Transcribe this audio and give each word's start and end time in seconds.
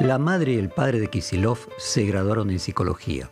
La 0.00 0.18
madre 0.18 0.54
y 0.54 0.58
el 0.58 0.70
padre 0.70 0.98
de 0.98 1.06
Kisilov 1.06 1.68
se 1.78 2.04
graduaron 2.04 2.50
en 2.50 2.58
psicología. 2.58 3.30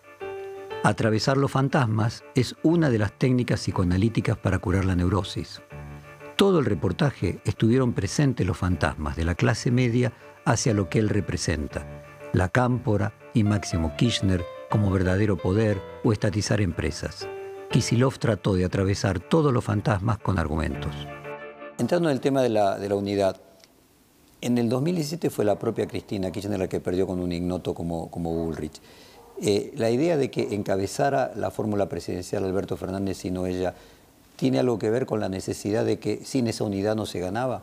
Atravesar 0.84 1.36
los 1.36 1.50
fantasmas 1.50 2.22
es 2.36 2.54
una 2.62 2.88
de 2.88 2.98
las 2.98 3.18
técnicas 3.18 3.60
psicoanalíticas 3.60 4.38
para 4.38 4.60
curar 4.60 4.84
la 4.84 4.94
neurosis. 4.94 5.60
Todo 6.36 6.60
el 6.60 6.64
reportaje 6.64 7.40
estuvieron 7.44 7.94
presentes 7.94 8.46
los 8.46 8.56
fantasmas 8.56 9.16
de 9.16 9.24
la 9.24 9.34
clase 9.34 9.72
media 9.72 10.12
hacia 10.44 10.72
lo 10.72 10.88
que 10.88 11.00
él 11.00 11.08
representa, 11.08 11.84
la 12.32 12.48
cámpora 12.48 13.12
y 13.34 13.42
Máximo 13.42 13.96
Kirchner 13.96 14.44
como 14.70 14.92
verdadero 14.92 15.36
poder 15.36 15.82
o 16.04 16.12
estatizar 16.12 16.60
empresas. 16.60 17.28
Kisilov 17.70 18.18
trató 18.18 18.54
de 18.54 18.64
atravesar 18.64 19.18
todos 19.18 19.52
los 19.52 19.64
fantasmas 19.64 20.18
con 20.18 20.38
argumentos. 20.38 20.94
Entrando 21.78 22.08
en 22.08 22.14
el 22.14 22.20
tema 22.20 22.40
de 22.40 22.50
la, 22.50 22.78
de 22.78 22.88
la 22.88 22.94
unidad, 22.94 23.40
en 24.42 24.58
el 24.58 24.68
2017 24.68 25.30
fue 25.30 25.44
la 25.44 25.58
propia 25.58 25.86
Cristina 25.86 26.30
Kirchner 26.30 26.58
la 26.58 26.68
que 26.68 26.80
perdió 26.80 27.06
con 27.06 27.20
un 27.20 27.32
ignoto 27.32 27.74
como, 27.74 28.10
como 28.10 28.34
Bullrich. 28.34 28.80
Eh, 29.40 29.72
la 29.76 29.88
idea 29.88 30.16
de 30.16 30.30
que 30.30 30.54
encabezara 30.54 31.32
la 31.36 31.50
fórmula 31.50 31.88
presidencial 31.88 32.44
Alberto 32.44 32.76
Fernández 32.76 33.24
y 33.24 33.30
no 33.30 33.46
ella, 33.46 33.74
¿tiene 34.36 34.58
algo 34.58 34.78
que 34.78 34.90
ver 34.90 35.06
con 35.06 35.20
la 35.20 35.28
necesidad 35.28 35.84
de 35.84 35.98
que 35.98 36.24
sin 36.24 36.48
esa 36.48 36.64
unidad 36.64 36.96
no 36.96 37.06
se 37.06 37.20
ganaba? 37.20 37.62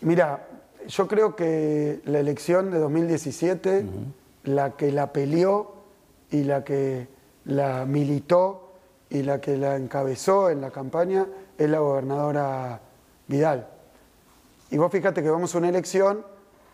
Mira, 0.00 0.46
yo 0.88 1.06
creo 1.06 1.36
que 1.36 2.00
la 2.04 2.18
elección 2.18 2.70
de 2.70 2.78
2017, 2.78 3.84
la 4.44 4.72
que 4.72 4.90
la 4.90 5.12
peleó 5.12 5.74
y 6.32 6.42
la 6.42 6.64
que 6.64 7.06
la 7.44 7.84
militó 7.86 8.72
y 9.08 9.22
la 9.22 9.40
que 9.40 9.56
la 9.56 9.76
encabezó 9.76 10.50
en 10.50 10.60
la 10.60 10.70
campaña 10.70 11.26
es 11.58 11.70
la 11.70 11.78
gobernadora 11.78 12.80
Vidal. 13.28 13.79
Y 14.70 14.78
vos 14.78 14.90
fíjate 14.90 15.22
que 15.22 15.30
vamos 15.30 15.54
a 15.54 15.58
una 15.58 15.68
elección 15.68 16.24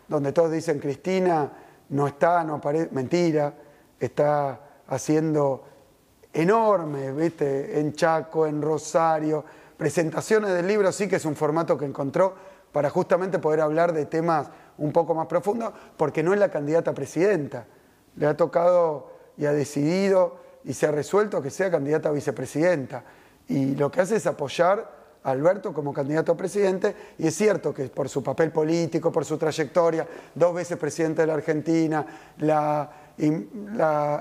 donde 0.07 0.31
todos 0.31 0.51
dicen 0.51 0.79
Cristina 0.79 1.51
no 1.89 2.07
está, 2.07 2.43
no 2.43 2.55
aparece, 2.55 2.89
mentira, 2.91 3.53
está 3.99 4.59
haciendo 4.87 5.63
enormes, 6.33 7.15
¿viste? 7.15 7.79
En 7.79 7.93
Chaco, 7.93 8.45
en 8.45 8.61
Rosario, 8.61 9.43
presentaciones 9.75 10.51
del 10.53 10.67
libro, 10.67 10.91
sí 10.91 11.07
que 11.07 11.15
es 11.15 11.25
un 11.25 11.35
formato 11.35 11.77
que 11.77 11.85
encontró 11.85 12.35
para 12.71 12.89
justamente 12.89 13.39
poder 13.39 13.61
hablar 13.61 13.93
de 13.93 14.05
temas 14.05 14.49
un 14.77 14.91
poco 14.91 15.15
más 15.15 15.27
profundos, 15.27 15.73
porque 15.95 16.21
no 16.21 16.33
es 16.33 16.39
la 16.39 16.49
candidata 16.49 16.91
a 16.91 16.93
presidenta. 16.93 17.65
Le 18.15 18.27
ha 18.27 18.37
tocado 18.37 19.11
y 19.37 19.45
ha 19.45 19.53
decidido 19.53 20.37
y 20.63 20.73
se 20.73 20.85
ha 20.85 20.91
resuelto 20.91 21.41
que 21.41 21.49
sea 21.49 21.71
candidata 21.71 22.09
a 22.09 22.11
vicepresidenta. 22.11 23.03
Y 23.47 23.75
lo 23.75 23.89
que 23.89 24.01
hace 24.01 24.17
es 24.17 24.27
apoyar 24.27 24.96
Alberto 25.27 25.73
como 25.73 25.93
candidato 25.93 26.31
a 26.31 26.37
presidente, 26.37 26.95
y 27.17 27.27
es 27.27 27.35
cierto 27.35 27.73
que 27.73 27.89
por 27.89 28.07
su 28.07 28.23
papel 28.23 28.49
político, 28.49 29.11
por 29.11 29.25
su 29.25 29.37
trayectoria, 29.37 30.07
dos 30.33 30.53
veces 30.53 30.77
presidente 30.77 31.21
de 31.21 31.27
la 31.27 31.33
Argentina, 31.33 32.05
la, 32.37 32.89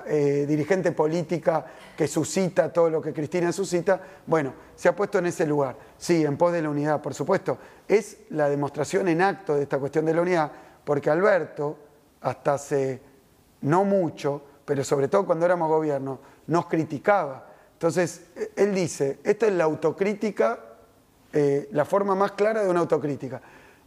eh, 0.06 0.44
dirigente 0.48 0.90
política 0.90 1.64
que 1.96 2.08
suscita 2.08 2.72
todo 2.72 2.90
lo 2.90 3.00
que 3.00 3.12
Cristina 3.12 3.52
suscita, 3.52 4.00
bueno, 4.26 4.52
se 4.74 4.88
ha 4.88 4.96
puesto 4.96 5.18
en 5.18 5.26
ese 5.26 5.46
lugar. 5.46 5.76
Sí, 5.96 6.24
en 6.24 6.36
pos 6.36 6.52
de 6.52 6.62
la 6.62 6.70
unidad, 6.70 7.00
por 7.00 7.14
supuesto. 7.14 7.56
Es 7.86 8.18
la 8.30 8.48
demostración 8.48 9.06
en 9.06 9.22
acto 9.22 9.54
de 9.54 9.62
esta 9.62 9.78
cuestión 9.78 10.06
de 10.06 10.14
la 10.14 10.22
unidad, 10.22 10.50
porque 10.84 11.08
Alberto, 11.08 11.78
hasta 12.20 12.54
hace 12.54 13.00
no 13.60 13.84
mucho, 13.84 14.42
pero 14.64 14.82
sobre 14.82 15.06
todo 15.06 15.24
cuando 15.24 15.46
éramos 15.46 15.68
gobierno, 15.68 16.18
nos 16.48 16.66
criticaba. 16.66 17.46
Entonces, 17.74 18.22
él 18.56 18.74
dice, 18.74 19.20
esta 19.22 19.46
es 19.46 19.52
la 19.52 19.64
autocrítica 19.64 20.65
eh, 21.32 21.68
la 21.72 21.84
forma 21.84 22.14
más 22.14 22.32
clara 22.32 22.62
de 22.62 22.68
una 22.68 22.80
autocrítica. 22.80 23.40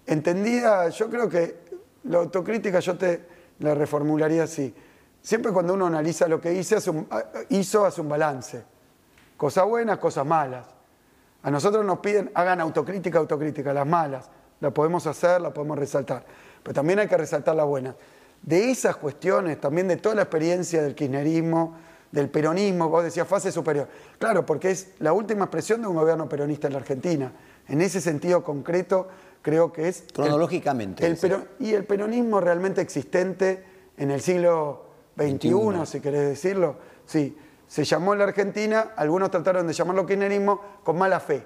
Entendida, 0.05 0.89
yo 0.89 1.09
creo 1.09 1.29
que 1.29 1.57
la 2.03 2.19
autocrítica 2.19 2.79
yo 2.79 2.97
te 2.97 3.25
la 3.59 3.75
reformularía 3.75 4.43
así. 4.43 4.73
Siempre 5.21 5.51
cuando 5.51 5.73
uno 5.73 5.85
analiza 5.85 6.27
lo 6.27 6.39
que 6.39 6.53
hizo, 6.53 6.77
hace 6.77 6.89
un, 6.89 7.07
hizo, 7.49 7.85
hace 7.85 8.01
un 8.01 8.09
balance. 8.09 8.63
Cosas 9.38 9.66
buenas, 9.66 9.97
cosas 9.97 10.25
malas. 10.25 10.66
A 11.44 11.51
nosotros 11.51 11.85
nos 11.85 11.99
piden, 11.99 12.31
hagan 12.33 12.61
autocrítica, 12.61 13.19
autocrítica, 13.19 13.73
las 13.73 13.88
malas. 13.88 14.29
La 14.59 14.72
podemos 14.72 15.07
hacer, 15.07 15.41
la 15.41 15.53
podemos 15.53 15.78
resaltar. 15.78 16.25
Pero 16.63 16.73
también 16.73 16.99
hay 16.99 17.07
que 17.07 17.17
resaltar 17.17 17.55
las 17.55 17.66
buenas. 17.66 17.95
De 18.41 18.72
esas 18.72 18.95
cuestiones, 18.95 19.59
también 19.59 19.88
de 19.88 19.97
toda 19.97 20.16
la 20.16 20.22
experiencia 20.23 20.81
del 20.81 20.95
kirchnerismo, 20.95 21.78
del 22.12 22.30
peronismo, 22.30 22.90
vos 22.90 23.03
decías 23.03 23.28
fase 23.28 23.52
superior. 23.52 23.88
Claro, 24.18 24.46
porque 24.46 24.72
es 24.72 24.94
la 25.00 25.14
última 25.14 25.46
expresión 25.46 25.81
de 25.81 25.88
un 25.88 25.96
gobierno 25.96 26.28
peronista 26.28 26.68
en 26.68 26.74
la 26.74 26.80
Argentina. 26.80 27.31
En 27.68 27.81
ese 27.81 28.02
sentido 28.02 28.44
concreto, 28.44 29.08
creo 29.42 29.72
que 29.72 29.88
es... 29.88 30.06
Cronológicamente. 30.14 31.06
El, 31.06 31.18
y 31.59 31.74
el 31.74 31.86
peronismo 31.86 32.40
realmente 32.42 32.81
existente 32.81 33.64
en 33.97 34.12
el 34.12 34.22
siglo 34.22 34.86
XXI, 35.18 35.86
si 35.86 36.00
querés 36.00 36.30
decirlo. 36.30 36.78
Sí, 37.06 37.38
se 37.68 37.84
llamó 37.84 38.14
en 38.14 38.20
la 38.20 38.26
Argentina, 38.26 38.94
algunos 38.96 39.30
trataron 39.30 39.68
de 39.68 39.74
llamarlo 39.74 40.06
kirchnerismo 40.06 40.59
con 40.84 40.97
mala 40.97 41.20
fe, 41.20 41.44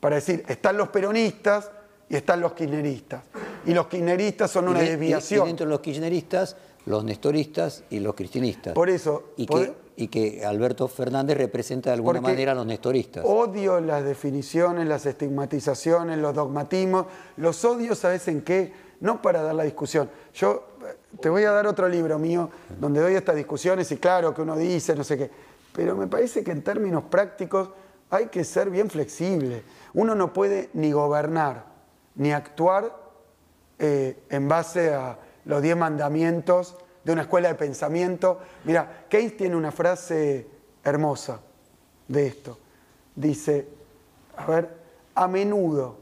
para 0.00 0.16
decir, 0.16 0.44
están 0.48 0.76
los 0.76 0.88
peronistas 0.88 1.70
y 2.08 2.16
están 2.16 2.40
los 2.40 2.52
kirchneristas. 2.52 3.22
Y 3.64 3.72
los 3.72 3.86
kirchneristas 3.86 4.50
son 4.50 4.68
una 4.68 4.80
desviación. 4.80 5.44
Y, 5.44 5.48
dentro 5.48 5.66
de 5.66 5.70
los 5.70 5.80
kirchneristas 5.80 6.56
los 6.86 7.04
nestoristas 7.04 7.84
y 7.90 8.00
los 8.00 8.14
cristinistas. 8.14 8.72
Por 8.72 8.88
eso. 8.88 9.32
Y, 9.36 9.46
que, 9.46 9.74
y 9.96 10.08
que 10.08 10.44
Alberto 10.44 10.88
Fernández 10.88 11.36
representa 11.36 11.90
de 11.90 11.94
alguna 11.94 12.20
manera 12.20 12.52
a 12.52 12.54
los 12.54 12.66
nestoristas. 12.66 13.24
Odio 13.26 13.80
las 13.80 14.04
definiciones, 14.04 14.86
las 14.86 15.04
estigmatizaciones, 15.04 16.18
los 16.18 16.34
dogmatismos. 16.34 17.06
Los 17.36 17.64
odios, 17.64 17.98
¿sabes 17.98 18.26
en 18.28 18.42
qué? 18.42 18.72
No 19.00 19.20
para 19.20 19.42
dar 19.42 19.54
la 19.54 19.64
discusión. 19.64 20.08
Yo 20.32 20.68
eh, 20.82 20.96
te 21.20 21.28
voy 21.28 21.44
a 21.44 21.50
dar 21.50 21.66
otro 21.66 21.88
libro 21.88 22.18
mío 22.18 22.48
donde 22.80 23.00
doy 23.00 23.14
estas 23.14 23.36
discusiones 23.36 23.90
y 23.90 23.96
claro 23.96 24.32
que 24.32 24.42
uno 24.42 24.56
dice, 24.56 24.94
no 24.94 25.04
sé 25.04 25.18
qué. 25.18 25.30
Pero 25.72 25.96
me 25.96 26.06
parece 26.06 26.42
que 26.42 26.52
en 26.52 26.62
términos 26.62 27.04
prácticos 27.10 27.70
hay 28.10 28.26
que 28.26 28.44
ser 28.44 28.70
bien 28.70 28.88
flexible. 28.88 29.64
Uno 29.92 30.14
no 30.14 30.32
puede 30.32 30.70
ni 30.72 30.92
gobernar 30.92 31.64
ni 32.14 32.32
actuar 32.32 32.96
eh, 33.78 34.22
en 34.30 34.48
base 34.48 34.94
a 34.94 35.18
los 35.46 35.62
diez 35.62 35.76
mandamientos 35.76 36.76
de 37.02 37.12
una 37.12 37.22
escuela 37.22 37.48
de 37.48 37.54
pensamiento. 37.54 38.40
Mira, 38.64 39.06
Keynes 39.08 39.36
tiene 39.36 39.56
una 39.56 39.72
frase 39.72 40.46
hermosa 40.84 41.40
de 42.08 42.26
esto. 42.26 42.58
Dice, 43.14 43.68
a 44.36 44.46
ver, 44.46 44.70
a 45.14 45.26
menudo, 45.28 45.98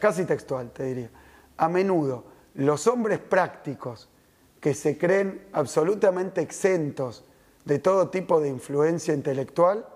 casi 0.00 0.24
textual 0.24 0.70
te 0.70 0.84
diría, 0.84 1.10
a 1.56 1.68
menudo 1.68 2.24
los 2.54 2.86
hombres 2.86 3.18
prácticos 3.18 4.08
que 4.60 4.74
se 4.74 4.98
creen 4.98 5.46
absolutamente 5.52 6.40
exentos 6.40 7.24
de 7.64 7.78
todo 7.78 8.10
tipo 8.10 8.40
de 8.40 8.48
influencia 8.48 9.14
intelectual 9.14 9.86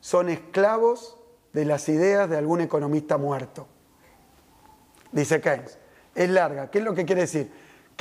son 0.00 0.28
esclavos 0.28 1.16
de 1.52 1.64
las 1.64 1.88
ideas 1.88 2.28
de 2.28 2.36
algún 2.36 2.60
economista 2.60 3.16
muerto. 3.16 3.66
Dice 5.12 5.40
Keynes. 5.40 5.78
Es 6.14 6.28
larga. 6.28 6.70
¿Qué 6.70 6.78
es 6.78 6.84
lo 6.84 6.94
que 6.94 7.04
quiere 7.04 7.22
decir? 7.22 7.50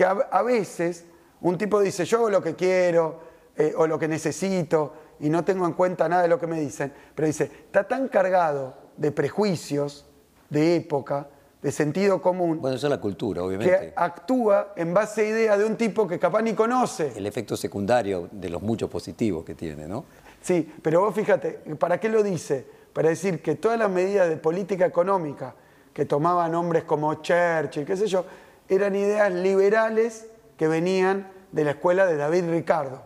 Que 0.02 0.08
a, 0.08 0.42
veces 0.42 1.06
un 1.42 1.60
tipo 1.60 1.80
dice, 1.80 2.06
yo 2.06 2.18
hago 2.18 2.30
lo 2.32 2.42
que 2.42 2.56
quiero 2.56 3.20
eh, 3.56 3.72
o 3.78 3.86
lo 3.86 4.00
que 4.00 4.08
necesito 4.08 4.94
y 5.20 5.30
no 5.30 5.46
tengo 5.46 5.68
en 5.68 5.74
cuenta 5.74 6.10
nada 6.10 6.24
de 6.24 6.28
lo 6.28 6.40
que 6.40 6.48
me 6.48 6.60
dicen, 6.60 6.92
pero 7.14 7.28
dice, 7.28 7.44
está 7.44 7.88
tan 7.88 8.08
cargado 8.08 8.76
de 8.98 9.12
prejuicios 9.12 10.08
de 10.50 10.78
época, 10.78 11.28
de 11.62 11.72
sentido 11.72 12.20
común. 12.20 12.60
Bueno, 12.60 12.78
eso 12.78 12.88
es 12.88 12.90
la 12.90 13.00
cultura, 13.00 13.44
obviamente. 13.44 13.78
Que 13.78 13.94
actúa 13.96 14.74
en 14.76 14.92
base 14.92 15.22
a 15.22 15.26
ideas 15.26 15.60
de 15.60 15.66
un 15.66 15.76
tipo 15.76 16.08
que 16.08 16.18
capaz 16.18 16.42
ni 16.42 16.54
conoce. 16.54 17.14
El 17.16 17.28
efecto 17.28 17.56
secundario 17.56 18.28
de 18.32 18.50
los 18.50 18.64
muchos 18.64 18.90
positivos 18.90 19.46
que 19.46 19.54
tiene, 19.54 19.88
¿no? 19.88 20.06
Sí, 20.42 20.68
pero 20.82 21.02
vos 21.02 21.14
fíjate, 21.14 21.60
¿para 21.78 22.00
qué 22.00 22.10
lo 22.10 22.24
dice? 22.24 22.66
Para 22.92 23.10
decir 23.10 23.40
que 23.44 23.54
todas 23.54 23.78
las 23.78 23.92
medidas 23.92 24.30
de 24.30 24.38
política 24.38 24.84
económica 24.84 25.54
que 25.94 26.06
tomaban 26.06 26.56
hombres 26.56 26.86
como 26.86 27.14
Churchill, 27.22 27.86
qué 27.86 27.96
sé 27.96 28.08
yo, 28.08 28.26
eran 28.72 28.96
ideas 28.96 29.34
liberales 29.34 30.28
que 30.56 30.68
venían 30.68 31.30
de 31.52 31.66
la 31.66 31.72
escuela 31.72 32.06
de 32.06 32.16
David 32.16 32.46
Ricardo, 32.50 33.02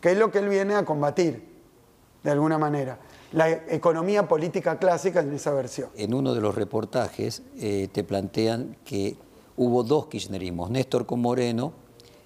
que 0.00 0.12
es 0.12 0.16
lo 0.16 0.30
que 0.30 0.38
él 0.38 0.48
viene 0.48 0.76
a 0.76 0.84
combatir, 0.84 1.44
de 2.22 2.30
alguna 2.30 2.56
manera. 2.56 3.00
La 3.32 3.50
economía 3.50 4.28
política 4.28 4.78
clásica 4.78 5.20
en 5.20 5.34
esa 5.34 5.52
versión. 5.52 5.90
En 5.96 6.14
uno 6.14 6.34
de 6.34 6.40
los 6.40 6.54
reportajes 6.54 7.42
eh, 7.58 7.88
te 7.90 8.04
plantean 8.04 8.76
que 8.84 9.16
hubo 9.56 9.82
dos 9.82 10.06
kirchnerismos, 10.06 10.70
Néstor 10.70 11.04
con 11.04 11.20
Moreno 11.20 11.72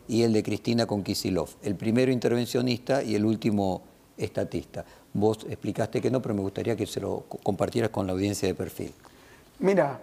y 0.06 0.22
el 0.22 0.34
de 0.34 0.42
Cristina 0.42 0.86
con 0.86 1.02
Kisilov, 1.02 1.48
el 1.62 1.76
primero 1.76 2.12
intervencionista 2.12 3.02
y 3.02 3.14
el 3.14 3.24
último 3.24 3.82
estatista. 4.18 4.84
Vos 5.14 5.46
explicaste 5.48 6.02
que 6.02 6.10
no, 6.10 6.20
pero 6.20 6.34
me 6.34 6.42
gustaría 6.42 6.76
que 6.76 6.86
se 6.86 7.00
lo 7.00 7.24
compartieras 7.42 7.90
con 7.90 8.06
la 8.06 8.12
audiencia 8.12 8.46
de 8.46 8.54
perfil. 8.54 8.92
Mira, 9.60 9.98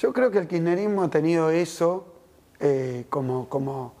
yo 0.00 0.14
creo 0.14 0.30
que 0.30 0.38
el 0.38 0.48
kirchnerismo 0.48 1.02
ha 1.02 1.10
tenido 1.10 1.50
eso 1.50 2.06
eh, 2.58 3.04
como, 3.10 3.50
como, 3.50 3.92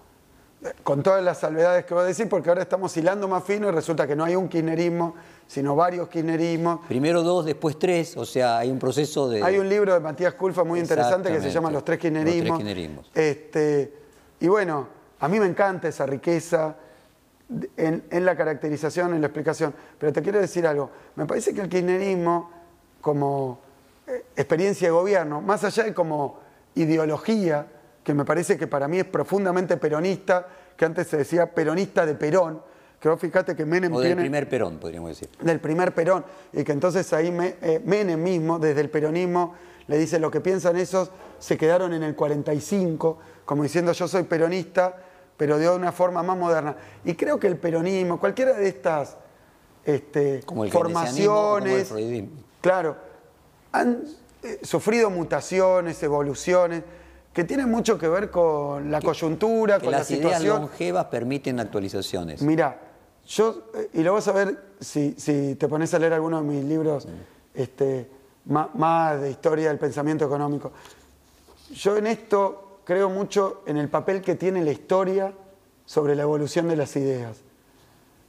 con 0.82 1.02
todas 1.02 1.22
las 1.22 1.40
salvedades 1.40 1.84
que 1.84 1.92
voy 1.92 2.04
a 2.04 2.06
decir, 2.06 2.26
porque 2.26 2.48
ahora 2.48 2.62
estamos 2.62 2.96
hilando 2.96 3.28
más 3.28 3.44
fino 3.44 3.68
y 3.68 3.70
resulta 3.70 4.06
que 4.06 4.16
no 4.16 4.24
hay 4.24 4.34
un 4.34 4.48
kirchnerismo, 4.48 5.14
sino 5.46 5.76
varios 5.76 6.08
kirchnerismos. 6.08 6.86
Primero 6.88 7.22
dos, 7.22 7.44
después 7.44 7.78
tres, 7.78 8.16
o 8.16 8.24
sea, 8.24 8.58
hay 8.58 8.70
un 8.70 8.78
proceso 8.78 9.28
de... 9.28 9.42
Hay 9.42 9.58
un 9.58 9.68
libro 9.68 9.92
de 9.92 10.00
Matías 10.00 10.32
Culfa 10.34 10.64
muy 10.64 10.80
interesante 10.80 11.30
que 11.30 11.40
se 11.40 11.50
llama 11.50 11.70
Los 11.70 11.84
tres 11.84 11.98
kirchnerismos. 11.98 12.48
Los 12.48 12.58
tres 12.58 12.66
kirchnerismos. 12.66 13.10
Este, 13.14 13.94
y 14.40 14.48
bueno, 14.48 14.88
a 15.18 15.28
mí 15.28 15.38
me 15.38 15.46
encanta 15.46 15.88
esa 15.88 16.06
riqueza 16.06 16.76
en, 17.76 18.04
en, 18.08 18.24
la 18.24 18.34
caracterización, 18.34 19.12
en 19.12 19.20
la 19.20 19.26
explicación, 19.26 19.74
pero 19.98 20.14
te 20.14 20.22
quiero 20.22 20.40
decir 20.40 20.66
algo, 20.66 20.90
me 21.16 21.26
parece 21.26 21.52
que 21.52 21.60
el 21.60 21.68
kirchnerismo 21.68 22.50
como 23.02 23.69
experiencia 24.36 24.88
de 24.88 24.92
gobierno, 24.92 25.40
más 25.40 25.64
allá 25.64 25.84
de 25.84 25.94
como 25.94 26.38
ideología, 26.74 27.66
que 28.02 28.14
me 28.14 28.24
parece 28.24 28.56
que 28.56 28.66
para 28.66 28.88
mí 28.88 28.98
es 28.98 29.04
profundamente 29.04 29.76
peronista, 29.76 30.46
que 30.76 30.84
antes 30.84 31.08
se 31.08 31.18
decía 31.18 31.52
peronista 31.52 32.06
de 32.06 32.14
Perón, 32.14 32.62
que 32.98 33.08
vos 33.08 33.20
fíjate 33.20 33.56
que 33.56 33.64
Menem 33.64 33.92
o 33.94 34.00
del 34.00 34.16
primer 34.16 34.48
Perón, 34.48 34.78
podríamos 34.78 35.10
decir. 35.10 35.28
Del 35.40 35.60
primer 35.60 35.94
Perón, 35.94 36.24
y 36.52 36.64
que 36.64 36.72
entonces 36.72 37.12
ahí 37.12 37.34
eh, 37.62 37.80
Menem 37.84 38.22
mismo, 38.22 38.58
desde 38.58 38.80
el 38.80 38.90
peronismo, 38.90 39.54
le 39.86 39.98
dice 39.98 40.18
lo 40.18 40.30
que 40.30 40.40
piensan 40.40 40.76
esos, 40.76 41.10
se 41.38 41.56
quedaron 41.56 41.92
en 41.92 42.02
el 42.02 42.14
45, 42.14 43.18
como 43.44 43.62
diciendo 43.62 43.92
yo 43.92 44.06
soy 44.06 44.22
peronista, 44.24 44.96
pero 45.36 45.58
de 45.58 45.68
una 45.68 45.92
forma 45.92 46.22
más 46.22 46.36
moderna. 46.36 46.76
Y 47.04 47.14
creo 47.14 47.38
que 47.40 47.46
el 47.46 47.56
peronismo, 47.56 48.20
cualquiera 48.20 48.52
de 48.52 48.68
estas 48.68 49.16
este, 49.84 50.42
como 50.44 50.64
el 50.64 50.70
formaciones, 50.70 51.88
como 51.88 51.98
el 51.98 52.28
claro, 52.60 52.96
han 53.72 54.04
eh, 54.42 54.60
sufrido 54.62 55.10
mutaciones, 55.10 56.02
evoluciones, 56.02 56.82
que 57.32 57.44
tienen 57.44 57.70
mucho 57.70 57.98
que 57.98 58.08
ver 58.08 58.30
con 58.30 58.90
la 58.90 59.00
coyuntura, 59.00 59.78
que 59.78 59.84
con 59.84 59.92
las 59.92 60.00
la 60.00 60.16
situación. 60.16 60.42
ideas 60.42 60.60
longevas 60.60 61.04
permiten 61.06 61.60
actualizaciones. 61.60 62.42
Mira, 62.42 62.80
yo, 63.26 63.70
eh, 63.74 63.90
y 63.94 64.02
lo 64.02 64.14
vas 64.14 64.26
a 64.28 64.32
ver 64.32 64.62
si, 64.80 65.14
si, 65.16 65.54
te 65.54 65.68
pones 65.68 65.94
a 65.94 65.98
leer 65.98 66.14
alguno 66.14 66.40
de 66.42 66.48
mis 66.48 66.64
libros 66.64 67.06
este, 67.54 68.08
más, 68.46 68.74
más 68.74 69.20
de 69.20 69.30
historia 69.30 69.68
del 69.68 69.78
pensamiento 69.78 70.24
económico. 70.24 70.72
Yo 71.72 71.96
en 71.96 72.08
esto 72.08 72.80
creo 72.84 73.08
mucho 73.08 73.62
en 73.66 73.76
el 73.76 73.88
papel 73.88 74.20
que 74.22 74.34
tiene 74.34 74.64
la 74.64 74.72
historia 74.72 75.32
sobre 75.86 76.16
la 76.16 76.22
evolución 76.22 76.66
de 76.66 76.76
las 76.76 76.96
ideas. 76.96 77.38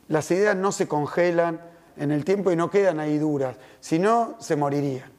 Las 0.07 0.29
ideas 0.29 0.55
no 0.55 0.71
se 0.71 0.87
congelan 0.87 1.61
en 1.97 2.11
el 2.11 2.25
tiempo 2.25 2.51
y 2.51 2.55
no 2.55 2.69
quedan 2.69 2.99
ahí 2.99 3.17
duras, 3.17 3.55
si 3.79 3.97
no 3.97 4.35
se 4.39 4.55
morirían. 4.55 5.10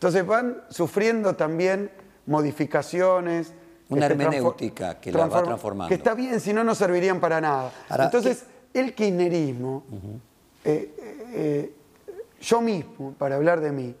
Entonces 0.00 0.26
van 0.26 0.62
sufriendo 0.70 1.36
también 1.36 1.90
modificaciones. 2.24 3.52
Una 3.90 4.06
hermenéutica 4.06 4.98
que 4.98 5.12
la 5.12 5.26
va 5.26 5.42
transformando. 5.42 5.88
Que 5.90 5.96
está 5.96 6.14
bien, 6.14 6.40
si 6.40 6.54
no, 6.54 6.64
no 6.64 6.74
servirían 6.74 7.20
para 7.20 7.38
nada. 7.38 7.70
Entonces, 7.98 8.44
el 8.72 8.94
kirchnerismo, 8.94 9.84
eh, 10.64 10.94
eh, 11.34 11.74
yo 12.40 12.62
mismo, 12.62 13.12
para 13.18 13.36
hablar 13.36 13.60
de 13.60 13.72
mí, 13.72 13.94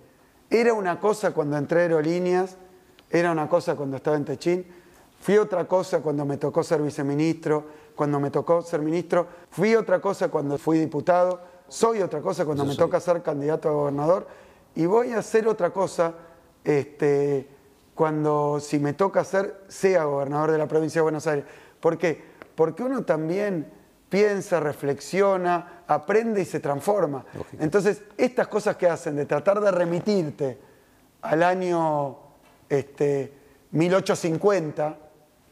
era 0.48 0.72
una 0.72 0.98
cosa 0.98 1.32
cuando 1.32 1.58
entré 1.58 1.80
a 1.80 1.82
aerolíneas, 1.82 2.56
era 3.10 3.30
una 3.30 3.46
cosa 3.46 3.76
cuando 3.76 3.98
estaba 3.98 4.16
en 4.16 4.24
Techín, 4.24 4.64
fui 5.20 5.36
otra 5.36 5.68
cosa 5.68 6.00
cuando 6.00 6.24
me 6.24 6.38
tocó 6.38 6.62
ser 6.62 6.80
viceministro, 6.80 7.62
cuando 7.94 8.18
me 8.18 8.30
tocó 8.30 8.62
ser 8.62 8.80
ministro, 8.80 9.26
fui 9.50 9.74
otra 9.74 10.00
cosa 10.00 10.30
cuando 10.30 10.56
fui 10.56 10.78
diputado, 10.78 11.42
soy 11.68 12.00
otra 12.00 12.22
cosa 12.22 12.46
cuando 12.46 12.64
me 12.64 12.74
toca 12.74 12.98
ser 13.00 13.22
candidato 13.22 13.68
a 13.68 13.72
gobernador 13.72 14.40
y 14.74 14.86
voy 14.86 15.12
a 15.12 15.18
hacer 15.18 15.48
otra 15.48 15.70
cosa 15.70 16.14
este, 16.64 17.48
cuando 17.94 18.60
si 18.60 18.78
me 18.78 18.92
toca 18.92 19.24
ser, 19.24 19.62
sea 19.68 20.04
gobernador 20.04 20.52
de 20.52 20.58
la 20.58 20.68
provincia 20.68 21.00
de 21.00 21.02
Buenos 21.02 21.26
Aires. 21.26 21.44
¿Por 21.80 21.98
qué? 21.98 22.22
Porque 22.54 22.82
uno 22.82 23.02
también 23.02 23.70
piensa, 24.08 24.60
reflexiona, 24.60 25.84
aprende 25.86 26.42
y 26.42 26.44
se 26.44 26.60
transforma. 26.60 27.24
Entonces, 27.58 28.02
estas 28.16 28.48
cosas 28.48 28.76
que 28.76 28.88
hacen 28.88 29.16
de 29.16 29.26
tratar 29.26 29.60
de 29.60 29.70
remitirte 29.70 30.58
al 31.22 31.42
año 31.42 32.16
este, 32.68 33.32
1850, 33.72 34.98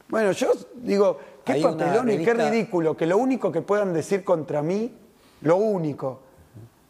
bueno, 0.09 0.31
yo 0.31 0.51
digo, 0.75 1.19
qué 1.45 1.61
papelón 1.61 2.09
y 2.09 2.23
qué 2.23 2.33
ridículo, 2.33 2.97
que 2.97 3.05
lo 3.05 3.17
único 3.17 3.51
que 3.51 3.61
puedan 3.61 3.93
decir 3.93 4.23
contra 4.23 4.61
mí, 4.61 4.93
lo 5.41 5.55
único, 5.55 6.19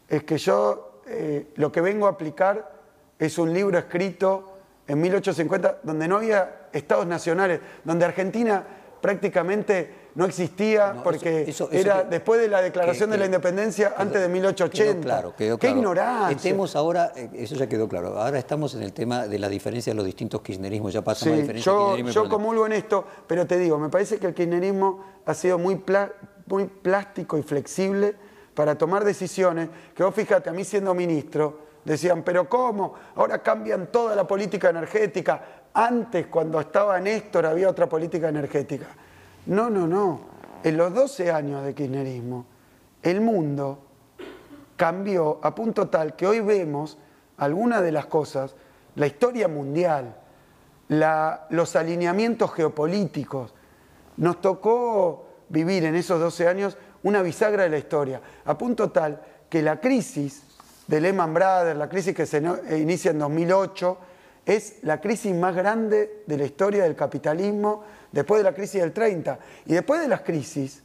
es 0.08 0.24
que 0.24 0.38
yo 0.38 0.89
eh, 1.10 1.46
lo 1.56 1.72
que 1.72 1.80
vengo 1.80 2.06
a 2.06 2.10
aplicar 2.10 2.70
es 3.18 3.36
un 3.38 3.52
libro 3.52 3.78
escrito 3.78 4.56
en 4.86 5.00
1850 5.00 5.80
donde 5.82 6.08
no 6.08 6.16
había 6.16 6.68
estados 6.72 7.06
nacionales, 7.06 7.60
donde 7.84 8.04
Argentina 8.04 8.64
prácticamente 9.00 10.00
no 10.14 10.24
existía 10.24 11.02
porque 11.02 11.52
era 11.70 12.02
después 12.04 12.40
de 12.40 12.48
la 12.48 12.62
declaración 12.62 13.10
de 13.10 13.18
la 13.18 13.26
independencia 13.26 13.94
antes 13.96 14.20
de 14.20 14.28
1880. 14.28 15.00
claro, 15.02 15.34
quedó 15.36 15.58
claro. 15.58 15.74
Qué 15.74 15.78
ignorancia. 15.78 16.36
Estemos 16.36 16.76
ahora, 16.76 17.12
eh, 17.14 17.30
eso 17.34 17.54
ya 17.54 17.68
quedó 17.68 17.88
claro. 17.88 18.20
Ahora 18.20 18.38
estamos 18.38 18.74
en 18.74 18.82
el 18.82 18.92
tema 18.92 19.26
de 19.26 19.38
la 19.38 19.48
diferencia 19.48 19.92
de 19.92 19.96
los 19.96 20.04
distintos 20.04 20.42
kirchnerismos. 20.42 20.92
Ya 20.92 21.02
pasamos 21.02 21.34
sí, 21.34 21.40
diferencia. 21.42 21.72
Yo, 21.72 21.96
yo 21.96 22.28
comulgo 22.28 22.66
en 22.66 22.72
esto, 22.72 23.04
pero 23.26 23.46
te 23.46 23.58
digo, 23.58 23.78
me 23.78 23.88
parece 23.88 24.18
que 24.18 24.26
el 24.26 24.34
kirchnerismo 24.34 25.04
ha 25.24 25.34
sido 25.34 25.58
muy, 25.58 25.80
muy 26.46 26.64
plástico 26.66 27.38
y 27.38 27.42
flexible 27.42 28.16
para 28.54 28.76
tomar 28.76 29.04
decisiones. 29.04 29.68
Que 29.94 30.02
vos 30.02 30.14
fíjate, 30.14 30.50
a 30.50 30.52
mí 30.52 30.64
siendo 30.64 30.94
ministro, 30.94 31.58
decían, 31.84 32.22
pero 32.22 32.48
¿cómo? 32.48 32.94
Ahora 33.16 33.42
cambian 33.42 33.88
toda 33.88 34.14
la 34.14 34.26
política 34.26 34.70
energética. 34.70 35.42
Antes, 35.72 36.26
cuando 36.26 36.60
estaba 36.60 36.98
Néstor, 37.00 37.46
había 37.46 37.68
otra 37.68 37.88
política 37.88 38.28
energética. 38.28 38.86
No, 39.46 39.70
no, 39.70 39.86
no. 39.86 40.20
En 40.62 40.76
los 40.76 40.92
12 40.92 41.30
años 41.30 41.64
de 41.64 41.74
kirchnerismo, 41.74 42.44
el 43.02 43.20
mundo 43.20 43.78
cambió 44.76 45.38
a 45.42 45.54
punto 45.54 45.88
tal 45.88 46.16
que 46.16 46.26
hoy 46.26 46.40
vemos 46.40 46.98
algunas 47.38 47.82
de 47.82 47.92
las 47.92 48.06
cosas, 48.06 48.54
la 48.96 49.06
historia 49.06 49.48
mundial, 49.48 50.16
los 50.88 51.76
alineamientos 51.76 52.52
geopolíticos. 52.52 53.54
Nos 54.16 54.40
tocó 54.40 55.26
vivir 55.48 55.84
en 55.84 55.94
esos 55.94 56.20
12 56.20 56.48
años 56.48 56.76
una 57.02 57.22
bisagra 57.22 57.64
de 57.64 57.70
la 57.70 57.78
historia, 57.78 58.20
a 58.44 58.56
punto 58.56 58.90
tal 58.90 59.20
que 59.48 59.62
la 59.62 59.80
crisis 59.80 60.42
de 60.86 61.00
Lehman 61.00 61.32
Brothers, 61.32 61.78
la 61.78 61.88
crisis 61.88 62.14
que 62.14 62.26
se 62.26 62.42
inicia 62.70 63.12
en 63.12 63.18
2008, 63.18 63.98
es 64.46 64.82
la 64.82 65.00
crisis 65.00 65.34
más 65.34 65.54
grande 65.54 66.22
de 66.26 66.36
la 66.36 66.44
historia 66.44 66.82
del 66.82 66.96
capitalismo 66.96 67.84
después 68.10 68.40
de 68.40 68.50
la 68.50 68.54
crisis 68.54 68.80
del 68.80 68.92
30. 68.92 69.38
Y 69.66 69.74
después 69.74 70.00
de 70.00 70.08
las 70.08 70.22
crisis, 70.22 70.82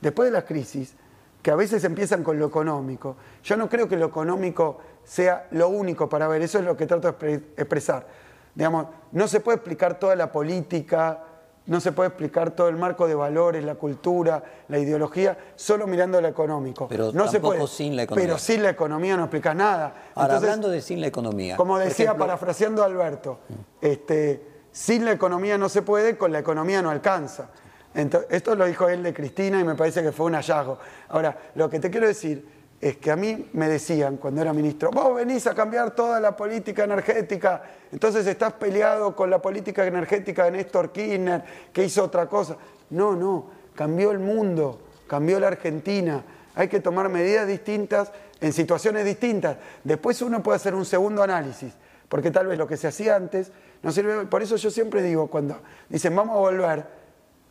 después 0.00 0.26
de 0.26 0.32
las 0.32 0.44
crisis, 0.44 0.94
que 1.42 1.50
a 1.50 1.56
veces 1.56 1.84
empiezan 1.84 2.22
con 2.22 2.38
lo 2.38 2.46
económico, 2.46 3.16
yo 3.42 3.56
no 3.56 3.68
creo 3.68 3.88
que 3.88 3.96
lo 3.96 4.06
económico 4.06 4.78
sea 5.04 5.48
lo 5.50 5.68
único 5.68 6.08
para 6.08 6.28
ver, 6.28 6.42
eso 6.42 6.58
es 6.58 6.64
lo 6.64 6.76
que 6.76 6.86
trato 6.86 7.12
de 7.12 7.34
expresar. 7.56 8.06
Digamos, 8.54 8.86
no 9.12 9.26
se 9.28 9.40
puede 9.40 9.56
explicar 9.56 9.98
toda 9.98 10.14
la 10.14 10.30
política, 10.30 11.24
no 11.66 11.80
se 11.80 11.92
puede 11.92 12.08
explicar 12.08 12.50
todo 12.52 12.68
el 12.68 12.76
marco 12.76 13.06
de 13.06 13.14
valores, 13.14 13.64
la 13.64 13.76
cultura, 13.76 14.42
la 14.68 14.78
ideología, 14.78 15.36
solo 15.54 15.86
mirando 15.86 16.20
lo 16.20 16.28
económico. 16.28 16.88
Pero 16.88 17.12
no 17.12 17.28
se 17.28 17.40
puede, 17.40 17.64
sin 17.66 17.94
la 17.94 18.02
economía. 18.02 18.26
Pero 18.26 18.38
sin 18.38 18.62
la 18.62 18.70
economía 18.70 19.16
no 19.16 19.24
explicas 19.24 19.54
nada. 19.54 19.94
Ahora, 20.14 20.36
hablando 20.36 20.68
de 20.68 20.80
sin 20.80 21.00
la 21.00 21.06
economía. 21.06 21.56
Como 21.56 21.78
decía, 21.78 22.16
parafraseando 22.16 22.82
a 22.82 22.86
Alberto, 22.86 23.40
este, 23.80 24.42
sin 24.72 25.04
la 25.04 25.12
economía 25.12 25.56
no 25.56 25.68
se 25.68 25.82
puede, 25.82 26.16
con 26.16 26.32
la 26.32 26.40
economía 26.40 26.82
no 26.82 26.90
alcanza. 26.90 27.50
esto 27.94 28.54
lo 28.56 28.64
dijo 28.66 28.88
él 28.88 29.02
de 29.02 29.14
Cristina 29.14 29.60
y 29.60 29.64
me 29.64 29.76
parece 29.76 30.02
que 30.02 30.10
fue 30.10 30.26
un 30.26 30.34
hallazgo. 30.34 30.78
Ahora, 31.10 31.36
lo 31.54 31.70
que 31.70 31.78
te 31.78 31.90
quiero 31.90 32.08
decir 32.08 32.61
es 32.82 32.96
que 32.96 33.12
a 33.12 33.16
mí 33.16 33.48
me 33.52 33.68
decían 33.68 34.16
cuando 34.16 34.42
era 34.42 34.52
ministro, 34.52 34.90
vos 34.90 35.14
venís 35.14 35.46
a 35.46 35.54
cambiar 35.54 35.94
toda 35.94 36.18
la 36.18 36.36
política 36.36 36.82
energética, 36.82 37.62
entonces 37.92 38.26
estás 38.26 38.54
peleado 38.54 39.14
con 39.14 39.30
la 39.30 39.40
política 39.40 39.86
energética 39.86 40.46
de 40.46 40.50
Néstor 40.50 40.90
Kirchner, 40.90 41.44
que 41.72 41.84
hizo 41.84 42.02
otra 42.02 42.26
cosa. 42.26 42.56
No, 42.90 43.14
no, 43.14 43.46
cambió 43.76 44.10
el 44.10 44.18
mundo, 44.18 44.80
cambió 45.06 45.38
la 45.38 45.46
Argentina. 45.46 46.24
Hay 46.56 46.66
que 46.66 46.80
tomar 46.80 47.08
medidas 47.08 47.46
distintas 47.46 48.10
en 48.40 48.52
situaciones 48.52 49.04
distintas. 49.04 49.58
Después 49.84 50.20
uno 50.20 50.42
puede 50.42 50.56
hacer 50.56 50.74
un 50.74 50.84
segundo 50.84 51.22
análisis, 51.22 51.72
porque 52.08 52.32
tal 52.32 52.48
vez 52.48 52.58
lo 52.58 52.66
que 52.66 52.76
se 52.76 52.88
hacía 52.88 53.14
antes 53.14 53.52
no 53.84 53.92
sirve. 53.92 54.26
Por 54.26 54.42
eso 54.42 54.56
yo 54.56 54.72
siempre 54.72 55.02
digo, 55.04 55.28
cuando 55.28 55.56
dicen 55.88 56.16
vamos 56.16 56.34
a 56.34 56.40
volver, 56.40 56.84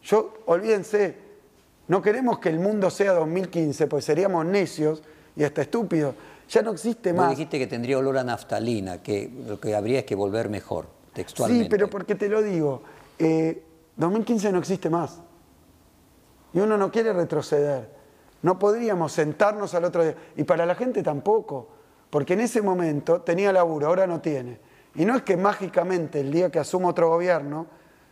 yo 0.04 0.34
olvídense, 0.48 1.16
no 1.88 2.02
queremos 2.02 2.40
que 2.40 2.50
el 2.50 2.60
mundo 2.60 2.90
sea 2.90 3.14
2015, 3.14 3.88
pues 3.88 4.04
seríamos 4.04 4.46
necios 4.46 5.02
y 5.36 5.44
hasta 5.44 5.62
estúpido. 5.62 6.14
Ya 6.50 6.62
no 6.62 6.72
existe 6.72 7.14
más. 7.14 7.30
dijiste 7.30 7.58
que 7.58 7.68
tendría 7.68 7.98
olor 7.98 8.18
a 8.18 8.24
naftalina, 8.24 9.02
que 9.02 9.32
lo 9.48 9.60
que 9.60 9.74
habría 9.76 10.00
es 10.00 10.06
que 10.06 10.16
volver 10.16 10.50
mejor, 10.50 10.88
textualmente. 11.14 11.66
Sí, 11.66 11.70
pero 11.70 11.90
porque 11.90 12.16
te 12.16 12.28
lo 12.28 12.42
digo, 12.42 12.82
2015 13.96 14.48
eh, 14.48 14.52
no 14.52 14.60
existe 14.60 14.90
más. 14.90 15.22
Y 16.54 16.60
uno 16.60 16.78
no 16.78 16.92
quiere 16.92 17.14
retroceder. 17.14 17.90
No 18.42 18.60
podríamos 18.60 19.14
sentarnos 19.14 19.74
al 19.76 19.86
otro 19.86 20.04
día. 20.04 20.16
Y 20.36 20.44
para 20.44 20.66
la 20.66 20.76
gente 20.76 21.02
tampoco. 21.04 21.70
Porque 22.10 22.34
en 22.34 22.42
ese 22.42 22.62
momento 22.62 23.22
tenía 23.22 23.54
laburo, 23.54 23.88
ahora 23.88 24.06
no 24.06 24.20
tiene. 24.20 24.60
Y 24.96 25.06
no 25.06 25.16
es 25.16 25.22
que 25.22 25.38
mágicamente 25.38 26.20
el 26.20 26.32
día 26.32 26.50
que 26.52 26.60
asuma 26.60 26.90
otro 26.90 27.08
gobierno 27.08 27.68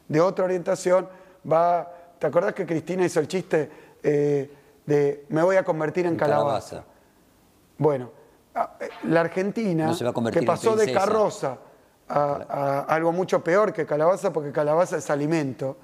de 0.07 0.21
otra 0.21 0.45
orientación 0.45 1.09
va 1.51 1.99
¿te 2.19 2.27
acordás 2.27 2.53
que 2.53 2.65
Cristina 2.65 3.05
hizo 3.05 3.19
el 3.19 3.27
chiste 3.27 3.69
eh, 4.03 4.51
de 4.85 5.25
me 5.29 5.41
voy 5.41 5.55
a 5.55 5.63
convertir 5.63 6.05
en, 6.05 6.15
calabaza? 6.15 6.83
Bueno, 7.79 8.11
la 9.03 9.21
Argentina, 9.21 9.91
que 10.31 10.43
pasó 10.43 10.75
de 10.75 10.91
carroza 10.91 11.57
a, 12.09 12.81
algo 12.89 13.11
mucho 13.11 13.43
peor 13.43 13.71
que 13.71 13.85
calabaza, 13.85 14.33
porque 14.33 14.51
calabaza 14.51 14.97
es 14.97 15.09
alimento, 15.09 15.77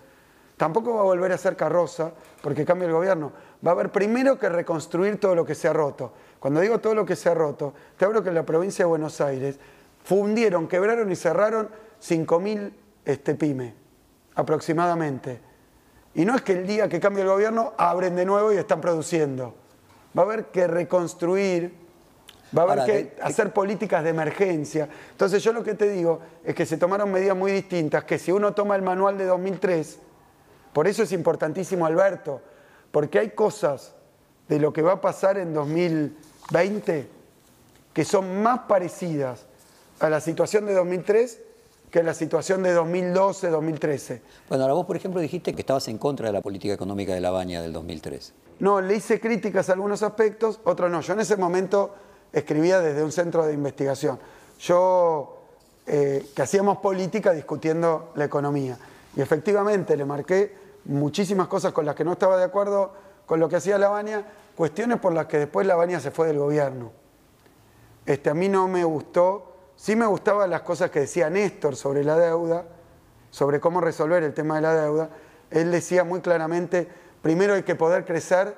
tampoco 0.58 0.94
va 0.94 1.02
a 1.02 1.06
volver 1.06 1.32
a 1.32 1.38
ser 1.38 1.56
carroza 1.56 2.12
porque 2.42 2.66
cambia 2.66 2.88
el 2.88 2.94
gobierno. 2.94 3.32
Va 3.66 3.72
a 3.72 3.74
haber 3.74 3.92
primero 3.92 4.38
que 4.38 4.50
reconstruir 4.50 5.20
todo 5.20 5.36
lo 5.36 5.46
que 5.46 5.56
se 5.56 5.70
ha 5.70 5.74
roto. 5.74 6.12
Cuando 6.40 6.60
digo 6.60 6.80
todo 6.80 6.94
lo 6.94 7.06
que 7.06 7.16
se 7.16 7.30
ha 7.30 7.34
roto, 7.34 7.74
te 7.98 8.06
hablo 8.06 8.22
que 8.22 8.30
en 8.30 8.36
la 8.36 8.46
provincia 8.46 8.84
de 8.84 8.90
Buenos 8.90 9.22
Aires 9.22 9.58
fundieron, 10.04 10.68
quebraron 10.68 11.10
y 11.12 11.16
cerraron 11.16 11.70
5.000 12.02 12.74
este, 13.06 13.36
pymes, 13.36 13.74
aproximadamente. 14.36 15.40
Y 16.14 16.26
no 16.26 16.36
es 16.36 16.42
que 16.42 16.54
el 16.54 16.68
día 16.68 16.90
que 16.90 17.00
cambie 17.00 17.24
el 17.24 17.30
gobierno 17.30 17.74
abren 17.78 18.16
de 18.16 18.26
nuevo 18.26 18.52
y 18.52 18.58
están 18.58 18.82
produciendo. 18.82 19.56
Va 20.18 20.24
a 20.24 20.26
haber 20.26 20.46
que 20.46 20.68
reconstruir 20.68 21.85
Va 22.56 22.64
a 22.64 22.72
haber 22.72 22.86
que 22.86 23.16
hacer 23.22 23.52
políticas 23.54 24.04
de 24.04 24.10
emergencia. 24.12 24.88
Entonces 25.12 25.44
yo 25.44 25.54
lo 25.54 25.64
que 25.64 25.74
te 25.74 25.90
digo 25.90 26.20
es 26.44 26.56
que 26.56 26.66
se 26.66 26.78
tomaron 26.78 27.12
medidas 27.12 27.36
muy 27.36 27.52
distintas, 27.52 28.04
que 28.04 28.18
si 28.18 28.32
uno 28.32 28.54
toma 28.54 28.76
el 28.76 28.82
manual 28.82 29.18
de 29.18 29.26
2003, 29.26 30.00
por 30.74 30.88
eso 30.88 31.04
es 31.04 31.12
importantísimo 31.12 31.86
Alberto, 31.86 32.42
porque 32.92 33.20
hay 33.20 33.30
cosas 33.32 33.96
de 34.48 34.60
lo 34.60 34.72
que 34.72 34.82
va 34.82 34.94
a 34.94 35.02
pasar 35.02 35.38
en 35.38 35.54
2020 35.54 37.16
que 37.96 38.04
son 38.04 38.44
más 38.44 38.60
parecidas 38.68 39.46
a 40.02 40.10
la 40.10 40.20
situación 40.20 40.66
de 40.66 40.74
2003 40.74 41.40
que 41.90 42.00
a 42.00 42.04
la 42.04 42.14
situación 42.14 42.62
de 42.62 42.74
2012, 42.74 43.50
2013. 43.50 44.22
Bueno, 44.50 44.66
ahora 44.66 44.74
vos, 44.74 44.86
por 44.86 44.98
ejemplo, 44.98 45.22
dijiste 45.22 45.54
que 45.54 45.62
estabas 45.62 45.88
en 45.88 45.98
contra 45.98 46.28
de 46.28 46.34
la 46.34 46.42
política 46.42 46.74
económica 46.74 47.14
de 47.14 47.22
la 47.22 47.32
baña 47.32 47.62
del 47.62 47.72
2003. 47.72 48.34
No, 48.60 48.82
le 48.82 48.96
hice 48.96 49.22
críticas 49.22 49.70
a 49.70 49.74
algunos 49.74 50.04
aspectos, 50.04 50.60
otros 50.66 50.92
no. 50.92 51.00
Yo 51.00 51.14
en 51.14 51.22
ese 51.22 51.38
momento 51.38 51.96
escribía 52.36 52.82
desde 52.82 53.02
un 53.02 53.14
centro 53.14 53.46
de 53.46 53.54
investigación. 53.54 54.20
Yo, 54.60 55.38
eh, 55.88 56.30
que 56.36 56.42
hacíamos 56.42 56.80
política 56.80 57.32
discutiendo 57.32 58.12
la 58.16 58.26
economía. 58.26 58.78
Y 59.16 59.22
efectivamente 59.22 59.96
le 59.96 60.04
marqué 60.04 60.54
muchísimas 60.84 61.48
cosas 61.48 61.72
con 61.72 61.86
las 61.86 61.96
que 61.96 62.04
no 62.04 62.12
estaba 62.12 62.38
de 62.38 62.44
acuerdo 62.44 62.94
con 63.26 63.40
lo 63.40 63.48
que 63.48 63.56
hacía 63.56 63.78
Lavagna, 63.78 64.26
cuestiones 64.54 65.00
por 65.00 65.14
las 65.14 65.28
que 65.28 65.40
después 65.40 65.66
Lavagna 65.66 66.02
se 66.02 66.12
fue 66.12 66.28
del 66.28 66.38
gobierno. 66.38 66.92
Este, 68.06 68.30
a 68.30 68.34
mí 68.34 68.50
no 68.50 68.68
me 68.68 68.84
gustó, 68.84 69.56
sí 69.78 69.96
me 69.96 70.06
gustaban 70.06 70.50
las 70.50 70.62
cosas 70.62 70.92
que 70.92 71.00
decía 71.00 71.30
Néstor 71.30 71.78
sobre 71.78 72.04
la 72.04 72.18
deuda, 72.18 72.66
sobre 73.32 73.62
cómo 73.62 73.80
resolver 73.80 74.24
el 74.24 74.34
tema 74.34 74.56
de 74.56 74.62
la 74.62 74.74
deuda. 74.74 75.10
Él 75.52 75.72
decía 75.72 76.04
muy 76.04 76.20
claramente, 76.20 76.88
primero 77.22 77.54
hay 77.54 77.64
que 77.64 77.76
poder 77.76 78.04
crecer 78.04 78.58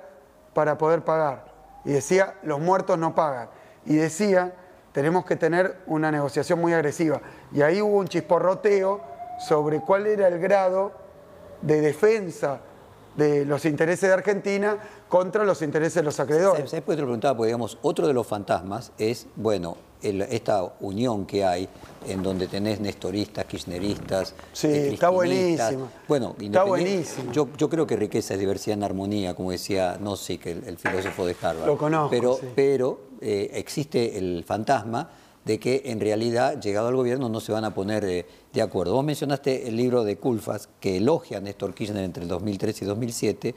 para 0.55 0.79
poder 0.79 1.05
pagar. 1.05 1.53
Y 1.85 1.91
decía, 1.91 2.35
los 2.41 2.59
muertos 2.59 2.97
no 2.97 3.13
pagan 3.13 3.49
y 3.87 3.95
decía, 3.95 4.53
tenemos 4.91 5.25
que 5.25 5.35
tener 5.35 5.77
una 5.87 6.11
negociación 6.11 6.59
muy 6.59 6.73
agresiva. 6.73 7.21
Y 7.53 7.61
ahí 7.61 7.81
hubo 7.81 7.97
un 7.97 8.07
chisporroteo 8.07 9.01
sobre 9.39 9.79
cuál 9.81 10.07
era 10.07 10.27
el 10.27 10.39
grado 10.39 10.91
de 11.61 11.81
defensa 11.81 12.61
de 13.15 13.45
los 13.45 13.65
intereses 13.65 14.09
de 14.09 14.13
Argentina 14.13 14.77
contra 15.09 15.43
los 15.43 15.61
intereses 15.61 15.95
de 15.95 16.03
los 16.03 16.19
acreedores. 16.19 16.69
¿Sabes 16.69 16.83
por 16.83 16.93
qué 16.93 16.97
te 16.97 17.01
lo 17.01 17.07
preguntaba? 17.07 17.35
Porque, 17.35 17.47
digamos, 17.47 17.79
otro 17.81 18.07
de 18.07 18.13
los 18.13 18.27
fantasmas 18.27 18.91
es, 18.97 19.25
bueno, 19.35 19.77
esta 20.01 20.63
unión 20.79 21.25
que 21.25 21.43
hay 21.43 21.67
en 22.07 22.21
donde 22.21 22.47
tenés 22.47 22.79
nestoristas, 22.79 23.45
kirchneristas, 23.45 24.35
Sí, 24.53 24.67
está 24.67 25.09
buenísimo. 25.09 25.89
Bueno, 26.07 26.35
está 26.39 26.63
buenísimo. 26.63 27.31
Yo, 27.31 27.49
yo, 27.57 27.69
creo 27.69 27.87
que 27.87 27.95
riqueza 27.95 28.35
es 28.35 28.39
diversidad 28.39 28.77
en 28.77 28.83
armonía, 28.83 29.35
como 29.35 29.51
decía 29.51 29.97
Nozick, 29.99 30.45
el, 30.45 30.63
el 30.65 30.77
filósofo 30.77 31.25
de 31.25 31.35
Harvard. 31.41 31.65
Lo 31.65 31.77
conozco, 31.77 32.09
Pero, 32.11 32.39
pero 32.55 33.06
eh, 33.21 33.51
existe 33.53 34.17
el 34.17 34.43
fantasma 34.43 35.09
de 35.47 35.59
que 35.59 35.83
en 35.85 35.99
realidad, 35.99 36.59
llegado 36.59 36.89
al 36.89 36.95
gobierno, 36.95 37.29
no 37.29 37.39
se 37.39 37.53
van 37.53 37.63
a 37.63 37.73
poner 37.73 38.03
eh, 38.03 38.25
de 38.53 38.61
acuerdo. 38.61 38.93
Vos 38.93 39.05
mencionaste 39.05 39.67
el 39.67 39.77
libro 39.77 40.03
de 40.03 40.17
Culfas, 40.17 40.69
que 40.79 40.97
elogia 40.97 41.39
Néstor 41.39 41.73
Kirchner 41.73 42.03
entre 42.03 42.23
el 42.23 42.29
2003 42.29 42.81
y 42.81 42.85
2007, 42.85 43.55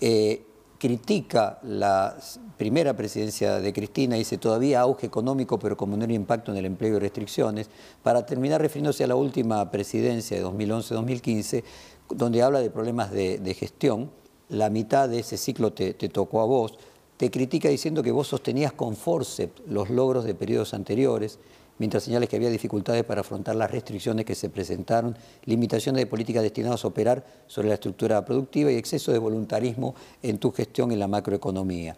eh, 0.00 0.42
critica 0.78 1.58
la 1.64 2.16
primera 2.56 2.94
presidencia 2.94 3.58
de 3.58 3.72
Cristina, 3.72 4.14
dice 4.14 4.38
todavía 4.38 4.80
auge 4.80 5.06
económico, 5.06 5.58
pero 5.58 5.76
con 5.76 5.90
menor 5.90 6.12
impacto 6.12 6.52
en 6.52 6.58
el 6.58 6.66
empleo 6.66 6.96
y 6.96 7.00
restricciones, 7.00 7.68
para 8.04 8.24
terminar 8.24 8.60
refiriéndose 8.60 9.02
a 9.02 9.08
la 9.08 9.16
última 9.16 9.68
presidencia 9.72 10.36
de 10.36 10.44
2011-2015, 10.44 11.64
donde 12.10 12.42
habla 12.42 12.60
de 12.60 12.70
problemas 12.70 13.10
de, 13.10 13.56
gestión. 13.58 14.10
La 14.48 14.70
mitad 14.70 15.08
de 15.08 15.18
ese 15.18 15.36
ciclo 15.36 15.72
te 15.72 15.92
tocó 15.94 16.40
a 16.40 16.46
vos 16.46 16.78
te 17.18 17.32
critica 17.32 17.68
diciendo 17.68 18.02
que 18.02 18.12
vos 18.12 18.28
sostenías 18.28 18.72
con 18.72 18.96
forceps 18.96 19.60
los 19.66 19.90
logros 19.90 20.24
de 20.24 20.34
periodos 20.34 20.72
anteriores, 20.72 21.40
mientras 21.78 22.04
señales 22.04 22.28
que 22.28 22.36
había 22.36 22.48
dificultades 22.48 23.02
para 23.02 23.22
afrontar 23.22 23.56
las 23.56 23.72
restricciones 23.72 24.24
que 24.24 24.36
se 24.36 24.48
presentaron, 24.48 25.16
limitaciones 25.44 26.00
de 26.00 26.06
políticas 26.06 26.44
destinadas 26.44 26.84
a 26.84 26.88
operar 26.88 27.24
sobre 27.48 27.68
la 27.68 27.74
estructura 27.74 28.24
productiva 28.24 28.70
y 28.70 28.76
exceso 28.76 29.10
de 29.10 29.18
voluntarismo 29.18 29.96
en 30.22 30.38
tu 30.38 30.52
gestión 30.52 30.92
en 30.92 31.00
la 31.00 31.08
macroeconomía. 31.08 31.96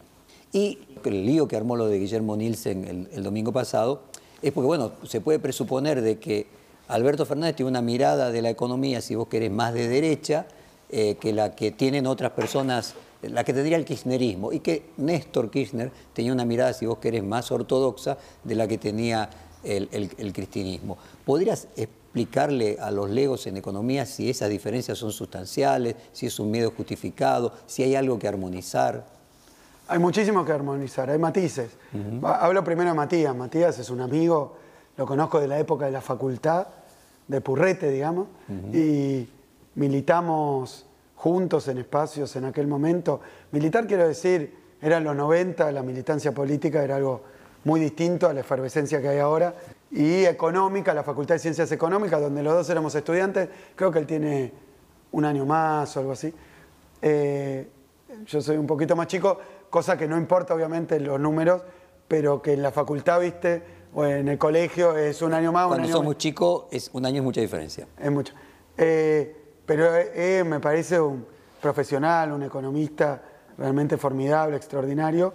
Y 0.53 0.79
el 1.05 1.27
lío 1.27 1.47
que 1.47 1.57
armó 1.57 1.77
lo 1.77 1.87
de 1.87 1.99
Guillermo 1.99 2.35
Nielsen 2.37 3.09
el, 3.12 3.23
domingo 3.23 3.53
pasado 3.53 4.03
es 4.41 4.53
porque, 4.53 4.67
bueno, 4.67 4.93
se 5.05 5.21
puede 5.21 5.39
presuponer 5.39 6.00
de 6.00 6.19
que 6.19 6.47
Alberto 6.89 7.27
Fernández 7.27 7.57
tiene 7.57 7.69
una 7.69 7.83
mirada 7.83 8.31
de 8.31 8.41
la 8.41 8.49
economía, 8.49 9.03
si 9.03 9.15
vos 9.15 9.29
querés, 9.29 9.50
más 9.50 9.75
de 9.75 9.87
derecha 9.87 10.47
eh, 10.89 11.17
que 11.21 11.35
la 11.35 11.55
que 11.55 11.71
tienen 11.71 12.07
otras 12.07 12.33
personas 12.33 12.95
la 13.23 13.45
que 13.45 13.53
tendría 13.53 13.77
el 13.77 13.85
kirchnerismo, 13.85 14.53
y 14.53 14.61
que 14.61 14.91
Néstor 14.97 15.50
Kirchner 15.50 15.91
tenía 16.12 16.33
una 16.33 16.45
mirada, 16.45 16.73
si 16.73 16.87
vos 16.87 16.99
querés, 16.99 17.23
más 17.23 17.50
ortodoxa 17.53 18.17
de 18.45 18.55
la 18.55 18.67
que 18.67 18.79
tenía 18.79 19.29
el, 19.62 20.33
cristianismo. 20.33 20.97
¿Podrías 21.25 21.69
explicarle 21.77 22.79
a 22.81 22.91
los 22.91 23.11
legos 23.11 23.47
en 23.47 23.57
economía 23.57 24.07
si 24.07 24.31
esas 24.31 24.49
diferencias 24.49 24.99
son 24.99 25.12
sustanciales, 25.12 25.97
si 26.12 26.27
es 26.27 26.39
un 26.41 26.50
miedo 26.50 26.73
justificado, 26.77 27.53
si 27.67 27.83
hay 27.83 27.95
algo 27.95 28.19
que 28.19 28.27
armonizar? 28.27 29.07
Hay 29.89 29.99
muchísimo 29.99 30.45
que 30.45 30.53
armonizar, 30.53 31.11
hay 31.11 31.19
matices. 31.19 31.71
Hablo 32.23 32.62
primero 32.65 32.91
de 32.91 32.95
Matías. 32.95 33.35
Matías 33.35 33.79
es 33.79 33.91
un 33.91 34.00
amigo, 34.00 34.57
lo 34.97 35.05
conozco 35.05 35.41
de 35.41 35.49
la 35.49 35.59
época 35.59 35.87
de 35.87 35.91
la 35.91 36.00
facultad, 36.00 36.69
de 37.27 37.41
Purrete, 37.41 37.91
digamos, 37.91 38.29
y 38.73 39.29
militamos 39.75 40.87
juntos 41.21 41.69
en 41.69 41.77
espacios 41.77 42.35
en 42.37 42.47
aquel 42.47 42.67
momento. 42.67 43.21
Militar 43.53 43.87
quiero 43.87 44.09
decir, 44.09 44.57
eran 44.81 45.05
los 45.05 45.15
90, 45.15 45.71
la 45.71 45.83
militancia 45.83 46.33
política 46.33 46.83
era 46.83 46.97
algo 46.97 47.21
muy 47.65 47.79
distinto 47.79 48.27
a 48.27 48.33
la 48.33 48.41
efervescencia 48.41 49.03
que 49.03 49.09
hay 49.09 49.19
ahora. 49.19 49.55
Y 49.91 50.25
económica, 50.25 50.95
la 50.95 51.03
Facultad 51.03 51.35
de 51.35 51.41
Ciencias 51.41 51.71
Económicas, 51.73 52.23
donde 52.23 52.43
los 52.43 52.55
dos 52.55 52.71
éramos 52.71 52.95
estudiantes, 52.95 53.50
creo 53.77 53.91
que 53.91 53.99
él 53.99 54.07
tiene 54.07 54.50
un 55.12 55.27
año 55.27 55.45
más 55.45 55.95
o 55.95 56.00
algo 56.00 56.12
así. 56.12 56.33
Eh, 57.03 57.69
yo 58.25 58.41
soy 58.41 58.57
un 58.57 58.67
poquito 58.67 58.97
más 58.97 59.07
chico, 59.07 59.39
cosa 59.69 59.99
que 59.99 60.09
no 60.09 60.17
importa 60.17 60.55
obviamente 60.55 60.99
los 61.00 61.21
números, 61.21 61.61
pero 62.09 62.41
que 62.41 62.55
en 62.55 62.62
la 62.62 62.71
facultad, 62.71 63.21
viste, 63.21 63.62
o 63.93 64.07
en 64.07 64.27
el 64.27 64.39
colegio 64.39 64.97
es 64.97 65.21
un 65.21 65.35
año 65.35 65.53
más. 65.53 65.67
Cuando 65.67 65.85
un 65.85 65.91
año 65.91 65.99
somos 65.99 66.17
chicos, 66.17 66.65
es, 66.71 66.89
un 66.95 67.05
año 67.05 67.19
es 67.19 67.25
mucha 67.25 67.43
diferencia. 67.43 67.87
Es 67.99 68.11
mucho. 68.11 68.33
Eh, 68.79 69.37
pero 69.71 69.95
eh, 69.95 70.43
me 70.45 70.59
parece 70.59 71.00
un 71.00 71.25
profesional, 71.62 72.33
un 72.33 72.43
economista 72.43 73.23
realmente 73.57 73.97
formidable, 73.97 74.57
extraordinario. 74.57 75.33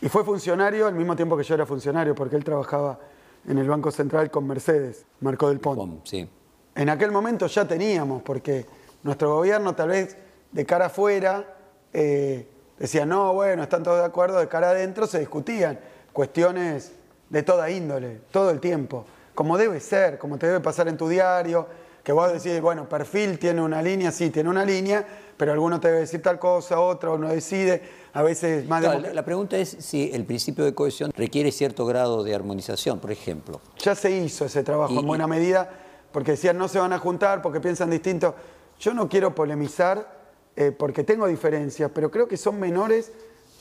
Y 0.00 0.08
fue 0.08 0.24
funcionario 0.24 0.86
al 0.86 0.94
mismo 0.94 1.14
tiempo 1.14 1.36
que 1.36 1.42
yo 1.42 1.54
era 1.54 1.66
funcionario, 1.66 2.14
porque 2.14 2.36
él 2.36 2.44
trabajaba 2.44 2.98
en 3.46 3.58
el 3.58 3.68
Banco 3.68 3.90
Central 3.90 4.30
con 4.30 4.46
Mercedes, 4.46 5.04
Marco 5.20 5.50
del 5.50 5.60
Pont. 5.60 6.00
Sí. 6.04 6.26
En 6.74 6.88
aquel 6.88 7.12
momento 7.12 7.46
ya 7.46 7.68
teníamos, 7.68 8.22
porque 8.22 8.64
nuestro 9.02 9.34
gobierno 9.34 9.74
tal 9.74 9.90
vez 9.90 10.16
de 10.50 10.64
cara 10.64 10.86
afuera 10.86 11.44
eh, 11.92 12.48
decía, 12.78 13.04
no, 13.04 13.34
bueno, 13.34 13.64
están 13.64 13.82
todos 13.82 13.98
de 13.98 14.06
acuerdo, 14.06 14.38
de 14.38 14.48
cara 14.48 14.70
adentro 14.70 15.06
se 15.06 15.18
discutían 15.18 15.78
cuestiones 16.14 16.92
de 17.28 17.42
toda 17.42 17.68
índole, 17.68 18.22
todo 18.30 18.48
el 18.48 18.60
tiempo, 18.60 19.04
como 19.34 19.58
debe 19.58 19.78
ser, 19.78 20.16
como 20.16 20.38
te 20.38 20.46
debe 20.46 20.60
pasar 20.60 20.88
en 20.88 20.96
tu 20.96 21.06
diario, 21.06 21.66
que 22.02 22.12
vos 22.12 22.32
decís, 22.32 22.60
bueno, 22.60 22.88
perfil 22.88 23.38
tiene 23.38 23.62
una 23.62 23.80
línea, 23.80 24.10
sí, 24.10 24.30
tiene 24.30 24.48
una 24.48 24.64
línea, 24.64 25.06
pero 25.36 25.52
alguno 25.52 25.78
te 25.78 25.88
debe 25.88 26.00
decir 26.00 26.20
tal 26.20 26.38
cosa, 26.38 26.80
otro 26.80 27.16
no 27.16 27.28
decide, 27.28 27.82
a 28.12 28.22
veces 28.22 28.66
más 28.68 28.82
de... 28.82 29.14
La 29.14 29.24
pregunta 29.24 29.56
es 29.56 29.76
si 29.78 30.10
el 30.12 30.24
principio 30.24 30.64
de 30.64 30.74
cohesión 30.74 31.12
requiere 31.16 31.52
cierto 31.52 31.86
grado 31.86 32.24
de 32.24 32.34
armonización, 32.34 32.98
por 32.98 33.12
ejemplo. 33.12 33.60
Ya 33.78 33.94
se 33.94 34.10
hizo 34.10 34.44
ese 34.44 34.62
trabajo 34.64 34.98
en 34.98 35.06
buena 35.06 35.26
medida, 35.26 35.70
porque 36.10 36.32
decían 36.32 36.58
no 36.58 36.68
se 36.68 36.78
van 36.78 36.92
a 36.92 36.98
juntar 36.98 37.40
porque 37.40 37.60
piensan 37.60 37.90
distinto. 37.90 38.34
Yo 38.80 38.94
no 38.94 39.08
quiero 39.08 39.34
polemizar 39.34 40.22
eh, 40.56 40.72
porque 40.72 41.04
tengo 41.04 41.26
diferencias, 41.26 41.90
pero 41.94 42.10
creo 42.10 42.26
que 42.26 42.36
son 42.36 42.58
menores 42.58 43.12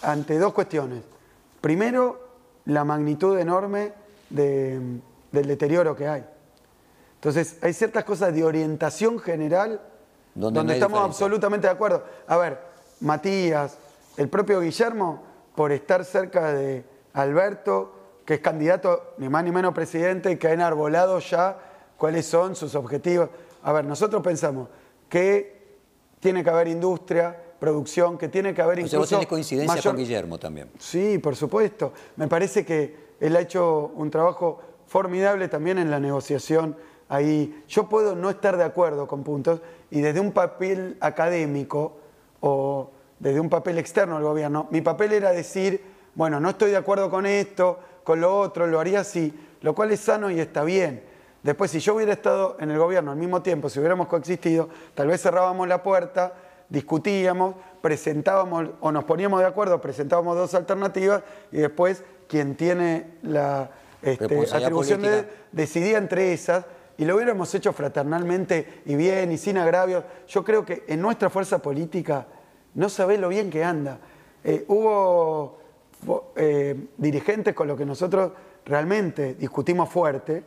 ante 0.02 0.38
dos 0.40 0.52
cuestiones. 0.52 1.04
Primero, 1.62 2.20
la 2.66 2.84
magnitud 2.84 3.38
enorme 3.38 3.94
del 4.30 5.02
deterioro 5.32 5.96
que 5.96 6.08
hay. 6.08 6.24
Entonces, 7.22 7.58
hay 7.62 7.72
ciertas 7.72 8.04
cosas 8.04 8.34
de 8.34 8.44
orientación 8.44 9.20
general 9.20 9.80
donde, 10.34 10.74
estamos 10.74 11.02
absolutamente 11.02 11.68
de 11.68 11.74
acuerdo. 11.74 12.04
A 12.26 12.36
ver, 12.36 12.58
Matías, 13.00 13.78
el 14.18 14.28
propio 14.28 14.60
Guillermo, 14.60 15.22
por 15.54 15.72
estar 15.72 16.04
cerca 16.04 16.52
de 16.52 16.84
Alberto, 17.14 17.94
que 18.26 18.34
es 18.34 18.40
candidato 18.40 19.14
ni 19.20 19.30
más 19.30 19.44
ni 19.44 19.52
menos 19.52 19.72
presidente 19.72 20.32
y 20.32 20.38
que 20.38 20.48
ha 20.48 20.54
enarbolado 20.54 21.20
ya 21.20 21.60
cuáles 21.96 22.26
son 22.26 22.56
sus 22.56 22.74
objetivos. 22.74 23.30
A 23.62 23.72
ver, 23.72 23.86
nosotros 23.86 24.24
pensamos 24.24 24.68
que 25.08 25.62
tiene 26.20 26.44
que 26.44 26.50
haber 26.50 26.70
industria, 26.70 27.38
producción, 27.60 28.18
que 28.18 28.30
tiene 28.30 28.56
que 28.56 28.64
haber 28.64 28.80
o 28.80 28.82
incluso... 28.82 29.06
Sea, 29.06 29.20
vos 29.20 29.28
coincidencia 29.28 29.80
con 29.80 29.96
Guillermo 29.96 30.40
también. 30.40 30.72
Sí, 30.80 31.20
por 31.20 31.36
supuesto. 31.36 31.94
Me 32.16 32.28
parece 32.28 32.66
que 32.66 33.12
él 33.20 33.36
ha 33.36 33.42
hecho 33.42 33.92
un 33.94 34.10
trabajo 34.10 34.60
formidable 34.88 35.50
también 35.50 35.78
en 35.78 35.92
la 35.92 36.00
negociación 36.00 36.76
ahí. 37.12 37.64
Yo 37.68 37.88
puedo 37.88 38.16
no 38.16 38.30
estar 38.30 38.58
de 38.58 38.64
acuerdo 38.64 39.08
con 39.08 39.24
puntos 39.24 39.62
y 39.92 40.02
desde 40.02 40.20
un 40.20 40.32
papel 40.32 40.98
académico 41.00 41.98
o 42.40 42.90
desde 43.20 43.40
un 43.40 43.50
papel 43.50 43.78
externo 43.78 44.18
al 44.18 44.24
gobierno, 44.24 44.68
mi 44.72 44.82
papel 44.82 45.14
era 45.14 45.32
decir, 45.32 45.84
bueno, 46.16 46.40
no 46.40 46.50
estoy 46.50 46.72
de 46.72 46.78
acuerdo 46.78 47.10
con 47.10 47.26
esto, 47.26 47.80
con 48.04 48.20
lo 48.20 48.36
otro, 48.40 48.66
lo 48.66 48.80
haría 48.80 49.02
así, 49.02 49.32
lo 49.62 49.76
cual 49.76 49.92
es 49.92 50.00
sano 50.00 50.32
y 50.32 50.40
está 50.40 50.64
bien. 50.64 51.04
Después, 51.44 51.70
si 51.70 51.80
yo 51.80 51.96
hubiera 51.96 52.14
estado 52.14 52.58
en 52.60 52.72
el 52.72 52.80
gobierno 52.80 53.12
al 53.12 53.18
mismo 53.18 53.42
tiempo, 53.42 53.70
si 53.70 53.80
hubiéramos 53.80 54.08
coexistido, 54.08 54.70
tal 54.96 55.08
vez 55.08 55.22
cerrábamos 55.22 55.68
la 55.68 55.84
puerta 55.84 56.34
discutíamos, 56.72 57.56
presentábamos 57.82 58.70
o 58.80 58.92
nos 58.92 59.04
poníamos 59.04 59.42
de 59.42 59.46
acuerdo, 59.46 59.82
presentábamos 59.82 60.38
dos 60.38 60.56
alternativas 60.56 61.22
y 61.52 61.58
después 61.58 62.02
quien 62.28 62.56
tiene 62.56 63.18
la 63.24 63.70
este, 64.02 64.48
atribución 64.54 65.02
de 65.02 65.28
decidía 65.52 65.98
entre 65.98 66.32
esas 66.32 66.66
y 67.02 67.06
lo 67.06 67.16
hubiéramos 67.16 67.52
hecho 67.56 67.74
fraternalmente 67.74 68.84
y 68.86 68.94
bien 68.94 69.32
y 69.32 69.38
sin 69.40 69.58
agravios. 69.58 70.04
Yo 70.28 70.44
creo 70.44 70.64
que 70.64 70.84
en 70.88 71.02
nuestra 71.02 71.32
fuerza 71.32 71.58
política 71.58 72.28
no 72.76 72.90
sabe 72.90 73.18
lo 73.18 73.28
bien 73.28 73.50
que 73.50 73.64
anda. 73.64 73.98
Eh, 74.44 74.66
hubo 74.68 75.58
eh, 76.36 76.90
dirigentes 76.98 77.56
con 77.56 77.68
los 77.68 77.76
que 77.76 77.88
nosotros 77.88 78.34
realmente 78.64 79.34
discutimos 79.34 79.90
fuerte. 79.90 80.44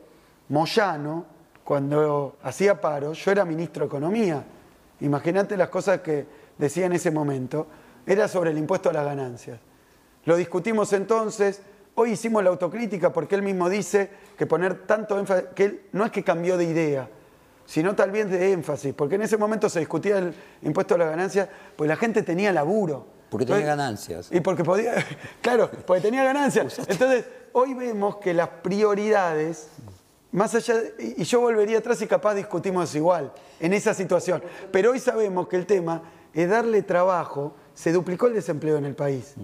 Moyano, 0.51 1.27
cuando 1.65 2.37
hacía 2.45 2.81
paro, 2.81 3.15
yo 3.15 3.33
era 3.33 3.45
ministro 3.45 3.81
de 3.81 3.87
Economía 3.89 4.45
Imagínate 5.01 5.57
las 5.57 5.71
cosas 5.71 6.03
que 6.03 6.25
decía 6.57 6.87
en 6.87 6.93
ese 6.93 7.11
momento. 7.11 7.67
Era 8.07 8.29
sobre 8.29 8.53
el 8.53 8.59
impuesto 8.59 8.91
a 8.91 8.93
las 8.93 9.05
ganancias. 9.05 9.59
Lo 10.25 10.37
discutimos 10.37 10.93
entonces. 10.93 11.63
Hoy 11.97 12.13
hicimos 12.13 12.43
la 12.43 12.51
autocrítica 12.51 13.13
porque 13.13 13.35
él 13.35 13.43
mismo 13.43 13.69
dice 13.69 14.11
que 14.37 14.47
poner 14.47 14.87
tanto 14.87 15.19
énfasis, 15.19 15.49
que 15.55 15.65
él 15.65 15.83
no 15.93 16.05
es 16.05 16.11
que 16.11 16.25
cambió 16.25 16.57
de 16.57 16.65
idea, 16.65 17.09
sino 17.67 17.95
tal 17.95 18.11
vez 18.11 18.31
de 18.31 18.53
énfasis, 18.53 18.93
porque 18.95 19.15
en 19.15 19.23
ese 19.23 19.37
momento 19.37 19.69
se 19.69 19.79
discutía 19.79 20.19
el 20.19 20.35
impuesto 20.63 20.97
a 20.97 20.99
las 20.99 21.11
ganancias, 21.11 21.49
pues 21.77 21.89
la 21.89 21.97
gente 21.97 22.23
tenía 22.23 22.53
laburo. 22.53 23.07
Porque 23.31 23.47
tenía 23.47 23.67
ganancias. 23.67 24.29
Y 24.31 24.41
porque 24.41 24.65
podía, 24.65 24.95
claro, 25.41 25.71
porque 25.87 26.03
tenía 26.03 26.25
ganancias. 26.25 26.79
Entonces, 26.81 27.25
hoy 27.53 27.75
vemos 27.75 28.17
que 28.17 28.35
las 28.35 28.49
prioridades 28.49 29.69
más 30.35 30.53
allá, 30.57 30.75
y 30.99 31.23
yo 31.23 31.41
volvería 31.41 31.79
atrás 31.79 32.03
y 32.03 32.09
capaz 32.09 32.35
discutimos 32.35 32.93
igual 32.97 33.33
en 33.61 33.73
esa 33.73 33.95
situación. 33.95 34.43
Pero 34.73 34.91
hoy 34.91 34.99
sabemos 34.99 35.47
que 35.47 35.55
el 35.55 35.65
tema 35.65 36.03
es 36.33 36.51
darle 36.51 36.83
trabajo, 36.83 37.55
se 37.73 37.93
duplicó 37.93 38.27
el 38.27 38.35
desempleo 38.35 38.77
en 38.77 38.85
el 38.85 38.97
país. 38.97 39.35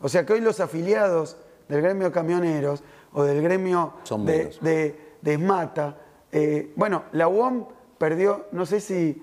O 0.00 0.08
sea 0.08 0.24
que 0.24 0.32
hoy 0.32 0.40
los 0.40 0.60
afiliados 0.60 1.36
del 1.68 1.82
gremio 1.82 2.10
camioneros 2.10 2.82
o 3.12 3.22
del 3.22 3.42
gremio 3.42 3.94
de, 4.24 5.16
de, 5.20 5.34
ESMATA, 5.34 5.96
eh, 6.32 6.72
bueno, 6.76 7.04
la 7.12 7.28
UOM 7.28 7.66
perdió, 7.98 8.46
no 8.52 8.66
sé 8.66 8.80
si, 8.80 9.22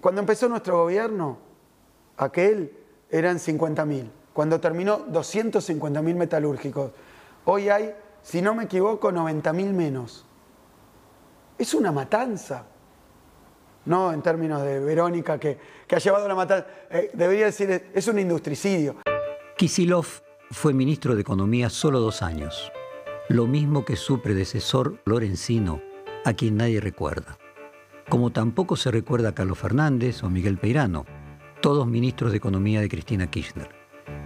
cuando 0.00 0.20
empezó 0.20 0.48
nuestro 0.48 0.78
gobierno, 0.78 1.38
aquel 2.16 2.72
eran 3.10 3.38
50.000, 3.38 4.08
cuando 4.32 4.60
terminó 4.60 5.06
250.000 5.06 6.14
metalúrgicos. 6.14 6.92
Hoy 7.44 7.68
hay, 7.68 7.94
si 8.22 8.42
no 8.42 8.54
me 8.54 8.64
equivoco, 8.64 9.10
90.000 9.10 9.72
menos. 9.72 10.26
Es 11.58 11.74
una 11.74 11.92
matanza. 11.92 12.64
No 13.86 14.12
en 14.12 14.20
términos 14.20 14.62
de 14.62 14.78
Verónica 14.78 15.38
que, 15.38 15.58
ha 15.90 15.98
llevado 15.98 16.28
la 16.28 16.34
matanza. 16.34 16.66
Eh, 16.90 17.10
debería 17.14 17.46
decir, 17.46 17.90
es 17.94 18.06
un 18.08 18.18
industricidio. 18.18 18.96
Kisilov 19.56 20.29
fue 20.52 20.74
ministro 20.74 21.14
de 21.14 21.20
Economía 21.20 21.70
solo 21.70 22.00
dos 22.00 22.22
años. 22.22 22.72
Lo 23.28 23.46
mismo 23.46 23.84
que 23.84 23.94
su 23.94 24.20
predecesor 24.20 25.00
Lorenzino, 25.04 25.80
a 26.24 26.32
quien 26.32 26.56
nadie 26.56 26.80
recuerda. 26.80 27.38
Como 28.08 28.30
tampoco 28.30 28.74
se 28.74 28.90
recuerda 28.90 29.34
Carlos 29.34 29.58
Fernández 29.58 30.24
o 30.24 30.30
Miguel 30.30 30.58
Peirano, 30.58 31.06
todos 31.62 31.86
ministros 31.86 32.32
de 32.32 32.38
Economía 32.38 32.80
de 32.80 32.88
Cristina 32.88 33.30
Kirchner. 33.30 33.68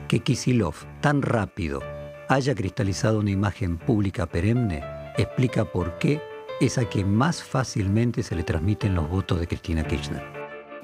Que 0.09 0.21
Kisilov 0.21 0.75
tan 1.03 1.21
rápido 1.21 1.83
haya 2.29 2.55
cristalizado 2.55 3.21
una 3.21 3.31
imagen 3.31 3.77
pública 3.77 4.27
perenne 4.27 4.83
explica 5.19 5.71
por 5.71 5.99
qué 5.99 6.23
es 6.61 6.79
a 6.79 6.89
quien 6.89 7.15
más 7.15 7.43
fácilmente 7.43 8.23
se 8.23 8.35
le 8.35 8.45
transmiten 8.45 8.95
los 8.95 9.11
votos 9.11 9.41
de 9.41 9.47
Cristina 9.47 9.87
Kirchner. 9.87 10.23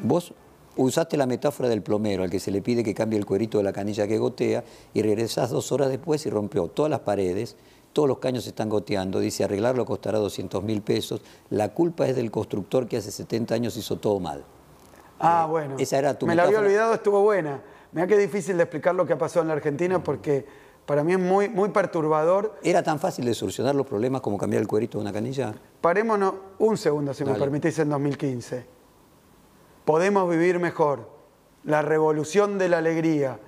Vos 0.01 0.35
usaste 0.77 1.17
la 1.17 1.27
metáfora 1.27 1.69
del 1.69 1.83
plomero, 1.83 2.23
al 2.23 2.31
que 2.31 2.41
se 2.41 2.51
le 2.51 2.63
pide 2.63 2.85
que 2.85 2.95
cambie 2.95 3.19
el 3.19 3.27
cuerito 3.27 3.59
de 3.59 3.65
la 3.65 3.73
canilla 3.73 4.07
que 4.07 4.19
gotea, 4.19 4.65
y 4.95 5.03
regresás 5.03 5.51
dos 5.51 5.73
horas 5.73 5.89
después 5.89 6.25
y 6.27 6.31
rompió 6.31 6.69
todas 6.69 6.91
las 6.91 7.01
paredes, 7.01 7.57
todos 7.93 8.09
los 8.09 8.19
caños 8.19 8.47
están 8.47 8.69
goteando, 8.69 9.19
dice 9.19 9.45
arreglarlo 9.45 9.85
costará 9.85 10.19
200 10.19 10.63
mil 10.63 10.83
pesos, 10.83 11.23
la 11.51 11.71
culpa 11.75 12.07
es 12.07 12.17
del 12.17 12.31
constructor 12.31 12.87
que 12.87 12.97
hace 12.97 13.11
70 13.11 13.55
años 13.55 13.77
hizo 13.77 13.97
todo 13.97 14.21
mal. 14.21 14.45
Ah, 15.19 15.45
eh, 15.47 15.51
bueno. 15.51 15.77
Esa 15.79 15.99
era 15.99 16.19
tu 16.19 16.27
Me 16.27 16.35
la 16.35 16.45
había 16.45 16.61
olvidado, 16.61 16.95
estuvo 16.95 17.21
buena. 17.23 17.61
Mira 17.93 18.07
que 18.07 18.17
difícil 18.17 18.57
de 18.57 18.63
explicar 18.63 18.95
lo 18.95 19.07
que 19.07 19.15
ha 19.15 19.19
pasado 19.19 19.43
en 19.43 19.49
la 19.49 19.55
Argentina 19.55 20.03
porque 20.03 20.47
para 20.87 21.05
mí 21.05 21.13
es 21.13 21.19
muy, 21.19 21.49
muy 21.49 21.71
perturbador. 21.71 22.59
¿Era 22.63 22.83
tan 22.83 22.99
fácil 22.99 23.25
de 23.25 23.35
solucionar 23.35 23.75
los 23.75 23.87
problemas 23.87 24.21
como 24.21 24.39
cambiar 24.39 24.63
el 24.63 24.69
cuerito 24.69 24.99
de 24.99 25.03
una 25.03 25.13
canilla? 25.13 25.53
Parémonos 25.81 26.35
un 26.59 26.77
segundo, 26.77 27.13
si 27.13 27.25
me 27.25 27.35
permitís, 27.35 27.79
en 27.81 27.91
2015. 27.91 28.80
Podemos 29.91 30.31
vivir 30.31 30.61
mejor. 30.61 31.11
La 31.65 31.83
revolución 31.83 32.59
de 32.59 32.69
la 32.69 32.79
alegría. 32.79 33.41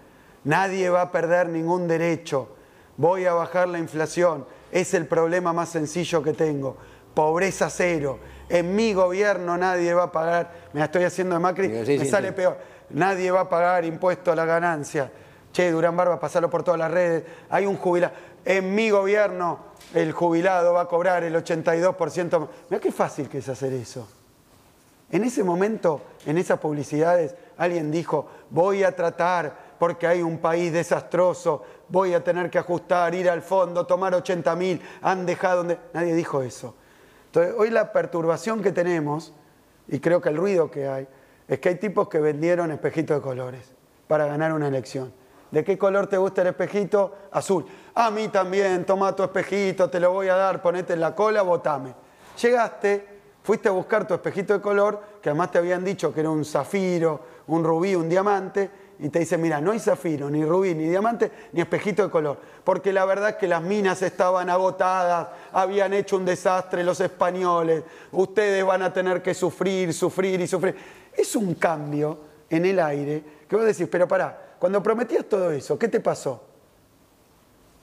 Nadie 0.43 0.91
va 0.91 1.03
a 1.03 1.13
perder 1.13 1.49
ningún 1.49 1.87
derecho. 1.87 2.57
Voy 2.97 3.27
a 3.27 3.33
bajar 3.33 3.69
la 3.69 3.79
inflación. 3.79 4.45
Es 4.73 4.93
el 4.93 5.07
problema 5.07 5.53
más 5.53 5.69
sencillo 5.69 6.21
que 6.21 6.33
tengo. 6.33 6.77
Pobreza 7.15 7.71
cero. 7.71 8.19
En 8.49 8.75
mi 8.75 8.93
gobierno 8.93 9.57
nadie 9.57 9.95
va 9.95 10.03
a 10.03 10.11
pagar. 10.11 10.53
Me 10.73 10.83
estoy 10.83 11.05
haciendo 11.05 11.37
de 11.37 11.39
Macri, 11.39 11.69
me 11.69 12.05
sale 12.07 12.33
peor. 12.33 12.59
Nadie 12.91 13.31
va 13.31 13.43
a 13.43 13.49
pagar 13.49 13.85
impuesto 13.85 14.33
a 14.33 14.35
la 14.35 14.45
ganancia 14.45 15.13
Che, 15.53 15.71
Durán 15.71 15.97
Barba, 15.97 16.19
pasarlo 16.19 16.51
por 16.51 16.65
todas 16.65 16.81
las 16.81 16.91
redes. 16.91 17.23
Hay 17.51 17.67
un 17.67 17.77
jubilado. 17.77 18.15
En 18.45 18.75
mi 18.75 18.91
gobierno, 18.91 19.61
el 19.95 20.11
jubilado 20.11 20.73
va 20.73 20.81
a 20.81 20.89
cobrar 20.89 21.23
el 21.23 21.37
82%. 21.37 22.49
Mira 22.69 22.81
qué 22.81 22.91
fácil 22.91 23.29
que 23.29 23.39
es 23.39 23.49
hacer 23.49 23.73
eso. 23.75 24.09
En 25.13 25.25
ese 25.25 25.45
momento, 25.45 26.01
en 26.25 26.39
esas 26.39 26.59
publicidades, 26.59 27.35
alguien 27.59 27.91
dijo, 27.91 28.27
voy 28.49 28.83
a 28.83 28.97
tratar, 28.97 29.75
porque 29.79 30.07
hay 30.07 30.23
un 30.23 30.39
país 30.39 30.73
desastroso, 30.73 31.63
voy 31.89 32.15
a 32.15 32.25
tener 32.25 32.49
que 32.49 32.59
ajustar, 32.59 33.15
ir 33.15 33.29
al 33.29 33.43
fondo, 33.43 33.85
tomar 33.87 34.15
80 34.15 34.57
mil, 34.57 34.81
han 35.03 35.27
dejado... 35.27 35.65
Nadie 35.93 36.15
dijo 36.15 36.41
eso. 36.41 36.75
Entonces, 37.27 37.55
hoy 37.59 37.69
la 37.69 37.93
perturbación 37.93 38.63
que 38.63 38.73
tenemos, 38.73 39.35
y 39.87 40.01
creo 40.01 40.23
que 40.23 40.31
el 40.31 40.37
ruido 40.39 40.71
que 40.71 40.89
hay, 40.89 41.07
es 41.47 41.59
que 41.59 41.69
hay 41.69 41.75
tipos 41.75 42.09
que 42.09 42.19
vendieron 42.19 42.71
espejitos 42.71 43.19
de 43.19 43.23
colores 43.23 43.71
para 44.07 44.27
ganar 44.27 44.55
una 44.55 44.69
elección. 44.69 45.13
¿De 45.51 45.63
qué 45.63 45.77
color 45.77 46.07
te 46.07 46.17
gusta 46.17 46.41
el 46.41 46.49
espejito? 46.49 47.15
Azul. 47.33 47.67
A 47.95 48.11
mí 48.11 48.29
también, 48.29 48.87
toma 48.87 49.15
tu 49.15 49.23
espejito, 49.23 49.91
te 49.91 50.01
lo 50.01 50.11
voy 50.11 50.29
a 50.29 50.37
dar, 50.37 50.63
ponete 50.63 50.95
en 50.95 51.01
la 51.01 51.15
cola, 51.15 51.43
votame. 51.43 51.95
Llegaste, 52.41 53.12
fuiste 53.43 53.69
a 53.69 53.73
buscar 53.73 54.07
tu 54.07 54.15
espejito 54.15 54.53
de 54.55 54.61
color, 54.61 55.01
que 55.21 55.31
además 55.31 55.51
te 55.51 55.59
habían 55.59 55.85
dicho 55.85 56.13
que 56.13 56.21
era 56.21 56.31
un 56.31 56.45
zafiro, 56.45 57.21
un 57.49 57.65
rubí, 57.65 57.95
un 57.95 58.09
diamante, 58.09 58.71
y 58.99 59.09
te 59.09 59.19
dicen, 59.19 59.41
mira, 59.41 59.61
no 59.61 59.73
hay 59.73 59.81
zafiro, 59.81 60.31
ni 60.31 60.45
rubí, 60.45 60.75
ni 60.75 60.89
diamante, 60.89 61.31
ni 61.53 61.61
espejito 61.61 62.05
de 62.05 62.11
color. 62.11 62.39
Porque 62.63 62.93
la 62.93 63.05
verdad 63.05 63.31
es 63.31 63.37
que 63.37 63.49
las 63.49 63.61
minas 63.61 64.01
estaban 64.03 64.49
agotadas, 64.49 65.29
habían 65.53 65.93
hecho 65.93 66.17
un 66.17 66.25
desastre 66.25 66.85
los 66.85 67.01
españoles, 67.01 67.83
ustedes 68.13 68.65
van 68.65 68.83
a 68.83 68.93
tener 68.93 69.21
que 69.21 69.35
sufrir, 69.35 69.93
sufrir 69.93 70.41
y 70.41 70.47
sufrir. 70.47 70.77
Es 71.13 71.35
un 71.35 71.55
cambio 71.55 72.19
en 72.49 72.65
el 72.65 72.79
aire 72.79 73.25
que 73.49 73.57
vos 73.57 73.65
decís, 73.65 73.89
pero 73.91 74.07
pará, 74.07 74.57
cuando 74.59 74.81
prometías 74.81 75.25
todo 75.25 75.51
eso, 75.51 75.77
¿qué 75.77 75.89
te 75.89 75.99
pasó? 75.99 76.41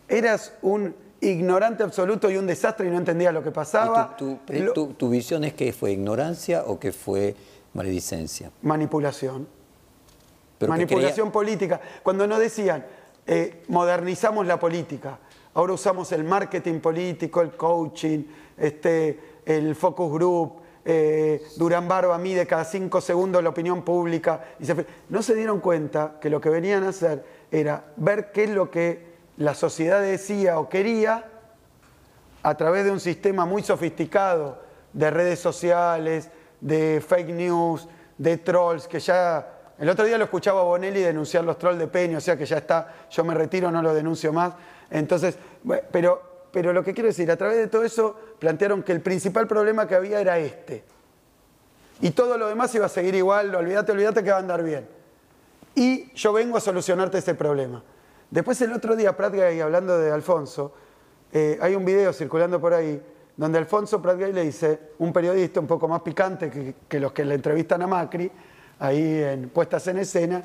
¿Eras 0.07 0.53
un 0.61 0.95
ignorante 1.21 1.83
absoluto 1.83 2.29
y 2.29 2.37
un 2.37 2.47
desastre 2.47 2.87
y 2.87 2.89
no 2.89 2.97
entendías 2.97 3.33
lo 3.33 3.43
que 3.43 3.51
pasaba? 3.51 4.15
tu, 4.17 5.09
visión 5.09 5.43
es 5.43 5.53
que 5.53 5.73
fue 5.73 5.91
ignorancia 5.91 6.63
o 6.65 6.79
que 6.79 6.91
fue 6.91 7.35
maledicencia? 7.73 8.51
Manipulación. 8.61 9.47
Manipulación 10.67 11.31
política. 11.31 11.79
Cuando 12.03 12.27
nos 12.27 12.39
decían, 12.39 12.85
eh, 13.25 13.63
modernizamos 13.67 14.45
la 14.45 14.59
política, 14.59 15.19
ahora 15.53 15.73
usamos 15.73 16.11
el 16.11 16.23
marketing 16.23 16.79
político, 16.79 17.41
el 17.41 17.51
coaching, 17.51 18.23
este, 18.57 19.19
el 19.45 19.75
focus 19.75 20.11
group, 20.11 20.53
eh, 20.83 21.43
Durán 21.57 21.87
Barba 21.87 22.17
mide 22.17 22.47
cada 22.47 22.63
cinco 22.63 22.99
segundos 23.01 23.43
la 23.43 23.49
opinión 23.49 23.83
pública. 23.83 24.43
Y 24.59 24.65
se, 24.65 24.85
no 25.09 25.21
se 25.21 25.35
dieron 25.35 25.59
cuenta 25.59 26.17
que 26.19 26.29
lo 26.29 26.41
que 26.41 26.49
venían 26.49 26.83
a 26.83 26.89
hacer 26.89 27.23
era 27.51 27.93
ver 27.97 28.31
qué 28.31 28.45
es 28.45 28.49
lo 28.49 28.71
que 28.71 29.08
la 29.39 29.55
sociedad 29.55 30.01
decía 30.01 30.59
o 30.59 30.69
quería 30.69 31.25
a 32.43 32.55
través 32.55 32.85
de 32.85 32.91
un 32.91 32.99
sistema 32.99 33.45
muy 33.45 33.63
sofisticado 33.63 34.59
de 34.91 35.09
redes 35.09 35.39
sociales, 35.39 36.29
de 36.59 37.03
fake 37.05 37.29
news, 37.29 37.87
de 38.17 38.37
trolls, 38.37 38.87
que 38.87 38.99
ya... 38.99 39.55
El 39.79 39.87
otro 39.87 40.03
día 40.03 40.17
lo 40.17 40.25
escuchaba 40.25 40.63
Bonelli 40.63 41.01
denunciar 41.01 41.45
los 41.45 41.57
trolls 41.57 41.79
de 41.79 41.87
Peña, 41.87 42.17
o 42.17 42.21
sea 42.21 42.37
que 42.37 42.45
ya 42.45 42.57
está, 42.57 42.93
yo 43.09 43.23
me 43.23 43.33
retiro, 43.33 43.71
no 43.71 43.81
lo 43.81 43.93
denuncio 43.93 44.33
más. 44.33 44.53
Entonces, 44.91 45.37
pero, 45.89 46.21
pero 46.51 46.73
lo 46.73 46.83
que 46.83 46.93
quiero 46.93 47.07
decir, 47.07 47.31
a 47.31 47.37
través 47.37 47.57
de 47.59 47.67
todo 47.67 47.83
eso 47.83 48.19
plantearon 48.39 48.83
que 48.83 48.91
el 48.91 48.99
principal 48.99 49.47
problema 49.47 49.87
que 49.87 49.95
había 49.95 50.19
era 50.19 50.37
este. 50.37 50.83
Y 52.01 52.11
todo 52.11 52.37
lo 52.37 52.49
demás 52.49 52.75
iba 52.75 52.87
a 52.87 52.89
seguir 52.89 53.15
igual, 53.15 53.55
olvídate, 53.55 53.93
olvídate 53.93 54.21
que 54.21 54.31
va 54.31 54.37
a 54.37 54.41
andar 54.41 54.63
bien. 54.63 54.85
Y 55.75 56.11
yo 56.13 56.33
vengo 56.33 56.57
a 56.57 56.61
solucionarte 56.61 57.19
ese 57.19 57.35
problema. 57.35 57.81
Después 58.31 58.61
el 58.61 58.71
otro 58.73 58.95
día, 58.95 59.17
Prat 59.17 59.33
Gay, 59.33 59.59
hablando 59.59 59.97
de 59.97 60.11
Alfonso, 60.11 60.71
eh, 61.31 61.57
hay 61.61 61.73
un 61.73 61.83
video 61.83 62.13
circulando 62.13 62.61
por 62.61 62.73
ahí 62.73 63.01
donde 63.35 63.57
Alfonso 63.57 64.01
Prat 64.01 64.19
Gay 64.19 64.33
le 64.33 64.43
dice, 64.43 64.79
un 64.99 65.11
periodista 65.11 65.59
un 65.59 65.65
poco 65.65 65.87
más 65.87 66.01
picante 66.01 66.49
que, 66.49 66.75
que, 66.87 66.99
los 66.99 67.11
que 67.11 67.25
le 67.25 67.35
entrevistan 67.35 67.81
a 67.81 67.87
Macri, 67.87 68.29
ahí 68.79 69.23
en 69.23 69.49
puestas 69.49 69.87
en 69.87 69.97
escena, 69.97 70.43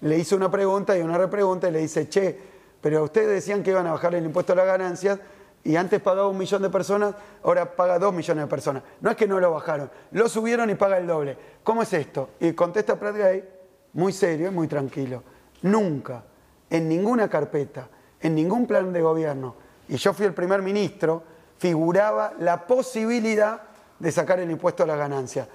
le 0.00 0.18
hizo 0.18 0.36
una 0.36 0.50
pregunta 0.50 0.96
y 0.96 1.02
una 1.02 1.18
repregunta 1.18 1.68
y 1.68 1.72
le 1.72 1.80
dice, 1.80 2.08
che, 2.08 2.38
pero 2.80 3.04
ustedes 3.04 3.28
decían 3.28 3.62
que 3.62 3.70
iban 3.70 3.86
a 3.86 3.92
bajar 3.92 4.14
el 4.14 4.24
impuesto 4.24 4.54
a 4.54 4.56
las 4.56 4.66
ganancias 4.66 5.18
y 5.64 5.76
antes 5.76 6.00
pagaba 6.00 6.28
un 6.28 6.38
millón 6.38 6.62
de 6.62 6.70
personas, 6.70 7.14
ahora 7.42 7.76
paga 7.76 7.98
dos 7.98 8.14
millones 8.14 8.44
de 8.44 8.48
personas. 8.48 8.82
No 9.00 9.10
es 9.10 9.16
que 9.16 9.26
no 9.26 9.40
lo 9.40 9.50
bajaron, 9.50 9.90
lo 10.12 10.28
subieron 10.28 10.70
y 10.70 10.74
paga 10.76 10.96
el 10.96 11.06
doble. 11.06 11.36
¿Cómo 11.64 11.82
es 11.82 11.92
esto? 11.92 12.30
Y 12.40 12.52
contesta 12.52 12.98
Prat 12.98 13.16
Gay, 13.16 13.44
muy 13.92 14.12
serio 14.12 14.48
y 14.48 14.50
muy 14.52 14.68
tranquilo. 14.68 15.22
Nunca 15.62 16.22
en 16.70 16.88
ninguna 16.88 17.28
carpeta, 17.28 17.88
en 18.20 18.34
ningún 18.34 18.66
plan 18.66 18.92
de 18.92 19.00
gobierno, 19.00 19.54
y 19.88 19.96
yo 19.96 20.12
fui 20.12 20.26
el 20.26 20.34
primer 20.34 20.62
ministro, 20.62 21.22
figuraba 21.58 22.34
la 22.38 22.66
posibilidad 22.66 23.62
de 23.98 24.12
sacar 24.12 24.40
el 24.40 24.50
impuesto 24.50 24.82
a 24.82 24.86
la 24.86 24.96
ganancia. 24.96 25.48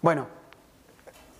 Bueno, 0.00 0.26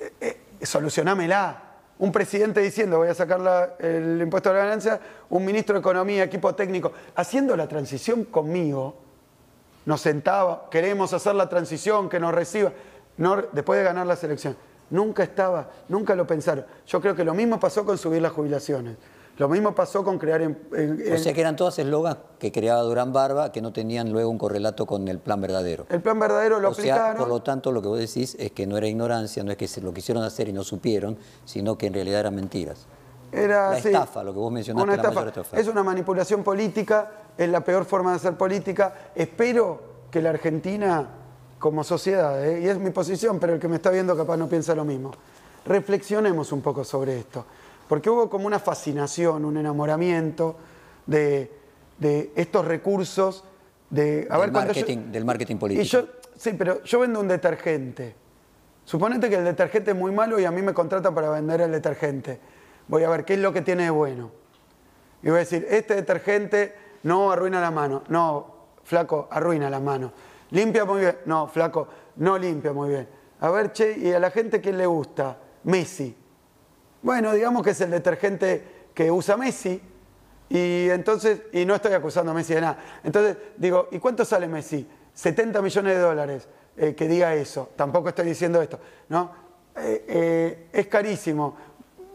eh, 0.00 0.12
eh, 0.20 0.40
solucionámela. 0.62 1.68
Un 1.98 2.10
presidente 2.10 2.60
diciendo 2.60 2.98
voy 2.98 3.08
a 3.08 3.14
sacar 3.14 3.76
el 3.78 4.20
impuesto 4.20 4.50
a 4.50 4.54
la 4.54 4.58
ganancia, 4.60 5.00
un 5.30 5.44
ministro 5.44 5.74
de 5.74 5.80
Economía, 5.80 6.24
equipo 6.24 6.52
técnico, 6.54 6.92
haciendo 7.14 7.56
la 7.56 7.68
transición 7.68 8.24
conmigo, 8.24 8.96
nos 9.84 10.00
sentaba, 10.00 10.68
queremos 10.70 11.12
hacer 11.12 11.34
la 11.36 11.48
transición, 11.48 12.08
que 12.08 12.18
nos 12.18 12.34
reciba, 12.34 12.72
después 13.52 13.78
de 13.78 13.84
ganar 13.84 14.06
la 14.06 14.16
selección. 14.16 14.56
Nunca 14.92 15.22
estaba, 15.22 15.70
nunca 15.88 16.14
lo 16.14 16.26
pensaron. 16.26 16.66
Yo 16.86 17.00
creo 17.00 17.16
que 17.16 17.24
lo 17.24 17.32
mismo 17.32 17.58
pasó 17.58 17.82
con 17.84 17.96
subir 17.96 18.20
las 18.20 18.30
jubilaciones. 18.30 18.96
Lo 19.38 19.48
mismo 19.48 19.74
pasó 19.74 20.04
con 20.04 20.18
crear... 20.18 20.42
En, 20.42 20.58
O 21.10 21.16
sea 21.16 21.32
que 21.32 21.40
eran 21.40 21.56
todas 21.56 21.78
eslogans 21.78 22.18
que 22.38 22.52
creaba 22.52 22.82
Durán 22.82 23.10
Barba 23.10 23.50
que 23.52 23.62
no 23.62 23.72
tenían 23.72 24.12
luego 24.12 24.28
un 24.28 24.36
correlato 24.36 24.84
con 24.84 25.08
el 25.08 25.18
plan 25.18 25.40
verdadero. 25.40 25.86
El 25.88 26.02
plan 26.02 26.20
verdadero 26.20 26.60
lo 26.60 26.68
o 26.68 26.74
Sea, 26.74 27.14
por 27.16 27.28
lo 27.28 27.40
tanto, 27.42 27.72
lo 27.72 27.80
que 27.80 27.88
vos 27.88 27.98
decís 27.98 28.36
es 28.38 28.52
que 28.52 28.66
no 28.66 28.76
era 28.76 28.86
ignorancia, 28.86 29.42
no 29.42 29.50
es 29.50 29.56
que 29.56 29.66
se 29.66 29.80
lo 29.80 29.94
quisieron 29.94 30.24
hacer 30.24 30.50
y 30.50 30.52
no 30.52 30.62
supieron, 30.62 31.16
sino 31.46 31.78
que 31.78 31.86
en 31.86 31.94
realidad 31.94 32.20
eran 32.20 32.34
mentiras. 32.34 32.86
Era, 33.32 33.70
la 33.70 33.78
estafa, 33.78 34.22
lo 34.22 34.34
que 34.34 34.38
vos 34.40 34.52
mencionaste, 34.52 35.08
una 35.08 35.24
estafa. 35.24 35.58
Es 35.58 35.68
una 35.68 35.82
manipulación 35.82 36.44
política, 36.44 37.10
es 37.38 37.48
la 37.48 37.64
peor 37.64 37.86
forma 37.86 38.10
de 38.10 38.16
hacer 38.16 38.34
política. 38.34 38.92
Espero 39.14 39.80
que 40.10 40.20
la 40.20 40.28
Argentina, 40.28 41.08
como 41.62 41.84
sociedad, 41.84 42.44
¿eh? 42.44 42.60
y 42.60 42.68
es 42.68 42.76
mi 42.76 42.90
posición, 42.90 43.38
pero 43.38 43.54
el 43.54 43.60
que 43.60 43.68
me 43.68 43.76
está 43.76 43.88
viendo 43.88 44.16
capaz 44.16 44.36
no 44.36 44.48
piensa 44.48 44.74
lo 44.74 44.84
mismo, 44.84 45.12
reflexionemos 45.64 46.50
un 46.50 46.60
poco 46.60 46.82
sobre 46.82 47.20
esto. 47.20 47.46
Porque 47.88 48.10
hubo 48.10 48.28
como 48.28 48.48
una 48.48 48.58
fascinación, 48.58 49.44
un 49.44 49.56
enamoramiento 49.56 50.56
de, 51.06 51.52
estos 52.34 52.64
recursos. 52.64 53.44
De, 53.88 54.26
a 54.28 54.40
del, 54.40 54.50
ver, 54.50 54.52
marketing, 54.52 55.12
del 55.12 55.24
marketing 55.24 55.56
político. 55.56 55.84
Y 55.84 55.86
yo, 55.86 56.04
sí, 56.36 56.50
pero 56.58 56.82
yo 56.82 56.98
vendo 56.98 57.20
un 57.20 57.28
detergente. 57.28 58.16
Suponete 58.84 59.30
que 59.30 59.36
el 59.36 59.44
detergente 59.44 59.92
es 59.92 59.96
muy 59.96 60.10
malo 60.10 60.40
y 60.40 60.44
a 60.44 60.50
mí 60.50 60.62
me 60.62 60.74
contratan 60.74 61.14
para 61.14 61.30
vender 61.30 61.60
el 61.60 61.70
detergente. 61.70 62.40
Voy 62.88 63.04
a 63.04 63.08
ver 63.08 63.24
qué 63.24 63.34
es 63.34 63.38
lo 63.38 63.52
que 63.52 63.62
tiene 63.62 63.84
de 63.84 63.90
bueno. 63.90 64.32
Y 65.22 65.28
voy 65.28 65.36
a 65.36 65.38
decir, 65.38 65.64
este 65.70 65.94
detergente 65.94 66.74
no 67.04 67.30
arruina 67.30 67.60
la 67.60 67.70
mano. 67.70 68.02
No, 68.08 68.46
flaco, 68.82 69.28
arruina 69.30 69.70
la 69.70 69.78
mano. 69.78 70.10
Limpia 70.52 70.84
muy 70.84 71.00
bien. 71.00 71.18
No, 71.26 71.48
flaco, 71.48 71.88
no 72.16 72.38
limpia 72.38 72.72
muy 72.72 72.90
bien. 72.90 73.08
A 73.40 73.50
ver, 73.50 73.72
che, 73.72 73.98
¿y 73.98 74.12
a 74.12 74.20
la 74.20 74.30
gente 74.30 74.60
qué 74.60 74.72
le 74.72 74.86
gusta? 74.86 75.36
Messi. 75.64 76.16
Bueno, 77.02 77.32
digamos 77.32 77.62
que 77.64 77.70
es 77.70 77.80
el 77.80 77.90
detergente 77.90 78.86
que 78.94 79.10
usa 79.10 79.36
Messi, 79.36 79.80
y 80.48 80.90
entonces, 80.90 81.42
y 81.52 81.64
no 81.64 81.74
estoy 81.74 81.94
acusando 81.94 82.30
a 82.30 82.34
Messi 82.34 82.54
de 82.54 82.60
nada. 82.60 82.78
Entonces 83.02 83.36
digo, 83.56 83.88
¿y 83.90 83.98
cuánto 83.98 84.24
sale 84.24 84.46
Messi? 84.46 84.86
70 85.14 85.62
millones 85.62 85.96
de 85.96 86.00
dólares, 86.00 86.48
eh, 86.76 86.94
que 86.94 87.08
diga 87.08 87.34
eso. 87.34 87.70
Tampoco 87.74 88.10
estoy 88.10 88.26
diciendo 88.26 88.60
esto, 88.60 88.78
¿no? 89.08 89.32
Eh, 89.76 90.04
eh, 90.06 90.68
es 90.72 90.86
carísimo. 90.88 91.56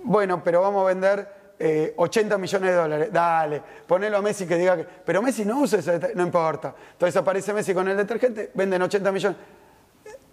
Bueno, 0.04 0.44
pero 0.44 0.62
vamos 0.62 0.84
a 0.84 0.88
vender 0.88 1.37
80 1.60 2.38
millones 2.38 2.70
de 2.70 2.76
dólares. 2.76 3.10
Dale, 3.12 3.62
ponelo 3.88 4.18
a 4.18 4.22
Messi 4.22 4.46
que 4.46 4.58
diga 4.58 4.78
que. 4.78 4.86
Pero 5.06 5.22
Messi 5.22 5.44
no 5.46 5.62
usa 5.62 5.80
ese 5.80 6.14
no 6.16 6.24
importa. 6.24 6.76
Entonces 6.94 7.16
aparece 7.18 7.54
Messi 7.54 7.74
con 7.74 7.88
el 7.88 7.98
detergente, 7.98 8.52
venden 8.54 8.82
80 8.82 9.12
millones. 9.12 9.38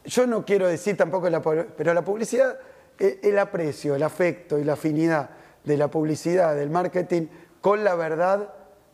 Yo 0.04 0.26
no 0.26 0.44
quiero 0.44 0.68
decir 0.68 0.96
tampoco, 0.96 1.30
la, 1.30 1.40
pero 1.40 1.94
la 1.94 2.02
publicidad 2.02 2.58
e, 2.98 3.20
el 3.22 3.38
aprecio, 3.38 3.94
el 3.94 4.02
afecto 4.02 4.58
y 4.58 4.64
la 4.64 4.74
afinidad 4.74 5.30
de 5.64 5.76
la 5.76 5.88
publicidad, 5.88 6.54
del 6.54 6.70
marketing 6.70 7.26
con 7.60 7.82
la 7.82 7.94
verdad 7.94 8.52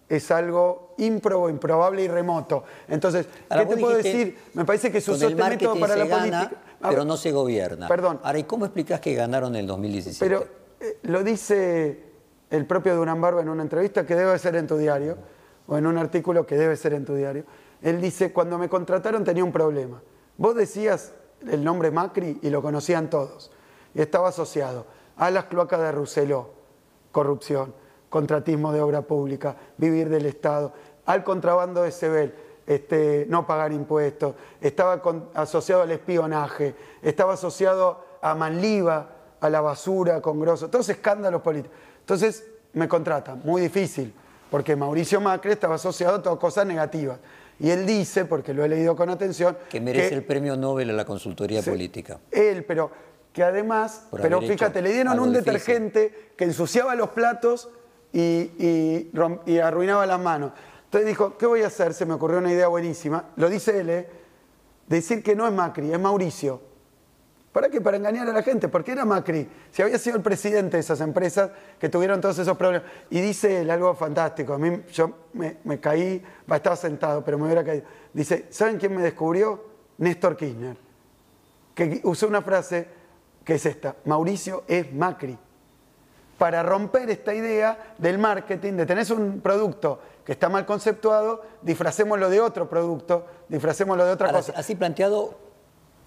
es 0.08 0.30
algo 0.30 0.94
ímprobo, 0.98 1.48
improbable 1.48 2.02
y 2.02 2.08
remoto. 2.08 2.64
Entonces, 2.88 3.26
¿qué 3.48 3.66
te 3.66 3.76
puedo 3.76 3.96
decir? 3.96 4.36
Me 4.54 4.64
parece 4.64 4.90
que 4.90 4.98
es 4.98 5.08
un 5.08 5.18
método 5.36 5.78
para 5.78 5.96
la 5.96 6.06
política. 6.06 6.52
pero 6.80 7.04
no 7.04 7.16
se 7.16 7.30
gobierna. 7.30 7.88
Perdón. 7.88 8.20
Ahora, 8.22 8.38
¿y 8.38 8.44
cómo 8.44 8.64
explicas 8.64 9.00
que 9.00 9.14
ganaron 9.14 9.54
en 9.54 9.60
el 9.60 9.66
2017? 9.66 10.24
Pero 10.24 10.46
eh, 10.80 10.98
lo 11.02 11.22
dice 11.22 12.09
el 12.50 12.66
propio 12.66 12.96
Durán 12.96 13.20
Barba 13.20 13.40
en 13.40 13.48
una 13.48 13.62
entrevista 13.62 14.04
que 14.04 14.14
debe 14.14 14.38
ser 14.38 14.56
en 14.56 14.66
tu 14.66 14.76
diario, 14.76 15.16
o 15.66 15.78
en 15.78 15.86
un 15.86 15.96
artículo 15.96 16.44
que 16.46 16.56
debe 16.56 16.76
ser 16.76 16.92
en 16.94 17.04
tu 17.04 17.14
diario. 17.14 17.44
Él 17.80 18.00
dice, 18.00 18.32
cuando 18.32 18.58
me 18.58 18.68
contrataron 18.68 19.24
tenía 19.24 19.44
un 19.44 19.52
problema. 19.52 20.02
Vos 20.36 20.56
decías 20.56 21.12
el 21.48 21.62
nombre 21.62 21.90
Macri 21.90 22.40
y 22.42 22.50
lo 22.50 22.60
conocían 22.60 23.08
todos 23.08 23.52
y 23.94 24.00
estaba 24.00 24.28
asociado 24.28 24.86
a 25.16 25.30
las 25.30 25.44
cloacas 25.44 25.80
de 25.80 25.92
Rousselot, 25.92 26.52
corrupción, 27.12 27.72
contratismo 28.08 28.72
de 28.72 28.80
obra 28.80 29.02
pública, 29.02 29.56
vivir 29.76 30.08
del 30.08 30.26
Estado, 30.26 30.72
al 31.06 31.22
contrabando 31.22 31.82
de 31.82 31.92
Sebel, 31.92 32.34
este, 32.66 33.26
no 33.28 33.46
pagar 33.46 33.72
impuestos, 33.72 34.34
estaba 34.60 35.00
asociado 35.34 35.82
al 35.82 35.90
espionaje, 35.92 36.74
estaba 37.02 37.34
asociado 37.34 38.04
a 38.20 38.34
Manliva, 38.34 39.08
a 39.40 39.48
la 39.48 39.60
basura 39.60 40.20
con 40.20 40.40
Grosso, 40.40 40.68
todos 40.68 40.88
escándalos 40.88 41.42
políticos. 41.42 41.76
Entonces 42.00 42.44
me 42.72 42.88
contratan, 42.88 43.42
muy 43.44 43.62
difícil, 43.62 44.12
porque 44.50 44.74
Mauricio 44.76 45.20
Macri 45.20 45.52
estaba 45.52 45.76
asociado 45.76 46.16
a 46.16 46.22
todas 46.22 46.38
cosas 46.38 46.66
negativas. 46.66 47.18
Y 47.58 47.70
él 47.70 47.84
dice, 47.84 48.24
porque 48.24 48.54
lo 48.54 48.64
he 48.64 48.68
leído 48.68 48.96
con 48.96 49.10
atención... 49.10 49.56
Que 49.68 49.80
merece 49.80 50.14
el 50.14 50.24
premio 50.24 50.56
Nobel 50.56 50.90
a 50.90 50.92
la 50.94 51.04
consultoría 51.04 51.62
política. 51.62 52.18
Él, 52.30 52.64
pero 52.64 52.90
que 53.32 53.44
además, 53.44 54.06
pero 54.10 54.40
fíjate, 54.40 54.82
le 54.82 54.92
dieron 54.92 55.20
un 55.20 55.32
detergente 55.32 56.32
que 56.36 56.44
ensuciaba 56.44 56.94
los 56.94 57.10
platos 57.10 57.68
y, 58.12 59.10
arruinaba 59.62 60.06
las 60.06 60.20
manos. 60.20 60.52
Entonces 60.84 61.06
dijo, 61.06 61.36
¿qué 61.38 61.46
voy 61.46 61.62
a 61.62 61.68
hacer? 61.68 61.94
Se 61.94 62.06
me 62.06 62.14
ocurrió 62.14 62.38
una 62.38 62.50
idea 62.50 62.66
buenísima, 62.66 63.26
lo 63.36 63.48
dice 63.48 63.80
él, 63.80 63.90
¿eh? 63.90 64.08
decir 64.88 65.22
que 65.22 65.36
no 65.36 65.46
es 65.46 65.52
Macri, 65.52 65.92
es 65.92 66.00
Mauricio. 66.00 66.69
¿Para 67.52 67.68
qué? 67.68 67.80
Para 67.80 67.96
engañar 67.96 68.28
a 68.28 68.32
la 68.32 68.42
gente, 68.42 68.68
porque 68.68 68.92
era 68.92 69.04
Macri. 69.04 69.48
Si 69.72 69.82
había 69.82 69.98
sido 69.98 70.16
el 70.16 70.22
presidente 70.22 70.76
de 70.76 70.80
esas 70.80 71.00
empresas 71.00 71.50
que 71.80 71.88
tuvieron 71.88 72.20
todos 72.20 72.38
esos 72.38 72.56
problemas. 72.56 72.88
Y 73.10 73.20
dice 73.20 73.62
él 73.62 73.70
algo 73.70 73.92
fantástico. 73.94 74.54
A 74.54 74.58
mí, 74.58 74.82
yo 74.92 75.26
me, 75.32 75.56
me 75.64 75.80
caí, 75.80 76.22
estaba 76.48 76.76
sentado, 76.76 77.24
pero 77.24 77.38
me 77.38 77.46
hubiera 77.46 77.64
caído. 77.64 77.84
Dice, 78.12 78.46
¿saben 78.50 78.78
quién 78.78 78.94
me 78.94 79.02
descubrió? 79.02 79.64
Néstor 79.98 80.36
Kirchner. 80.36 80.76
Que 81.74 82.00
usó 82.04 82.28
una 82.28 82.42
frase 82.42 82.86
que 83.44 83.54
es 83.54 83.66
esta, 83.66 83.96
Mauricio 84.04 84.64
es 84.68 84.92
Macri. 84.92 85.36
Para 86.38 86.62
romper 86.62 87.10
esta 87.10 87.34
idea 87.34 87.94
del 87.98 88.18
marketing, 88.18 88.74
de 88.74 88.86
tener 88.86 89.12
un 89.12 89.40
producto 89.40 90.00
que 90.24 90.32
está 90.32 90.48
mal 90.48 90.64
conceptuado, 90.64 91.42
disfracémoslo 91.60 92.30
de 92.30 92.40
otro 92.40 92.68
producto, 92.68 93.26
disfracémoslo 93.48 94.06
de 94.06 94.12
otra 94.12 94.32
cosa. 94.32 94.52
Así 94.56 94.74
planteado, 94.74 95.36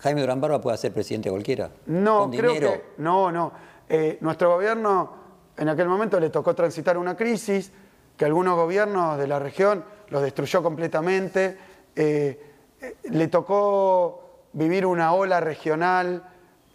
Jaime 0.04 0.20
Durán 0.20 0.42
Barba 0.42 0.60
puede 0.60 0.78
ser 0.78 0.92
presidente 0.92 1.30
cualquiera. 1.30 1.72
No, 1.86 2.30
creo 2.30 2.54
que. 2.54 2.84
No, 2.98 3.32
no. 3.32 3.54
Eh, 3.88 4.18
nuestro 4.20 4.52
gobierno 4.52 5.14
en 5.56 5.70
aquel 5.70 5.88
momento 5.88 6.20
le 6.20 6.30
tocó 6.30 6.54
transitar 6.54 6.98
una 6.98 7.16
crisis 7.16 7.72
que 8.18 8.26
algunos 8.26 8.56
gobiernos 8.56 9.18
de 9.18 9.28
la 9.28 9.40
región 9.40 9.84
los 10.10 10.22
destruyó 10.22 10.62
completamente. 10.62 11.58
Eh, 11.96 12.40
eh, 12.82 12.96
le 13.12 13.28
tocó 13.30 14.42
vivir 14.52 14.86
una 14.86 15.14
ola 15.14 15.40
regional 15.40 16.24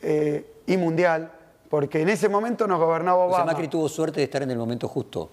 eh, 0.00 0.62
y 0.66 0.76
mundial, 0.78 1.30
porque 1.68 2.00
en 2.00 2.08
ese 2.08 2.30
momento 2.30 2.66
nos 2.66 2.80
gobernaba 2.80 3.18
O 3.18 3.28
sea, 3.28 3.38
Obama. 3.38 3.52
Macri 3.52 3.68
tuvo 3.68 3.88
suerte 3.90 4.20
de 4.20 4.24
estar 4.24 4.42
en 4.42 4.50
el 4.50 4.58
momento 4.58 4.88
justo. 4.88 5.28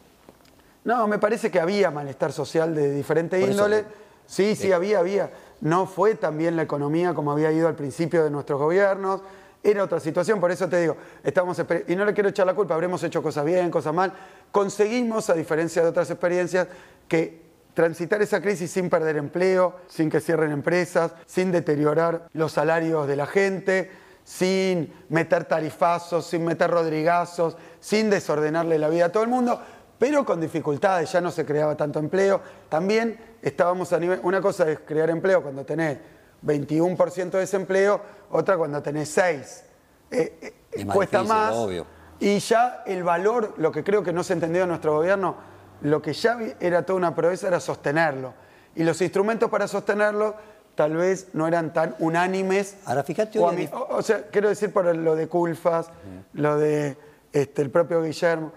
No, 0.83 1.07
me 1.07 1.17
parece 1.17 1.49
que 1.49 1.59
había 1.59 1.89
malestar 1.91 2.33
social 2.33 2.75
de 2.75 2.91
diferente 2.93 3.39
Por 3.39 3.49
índole. 3.49 3.85
sí, 4.25 4.55
sí, 4.55 4.71
había, 4.71 4.99
había. 4.99 5.31
No 5.61 5.85
fue 5.85 6.15
tan 6.15 6.37
bien 6.37 6.55
la 6.55 6.63
economía 6.63 7.13
como 7.13 7.31
había 7.31 7.51
ido 7.51 7.67
al 7.67 7.75
principio 7.75 8.23
de 8.23 8.29
nuestros 8.29 8.59
gobiernos. 8.59 9.21
Era 9.63 9.83
otra 9.83 9.99
situación, 9.99 10.39
por 10.39 10.51
eso 10.51 10.69
te 10.69 10.79
digo, 10.79 10.95
estamos 11.23 11.59
y 11.87 11.95
no 11.95 12.05
le 12.05 12.13
quiero 12.13 12.29
echar 12.29 12.45
la 12.45 12.53
culpa, 12.53 12.75
habremos 12.75 13.03
hecho 13.03 13.23
cosas 13.23 13.43
bien, 13.45 13.71
cosas 13.71 13.93
mal. 13.93 14.13
Conseguimos, 14.51 15.29
a 15.31 15.33
diferencia 15.33 15.81
de 15.81 15.89
otras 15.89 16.09
experiencias, 16.11 16.67
que 17.07 17.45
transitar 17.73 18.21
esa 18.21 18.41
crisis 18.41 18.71
sin 18.71 18.89
perder 18.89 19.17
empleo, 19.17 19.75
sin 19.87 20.09
que 20.09 20.21
cierren 20.21 20.51
empresas, 20.51 21.13
sin 21.25 21.51
deteriorar 21.51 22.27
los 22.33 22.51
salarios 22.51 23.07
de 23.07 23.15
la 23.15 23.25
gente, 23.25 23.91
sin 24.23 24.91
meter 25.09 25.45
tarifazos, 25.45 26.25
sin 26.25 26.45
meter 26.45 26.71
rodrigazos, 26.71 27.57
sin 27.79 28.09
desordenarle 28.09 28.79
la 28.79 28.89
vida 28.89 29.05
a 29.05 29.11
todo 29.11 29.23
el 29.23 29.29
mundo, 29.29 29.61
pero 29.97 30.25
con 30.25 30.41
dificultades, 30.41 31.11
ya 31.11 31.21
no 31.21 31.31
se 31.31 31.45
creaba 31.45 31.75
tanto 31.75 31.99
empleo. 31.99 32.41
También 32.69 33.17
estábamos 33.41 33.91
a 33.93 33.99
nivel, 33.99 34.19
una 34.23 34.41
cosa 34.41 34.69
es 34.69 34.79
crear 34.79 35.09
empleo 35.09 35.41
cuando 35.41 35.63
tenés 35.65 35.97
21% 36.45 37.29
de 37.31 37.39
desempleo, 37.39 38.01
otra 38.31 38.57
cuando 38.57 38.81
tenés 38.81 39.09
6. 39.09 39.63
Eh, 40.11 40.37
eh, 40.41 40.53
Es 40.71 40.85
más 40.85 40.95
cuesta 40.95 41.19
difícil, 41.19 41.37
más. 41.39 41.53
obvio. 41.55 41.85
Y 42.19 42.39
ya 42.39 42.83
el 42.85 43.03
valor, 43.03 43.53
lo 43.57 43.71
que 43.71 43.83
creo 43.83 44.03
que 44.03 44.13
no 44.13 44.23
se 44.23 44.33
entendió 44.33 44.63
en 44.63 44.69
nuestro 44.69 44.93
gobierno, 44.95 45.35
lo 45.81 46.01
que 46.01 46.13
ya 46.13 46.37
era 46.59 46.85
toda 46.85 46.97
una 46.97 47.13
proeza 47.15 47.47
era 47.47 47.59
sostenerlo. 47.59 48.33
Y 48.75 48.83
los 48.83 49.01
instrumentos 49.01 49.49
para 49.49 49.67
sostenerlo 49.67 50.35
tal 50.75 50.95
vez 50.95 51.29
no 51.33 51.47
eran 51.47 51.71
tan 51.73 51.95
unánimes. 51.99 52.77
Ahora, 52.85 53.03
fíjate 53.03 53.39
mí- 53.39 53.69
o- 53.71 53.95
o 53.97 54.01
sea, 54.01 54.23
quiero 54.29 54.49
decir 54.49 54.71
por 54.73 54.93
lo 54.93 55.15
de 55.15 55.27
Culfas, 55.27 55.87
lo 56.33 56.57
de 56.57 56.97
este, 57.31 57.61
el 57.61 57.69
propio 57.69 58.01
Guillermo. 58.01 58.51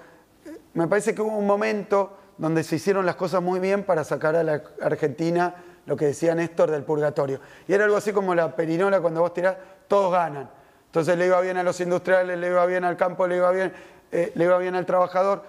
Me 0.78 0.86
parece 0.86 1.12
que 1.12 1.20
hubo 1.22 1.36
un 1.36 1.44
momento 1.46 2.12
donde 2.36 2.62
se 2.62 2.76
hicieron 2.76 3.04
las 3.04 3.16
cosas 3.16 3.42
muy 3.42 3.58
bien 3.58 3.82
para 3.82 4.04
sacar 4.04 4.36
a 4.36 4.44
la 4.44 4.62
Argentina 4.80 5.56
lo 5.86 5.96
que 5.96 6.04
decía 6.06 6.36
Néstor 6.36 6.70
del 6.70 6.84
purgatorio. 6.84 7.40
Y 7.66 7.72
era 7.72 7.82
algo 7.84 7.96
así 7.96 8.12
como 8.12 8.32
la 8.32 8.54
perinola 8.54 9.00
cuando 9.00 9.20
vos 9.20 9.34
tirás, 9.34 9.56
todos 9.88 10.12
ganan. 10.12 10.48
Entonces 10.86 11.18
le 11.18 11.26
iba 11.26 11.40
bien 11.40 11.56
a 11.56 11.64
los 11.64 11.80
industriales, 11.80 12.38
le 12.38 12.46
iba 12.46 12.64
bien 12.66 12.84
al 12.84 12.96
campo, 12.96 13.26
le 13.26 13.38
iba 13.38 13.50
bien, 13.50 13.72
eh, 14.12 14.30
le 14.36 14.44
iba 14.44 14.56
bien 14.58 14.76
al 14.76 14.86
trabajador. 14.86 15.42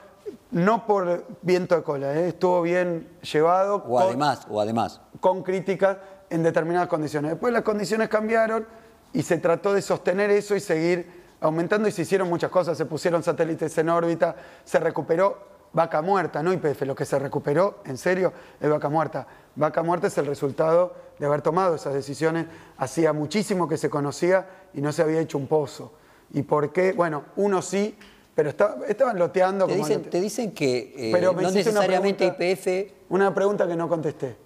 No 0.49 0.87
por 0.87 1.23
viento 1.43 1.75
de 1.75 1.83
cola, 1.83 2.11
eh, 2.15 2.29
estuvo 2.29 2.63
bien 2.63 3.07
llevado. 3.21 3.75
O 3.75 3.83
con- 3.83 4.01
además, 4.01 4.47
o 4.49 4.59
además. 4.59 4.99
con 5.19 5.43
críticas 5.43 5.97
en 6.31 6.41
determinadas 6.41 6.87
condiciones. 6.87 7.31
Después 7.33 7.53
las 7.53 7.61
condiciones 7.61 8.09
cambiaron 8.09 8.65
y 9.13 9.21
se 9.21 9.37
trató 9.37 9.73
de 9.73 9.83
sostener 9.83 10.31
eso 10.31 10.55
y 10.55 10.59
seguir 10.59 11.19
aumentando 11.41 11.87
y 11.87 11.91
se 11.91 12.01
hicieron 12.03 12.27
muchas 12.29 12.49
cosas, 12.51 12.77
se 12.77 12.85
pusieron 12.85 13.23
satélites 13.23 13.77
en 13.77 13.89
órbita, 13.89 14.35
se 14.65 14.79
recuperó 14.79 15.37
vaca 15.71 16.01
muerta, 16.01 16.41
no 16.41 16.51
IPF, 16.51 16.81
lo 16.83 16.95
que 16.95 17.05
se 17.05 17.19
recuperó, 17.19 17.79
en 17.85 17.97
serio, 17.97 18.33
es 18.59 18.69
vaca 18.69 18.89
muerta. 18.89 19.27
Vaca 19.55 19.83
muerta 19.83 20.07
es 20.07 20.17
el 20.17 20.25
resultado 20.25 20.95
de 21.19 21.25
haber 21.25 21.41
tomado 21.41 21.75
esas 21.75 21.93
decisiones, 21.93 22.47
hacía 22.77 23.13
muchísimo 23.13 23.67
que 23.67 23.77
se 23.77 23.89
conocía 23.89 24.47
y 24.73 24.81
no 24.81 24.91
se 24.91 25.01
había 25.03 25.19
hecho 25.19 25.37
un 25.37 25.47
pozo. 25.47 25.93
¿Y 26.33 26.41
por 26.43 26.71
qué? 26.73 26.93
Bueno, 26.93 27.23
uno 27.35 27.61
sí, 27.61 27.97
pero 28.35 28.49
está- 28.49 28.77
estaban 28.87 29.17
loteando 29.19 29.65
Te 29.67 29.73
como 29.73 29.85
dicen, 29.85 30.01
lote- 30.03 30.09
te 30.09 30.21
dicen 30.21 30.51
que 30.53 30.93
eh, 30.95 31.09
Pero 31.13 31.33
me 31.33 31.43
no 31.43 31.51
necesariamente 31.51 32.25
IPF 32.25 32.93
Una 33.09 33.33
pregunta 33.33 33.67
que 33.67 33.75
no 33.75 33.87
contesté. 33.89 34.37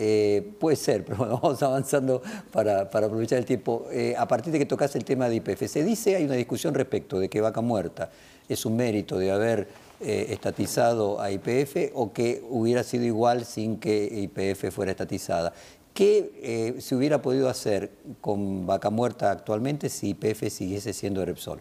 Eh, 0.00 0.54
puede 0.60 0.76
ser, 0.76 1.04
pero 1.04 1.18
bueno, 1.18 1.40
vamos 1.42 1.60
avanzando 1.60 2.22
para, 2.52 2.88
para 2.88 3.08
aprovechar 3.08 3.38
el 3.38 3.44
tiempo. 3.44 3.86
Eh, 3.90 4.14
a 4.16 4.28
partir 4.28 4.52
de 4.52 4.60
que 4.60 4.66
tocas 4.66 4.94
el 4.94 5.04
tema 5.04 5.28
de 5.28 5.36
IPF, 5.36 5.66
se 5.66 5.82
dice, 5.82 6.14
hay 6.14 6.24
una 6.24 6.36
discusión 6.36 6.72
respecto 6.72 7.18
de 7.18 7.28
que 7.28 7.40
Vaca 7.40 7.60
Muerta 7.60 8.10
es 8.48 8.64
un 8.64 8.76
mérito 8.76 9.18
de 9.18 9.32
haber 9.32 9.66
eh, 10.00 10.26
estatizado 10.30 11.20
a 11.20 11.32
IPF 11.32 11.90
o 11.94 12.12
que 12.12 12.44
hubiera 12.48 12.84
sido 12.84 13.04
igual 13.04 13.44
sin 13.44 13.78
que 13.78 14.04
IPF 14.04 14.72
fuera 14.72 14.92
estatizada. 14.92 15.52
¿Qué 15.92 16.76
se 16.78 16.94
hubiera 16.94 17.20
podido 17.20 17.48
hacer 17.48 17.90
con 18.20 18.66
Vaca 18.66 18.88
Muerta 18.88 19.32
actualmente 19.32 19.88
si 19.88 20.10
IPF 20.10 20.48
siguiese 20.48 20.92
siendo 20.92 21.24
Repsol? 21.24 21.60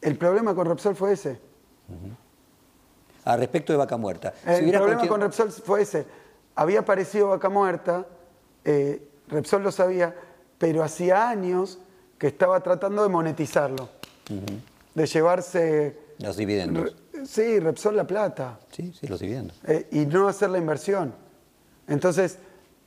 El 0.00 0.16
problema 0.16 0.54
con 0.54 0.66
Repsol 0.66 0.96
fue 0.96 1.12
ese. 1.12 1.38
A 3.26 3.36
respecto 3.36 3.74
de 3.74 3.76
Vaca 3.76 3.98
Muerta. 3.98 4.32
El 4.46 4.70
problema 4.70 5.06
con 5.06 5.20
Repsol 5.20 5.52
fue 5.52 5.82
ese. 5.82 6.06
Había 6.58 6.80
aparecido 6.80 7.28
Vaca 7.28 7.48
Muerta, 7.48 8.04
eh, 8.64 9.00
Repsol 9.28 9.62
lo 9.62 9.70
sabía, 9.70 10.12
pero 10.58 10.82
hacía 10.82 11.28
años 11.28 11.78
que 12.18 12.26
estaba 12.26 12.60
tratando 12.64 13.04
de 13.04 13.08
monetizarlo, 13.08 13.88
de 14.92 15.06
llevarse, 15.06 15.96
Los 16.18 16.36
dividendos. 16.36 16.92
Re- 17.12 17.26
sí, 17.26 17.60
Repsol 17.60 17.94
la 17.94 18.08
plata, 18.08 18.58
Sí, 18.72 18.92
sí, 18.92 19.06
los 19.06 19.20
dividendos. 19.20 19.56
eh, 19.68 19.86
y 19.92 20.04
no 20.06 20.26
hacer 20.26 20.50
la 20.50 20.58
inversión. 20.58 21.14
Entonces, 21.86 22.40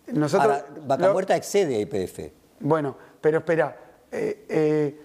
nosotros... 0.07 0.51
Ahora, 0.53 0.65
Vaca 0.85 1.07
lo- 1.07 1.13
Muerta 1.13 1.37
excede 1.37 1.77
a 1.77 1.79
IPF. 1.79 2.29
Bueno, 2.59 2.97
pero 3.21 3.37
espera, 3.37 3.77
eh, 4.11 4.99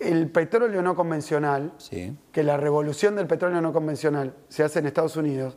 el 0.00 0.28
petróleo 0.30 0.82
no 0.82 0.96
convencional, 0.96 1.74
Sí. 1.78 2.12
que 2.32 2.42
la 2.42 2.56
revolución 2.56 3.14
del 3.14 3.28
petróleo 3.28 3.60
no 3.60 3.72
convencional 3.72 4.34
se 4.48 4.64
hace 4.64 4.80
en 4.80 4.86
Estados 4.86 5.14
Unidos, 5.14 5.56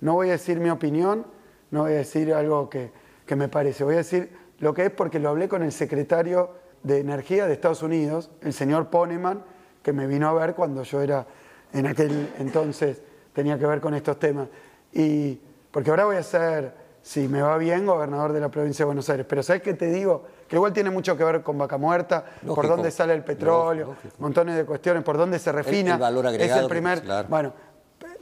no 0.00 0.14
voy 0.14 0.30
a 0.30 0.32
decir 0.32 0.58
mi 0.58 0.68
opinión, 0.70 1.24
no 1.72 1.80
voy 1.82 1.92
a 1.92 1.96
decir 1.96 2.32
algo 2.32 2.70
que, 2.70 2.92
que 3.26 3.34
me 3.34 3.48
parece, 3.48 3.82
voy 3.82 3.94
a 3.94 3.98
decir 3.98 4.30
lo 4.60 4.72
que 4.72 4.84
es 4.86 4.90
porque 4.92 5.18
lo 5.18 5.30
hablé 5.30 5.48
con 5.48 5.62
el 5.64 5.72
secretario 5.72 6.50
de 6.84 7.00
Energía 7.00 7.46
de 7.46 7.52
Estados 7.54 7.82
Unidos, 7.82 8.30
el 8.42 8.52
señor 8.52 8.88
Poneman, 8.90 9.42
que 9.82 9.92
me 9.92 10.06
vino 10.06 10.28
a 10.28 10.32
ver 10.34 10.54
cuando 10.54 10.84
yo 10.84 11.02
era 11.02 11.26
en 11.72 11.86
aquel 11.86 12.32
entonces, 12.38 13.02
tenía 13.32 13.58
que 13.58 13.66
ver 13.66 13.80
con 13.80 13.94
estos 13.94 14.18
temas. 14.18 14.46
Y 14.92 15.40
porque 15.70 15.90
ahora 15.90 16.04
voy 16.04 16.16
a 16.16 16.22
ser, 16.22 16.72
si 17.02 17.26
me 17.28 17.40
va 17.42 17.56
bien, 17.56 17.86
gobernador 17.86 18.32
de 18.32 18.40
la 18.40 18.50
provincia 18.50 18.82
de 18.84 18.86
Buenos 18.86 19.08
Aires. 19.10 19.24
Pero 19.28 19.42
¿sabes 19.42 19.62
qué 19.62 19.74
te 19.74 19.86
digo? 19.86 20.24
Que 20.46 20.56
igual 20.56 20.72
tiene 20.72 20.90
mucho 20.90 21.16
que 21.16 21.24
ver 21.24 21.42
con 21.42 21.56
Vaca 21.56 21.78
Muerta, 21.78 22.24
por 22.46 22.68
dónde 22.68 22.90
sale 22.90 23.14
el 23.14 23.24
petróleo, 23.24 23.86
Lógico, 23.86 24.02
lógico. 24.04 24.22
montones 24.22 24.56
de 24.56 24.64
cuestiones, 24.66 25.02
por 25.02 25.16
dónde 25.16 25.38
se 25.38 25.50
refina. 25.50 25.94
el 25.94 26.00
valor 26.00 26.26
Es 26.26 26.32
agregado 26.32 26.60
el 26.60 26.66
que 26.66 26.70
primer, 26.70 26.98
es, 26.98 27.04
claro. 27.04 27.28
bueno, 27.30 27.52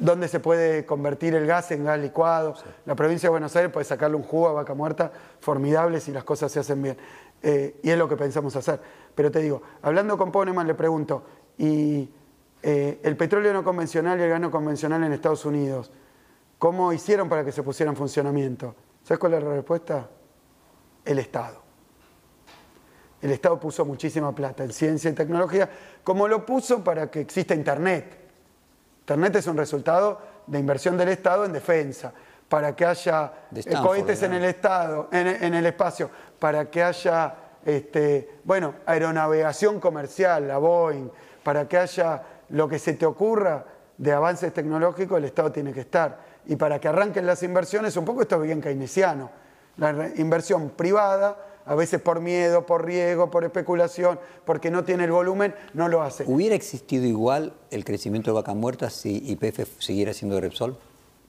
dónde 0.00 0.28
se 0.28 0.40
puede 0.40 0.84
convertir 0.86 1.34
el 1.34 1.46
gas 1.46 1.70
en 1.70 1.84
gas 1.84 2.00
licuado. 2.00 2.54
La 2.86 2.96
provincia 2.96 3.28
de 3.28 3.30
Buenos 3.30 3.54
Aires 3.54 3.70
puede 3.70 3.84
sacarle 3.84 4.16
un 4.16 4.22
jugo 4.22 4.48
a 4.48 4.52
Vaca 4.52 4.74
Muerta 4.74 5.12
formidable 5.40 6.00
si 6.00 6.10
las 6.10 6.24
cosas 6.24 6.50
se 6.50 6.58
hacen 6.58 6.82
bien. 6.82 6.96
Eh, 7.42 7.78
y 7.82 7.90
es 7.90 7.98
lo 7.98 8.08
que 8.08 8.16
pensamos 8.16 8.56
hacer. 8.56 8.80
Pero 9.14 9.30
te 9.30 9.40
digo, 9.40 9.62
hablando 9.82 10.18
con 10.18 10.32
Poneman 10.32 10.66
le 10.66 10.74
pregunto, 10.74 11.22
¿y 11.58 12.10
eh, 12.62 12.98
el 13.02 13.16
petróleo 13.16 13.52
no 13.52 13.62
convencional 13.62 14.18
y 14.18 14.22
el 14.22 14.30
gas 14.30 14.40
no 14.40 14.50
convencional 14.50 15.04
en 15.04 15.12
Estados 15.12 15.44
Unidos, 15.44 15.92
cómo 16.58 16.92
hicieron 16.92 17.28
para 17.28 17.44
que 17.44 17.52
se 17.52 17.62
pusiera 17.62 17.90
en 17.90 17.96
funcionamiento? 17.96 18.74
¿Sabes 19.04 19.18
cuál 19.18 19.34
es 19.34 19.42
la 19.42 19.50
respuesta? 19.50 20.08
El 21.04 21.18
Estado. 21.18 21.60
El 23.20 23.30
Estado 23.32 23.60
puso 23.60 23.84
muchísima 23.84 24.34
plata 24.34 24.64
en 24.64 24.72
ciencia 24.72 25.10
y 25.10 25.14
tecnología, 25.14 25.68
como 26.02 26.26
lo 26.26 26.46
puso 26.46 26.82
para 26.82 27.10
que 27.10 27.20
exista 27.20 27.54
Internet. 27.54 28.19
Internet 29.10 29.34
es 29.34 29.48
un 29.48 29.56
resultado 29.56 30.20
de 30.46 30.60
inversión 30.60 30.96
del 30.96 31.08
Estado 31.08 31.44
en 31.44 31.52
defensa, 31.52 32.12
para 32.48 32.76
que 32.76 32.86
haya 32.86 33.32
eh, 33.52 33.58
Stanford, 33.58 33.84
cohetes 33.84 34.22
en 34.22 34.34
el 34.34 34.44
Estado, 34.44 35.08
en, 35.10 35.26
en 35.26 35.52
el 35.52 35.66
espacio, 35.66 36.08
para 36.38 36.70
que 36.70 36.80
haya 36.80 37.34
este, 37.64 38.38
bueno, 38.44 38.74
aeronavegación 38.86 39.80
comercial, 39.80 40.46
la 40.46 40.58
Boeing, 40.58 41.10
para 41.42 41.66
que 41.66 41.78
haya 41.78 42.22
lo 42.50 42.68
que 42.68 42.78
se 42.78 42.94
te 42.94 43.04
ocurra 43.04 43.64
de 43.98 44.12
avances 44.12 44.54
tecnológicos, 44.54 45.18
el 45.18 45.24
Estado 45.24 45.50
tiene 45.50 45.72
que 45.72 45.80
estar. 45.80 46.16
Y 46.46 46.54
para 46.54 46.78
que 46.78 46.86
arranquen 46.86 47.26
las 47.26 47.42
inversiones, 47.42 47.96
un 47.96 48.04
poco 48.04 48.22
esto 48.22 48.36
es 48.36 48.42
bien 48.42 48.60
keynesiano. 48.60 49.28
La 49.78 50.08
inversión 50.14 50.70
privada, 50.70 51.36
a 51.70 51.76
veces 51.76 52.00
por 52.00 52.18
miedo, 52.20 52.66
por 52.66 52.84
riesgo, 52.84 53.30
por 53.30 53.44
especulación, 53.44 54.18
porque 54.44 54.72
no 54.72 54.82
tiene 54.82 55.04
el 55.04 55.12
volumen, 55.12 55.54
no 55.72 55.86
lo 55.86 56.02
hace. 56.02 56.24
¿Hubiera 56.26 56.56
existido 56.56 57.04
igual 57.06 57.52
el 57.70 57.84
crecimiento 57.84 58.32
de 58.32 58.34
Vaca 58.34 58.54
Muerta 58.54 58.90
si 58.90 59.22
IPF 59.30 59.78
siguiera 59.78 60.12
siendo 60.12 60.34
de 60.34 60.40
Repsol? 60.40 60.76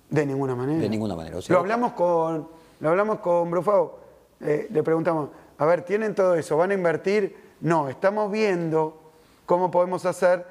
De 0.10 0.25
ninguna 0.25 0.56
manera. 0.56 0.80
De 0.80 0.89
ninguna 0.89 1.15
manera, 1.15 1.38
o 1.38 1.41
sea- 1.43 1.54
lo 1.54 1.60
hablamos 1.60 1.91
con, 1.93 2.47
lo 2.80 2.89
hablamos 2.89 3.19
con 3.19 3.51
Brufao. 3.51 3.99
Eh, 4.39 4.67
le 4.71 4.82
preguntamos, 4.82 5.30
a 5.60 5.65
ver, 5.67 5.84
¿tienen 5.84 6.15
todo 6.15 6.34
eso? 6.34 6.58
¿Van 6.58 6.71
a 6.71 6.73
invertir? 6.73 7.36
No, 7.60 7.88
estamos 7.88 8.32
viendo 8.32 8.99
cómo 9.45 9.69
podemos 9.69 10.08
hacer, 10.08 10.43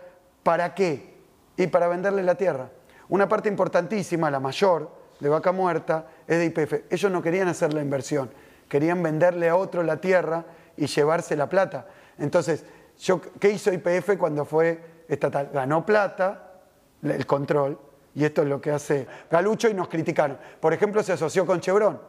¿para 0.44 0.72
qué? 0.72 1.14
Y 1.56 1.66
para 1.66 1.88
venderle 1.88 2.22
la 2.22 2.36
tierra. 2.36 2.70
Una 3.08 3.28
parte 3.28 3.48
importantísima, 3.48 4.30
la 4.30 4.38
mayor, 4.38 4.88
de 5.18 5.28
Vaca 5.28 5.50
Muerta, 5.50 6.06
es 6.28 6.38
de 6.38 6.44
IPF. 6.44 6.84
Ellos 6.90 7.10
no 7.10 7.20
querían 7.22 7.48
hacer 7.48 7.74
la 7.74 7.82
inversión, 7.82 8.30
querían 8.70 9.02
venderle 9.02 9.48
a 9.48 9.56
otro 9.56 9.82
la 9.82 10.00
tierra 10.00 10.44
y 10.76 10.86
llevarse 10.86 11.36
la 11.36 11.48
plata. 11.48 11.86
Entonces, 12.18 12.64
yo, 13.00 13.20
¿qué 13.38 13.50
hizo 13.50 13.72
IPF 13.72 14.16
cuando 14.16 14.44
fue 14.44 14.80
estatal? 15.08 15.50
Ganó 15.52 15.84
plata, 15.84 16.52
el 17.02 17.26
control, 17.26 17.78
y 18.14 18.24
esto 18.24 18.42
es 18.42 18.48
lo 18.48 18.60
que 18.60 18.70
hace 18.70 19.06
Galucho 19.30 19.68
y 19.68 19.74
nos 19.74 19.88
criticaron. 19.88 20.38
Por 20.60 20.72
ejemplo, 20.72 21.02
se 21.02 21.12
asoció 21.12 21.44
con 21.44 21.60
Chevron. 21.60 22.00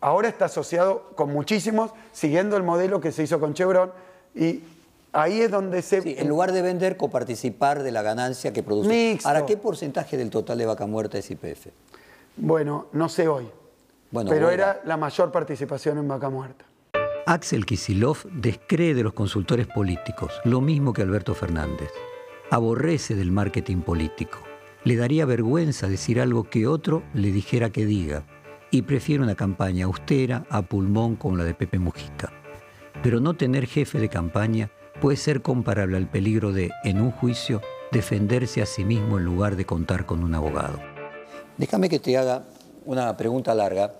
ahora 0.00 0.28
está 0.28 0.46
asociado 0.46 1.10
con 1.14 1.32
muchísimos, 1.32 1.92
siguiendo 2.12 2.56
el 2.56 2.64
modelo 2.64 3.00
que 3.00 3.12
se 3.12 3.22
hizo 3.22 3.38
con 3.38 3.54
Chevron, 3.54 3.92
y 4.34 4.64
ahí 5.12 5.40
es 5.40 5.50
donde 5.52 5.82
se... 5.82 6.02
Sí, 6.02 6.16
en 6.18 6.28
lugar 6.28 6.50
de 6.50 6.62
vender, 6.62 6.96
coparticipar 6.96 7.84
de 7.84 7.92
la 7.92 8.02
ganancia 8.02 8.52
que 8.52 8.64
produce. 8.64 8.88
Mixto. 8.88 9.28
Ahora, 9.28 9.46
¿qué 9.46 9.56
porcentaje 9.56 10.16
del 10.16 10.30
total 10.30 10.58
de 10.58 10.66
vaca 10.66 10.86
muerta 10.86 11.16
es 11.16 11.30
IPF? 11.30 11.68
Bueno, 12.36 12.86
no 12.92 13.08
sé 13.08 13.28
hoy, 13.28 13.48
Bueno, 14.10 14.30
pero 14.30 14.46
bueno. 14.46 14.62
era 14.62 14.80
la 14.84 14.96
mayor 14.96 15.30
participación 15.30 15.98
en 15.98 16.08
vaca 16.08 16.30
muerta. 16.30 16.64
Axel 17.26 17.66
Kisilov 17.66 18.16
descree 18.32 18.94
de 18.94 19.02
los 19.02 19.12
consultores 19.12 19.66
políticos, 19.66 20.32
lo 20.44 20.62
mismo 20.62 20.94
que 20.94 21.02
Alberto 21.02 21.34
Fernández. 21.34 21.90
Aborrece 22.50 23.14
del 23.14 23.30
marketing 23.30 23.82
político. 23.82 24.38
Le 24.84 24.96
daría 24.96 25.26
vergüenza 25.26 25.88
decir 25.88 26.22
algo 26.22 26.44
que 26.44 26.66
otro 26.66 27.02
le 27.12 27.30
dijera 27.30 27.68
que 27.68 27.84
diga. 27.84 28.24
Y 28.70 28.82
prefiere 28.82 29.22
una 29.22 29.34
campaña 29.34 29.84
austera 29.84 30.46
a 30.48 30.62
pulmón 30.62 31.16
como 31.16 31.36
la 31.36 31.44
de 31.44 31.52
Pepe 31.52 31.78
Mujica. 31.78 32.32
Pero 33.02 33.20
no 33.20 33.34
tener 33.34 33.66
jefe 33.66 33.98
de 33.98 34.08
campaña 34.08 34.70
puede 34.98 35.18
ser 35.18 35.42
comparable 35.42 35.98
al 35.98 36.08
peligro 36.08 36.52
de, 36.52 36.70
en 36.84 37.02
un 37.02 37.10
juicio, 37.10 37.60
defenderse 37.92 38.62
a 38.62 38.66
sí 38.66 38.84
mismo 38.84 39.18
en 39.18 39.26
lugar 39.26 39.56
de 39.56 39.66
contar 39.66 40.06
con 40.06 40.24
un 40.24 40.34
abogado. 40.34 40.80
Déjame 41.58 41.90
que 41.90 41.98
te 41.98 42.16
haga 42.16 42.44
una 42.88 43.14
pregunta 43.18 43.54
larga, 43.54 43.92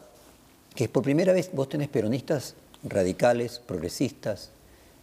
que 0.74 0.84
es 0.84 0.90
por 0.90 1.02
primera 1.02 1.34
vez 1.34 1.50
vos 1.52 1.68
tenés 1.68 1.88
peronistas 1.88 2.54
radicales, 2.82 3.58
progresistas 3.58 4.48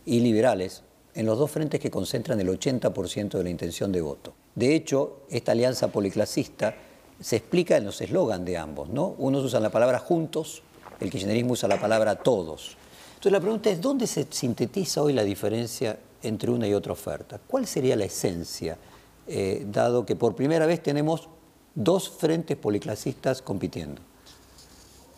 y 0.08 0.21
liberales 0.21 0.82
en 1.13 1.28
los 1.28 1.38
dos 1.38 1.52
frentes 1.52 1.80
que 1.80 1.91
concentran 1.91 2.39
el 2.39 2.48
80% 2.48 3.38
de 3.38 3.43
la 3.43 3.50
intención 3.52 3.91
de 3.91 4.02
voto. 4.02 4.34
De 4.56 4.74
hecho, 4.74 5.19
esta 5.30 5.52
alianza 5.52 5.89
policlasista 5.89 6.74
se 7.21 7.36
explica 7.36 7.78
en 7.78 7.86
los 7.86 8.02
eslogan 8.02 8.43
de 8.43 8.58
ambos, 8.58 8.89
¿no? 8.89 9.13
Unos 9.19 9.43
usan 9.43 9.62
la 9.62 9.69
palabra 9.69 10.00
juntos, 10.00 10.63
el 11.00 11.12
kirchnerismo 11.12 11.54
usa 11.54 11.69
la 11.69 11.80
palabra 11.80 12.15
todos. 12.15 12.76
Entonces 13.10 13.34
la 13.34 13.39
pregunta 13.39 13.69
es, 13.69 13.80
¿dónde 13.80 14.08
se 14.08 14.26
sintetiza 14.28 15.04
hoy 15.04 15.13
la 15.13 15.24
diferencia 15.24 16.00
entre 16.24 16.50
una 16.50 16.67
y 16.67 16.74
otra 16.74 16.93
oferta? 16.93 17.39
¿Cuál 17.45 17.67
sería 17.67 17.95
la 17.95 18.06
esencia, 18.06 18.80
eh, 19.28 19.63
dado 19.71 20.08
que 20.08 20.15
por 20.15 20.36
primera 20.36 20.65
vez 20.65 20.82
tenemos 20.82 21.30
dos 21.76 22.10
frentes 22.10 22.58
policlasistas 22.58 23.42
compitiendo? 23.42 24.02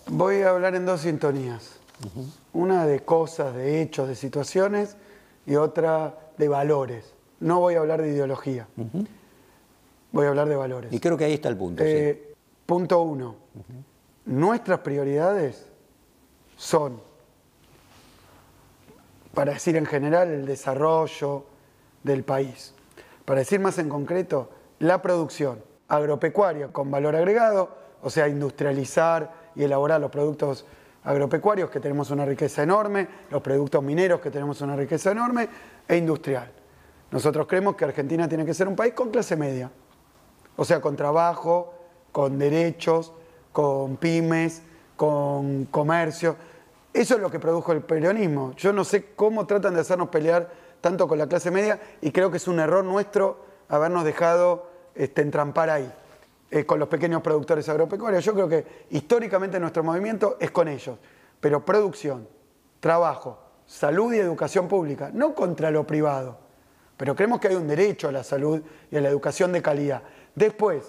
Voy 0.07 0.41
a 0.41 0.49
hablar 0.49 0.75
en 0.75 0.85
dos 0.85 1.01
sintonías. 1.01 1.73
Una 2.53 2.85
de 2.85 3.03
cosas, 3.03 3.55
de 3.55 3.81
hechos, 3.81 4.07
de 4.07 4.15
situaciones 4.15 4.95
y 5.45 5.55
otra 5.55 6.17
de 6.37 6.47
valores. 6.47 7.13
No 7.39 7.59
voy 7.59 7.75
a 7.75 7.79
hablar 7.79 8.01
de 8.01 8.09
ideología. 8.09 8.67
Voy 10.11 10.25
a 10.25 10.29
hablar 10.29 10.49
de 10.49 10.55
valores. 10.55 10.93
Y 10.93 10.99
creo 10.99 11.17
que 11.17 11.25
ahí 11.25 11.33
está 11.33 11.49
el 11.49 11.57
punto. 11.57 11.83
sí. 11.83 11.89
Eh, 11.89 12.23
Punto 12.65 13.01
uno. 13.01 13.35
Nuestras 14.25 14.79
prioridades 14.79 15.67
son, 16.57 16.99
para 19.33 19.53
decir 19.53 19.77
en 19.77 19.85
general, 19.85 20.27
el 20.29 20.45
desarrollo 20.45 21.45
del 22.03 22.25
país. 22.25 22.73
Para 23.23 23.39
decir 23.39 23.61
más 23.61 23.77
en 23.77 23.87
concreto, 23.87 24.49
la 24.79 25.01
producción 25.01 25.59
agropecuaria 25.87 26.67
con 26.67 26.91
valor 26.91 27.15
agregado, 27.15 27.69
o 28.01 28.09
sea, 28.09 28.27
industrializar 28.27 29.31
y 29.55 29.63
elaborar 29.63 29.99
los 30.01 30.11
productos 30.11 30.65
agropecuarios, 31.03 31.69
que 31.69 31.79
tenemos 31.79 32.11
una 32.11 32.25
riqueza 32.25 32.63
enorme, 32.63 33.07
los 33.31 33.41
productos 33.41 33.81
mineros, 33.81 34.19
que 34.19 34.29
tenemos 34.29 34.61
una 34.61 34.75
riqueza 34.75 35.11
enorme, 35.11 35.47
e 35.87 35.95
industrial. 35.95 36.51
Nosotros 37.11 37.47
creemos 37.47 37.75
que 37.75 37.85
Argentina 37.85 38.27
tiene 38.27 38.45
que 38.45 38.53
ser 38.53 38.67
un 38.67 38.75
país 38.75 38.93
con 38.93 39.09
clase 39.09 39.37
media, 39.37 39.71
o 40.57 40.65
sea, 40.65 40.81
con 40.81 40.95
trabajo, 40.95 41.73
con 42.11 42.37
derechos, 42.37 43.13
con 43.53 43.95
pymes, 43.95 44.61
con 44.97 45.65
comercio. 45.65 46.35
Eso 46.93 47.15
es 47.15 47.21
lo 47.21 47.31
que 47.31 47.39
produjo 47.39 47.71
el 47.71 47.81
peronismo. 47.81 48.53
Yo 48.57 48.73
no 48.73 48.83
sé 48.83 49.13
cómo 49.15 49.45
tratan 49.45 49.75
de 49.75 49.81
hacernos 49.81 50.09
pelear 50.09 50.49
tanto 50.81 51.07
con 51.07 51.17
la 51.17 51.27
clase 51.27 51.51
media 51.51 51.79
y 52.01 52.11
creo 52.11 52.29
que 52.31 52.37
es 52.37 52.47
un 52.47 52.59
error 52.59 52.83
nuestro 52.83 53.45
habernos 53.69 54.03
dejado 54.03 54.66
este, 54.97 55.21
entrampar 55.21 55.69
ahí, 55.69 55.91
eh, 56.49 56.65
con 56.65 56.79
los 56.79 56.87
pequeños 56.87 57.21
productores 57.21 57.67
agropecuarios. 57.69 58.23
Yo 58.25 58.33
creo 58.33 58.49
que 58.49 58.65
históricamente 58.89 59.59
nuestro 59.59 59.83
movimiento 59.83 60.37
es 60.39 60.51
con 60.51 60.67
ellos, 60.67 60.97
pero 61.39 61.63
producción, 61.63 62.27
trabajo, 62.79 63.37
salud 63.65 64.13
y 64.13 64.17
educación 64.17 64.67
pública, 64.67 65.11
no 65.13 65.35
contra 65.35 65.69
lo 65.71 65.85
privado, 65.85 66.37
pero 66.95 67.15
creemos 67.15 67.39
que 67.39 67.49
hay 67.49 67.55
un 67.55 67.67
derecho 67.67 68.07
a 68.07 68.11
la 68.11 68.23
salud 68.23 68.61
y 68.89 68.97
a 68.97 69.01
la 69.01 69.09
educación 69.09 69.51
de 69.51 69.61
calidad. 69.61 70.01
Después, 70.33 70.83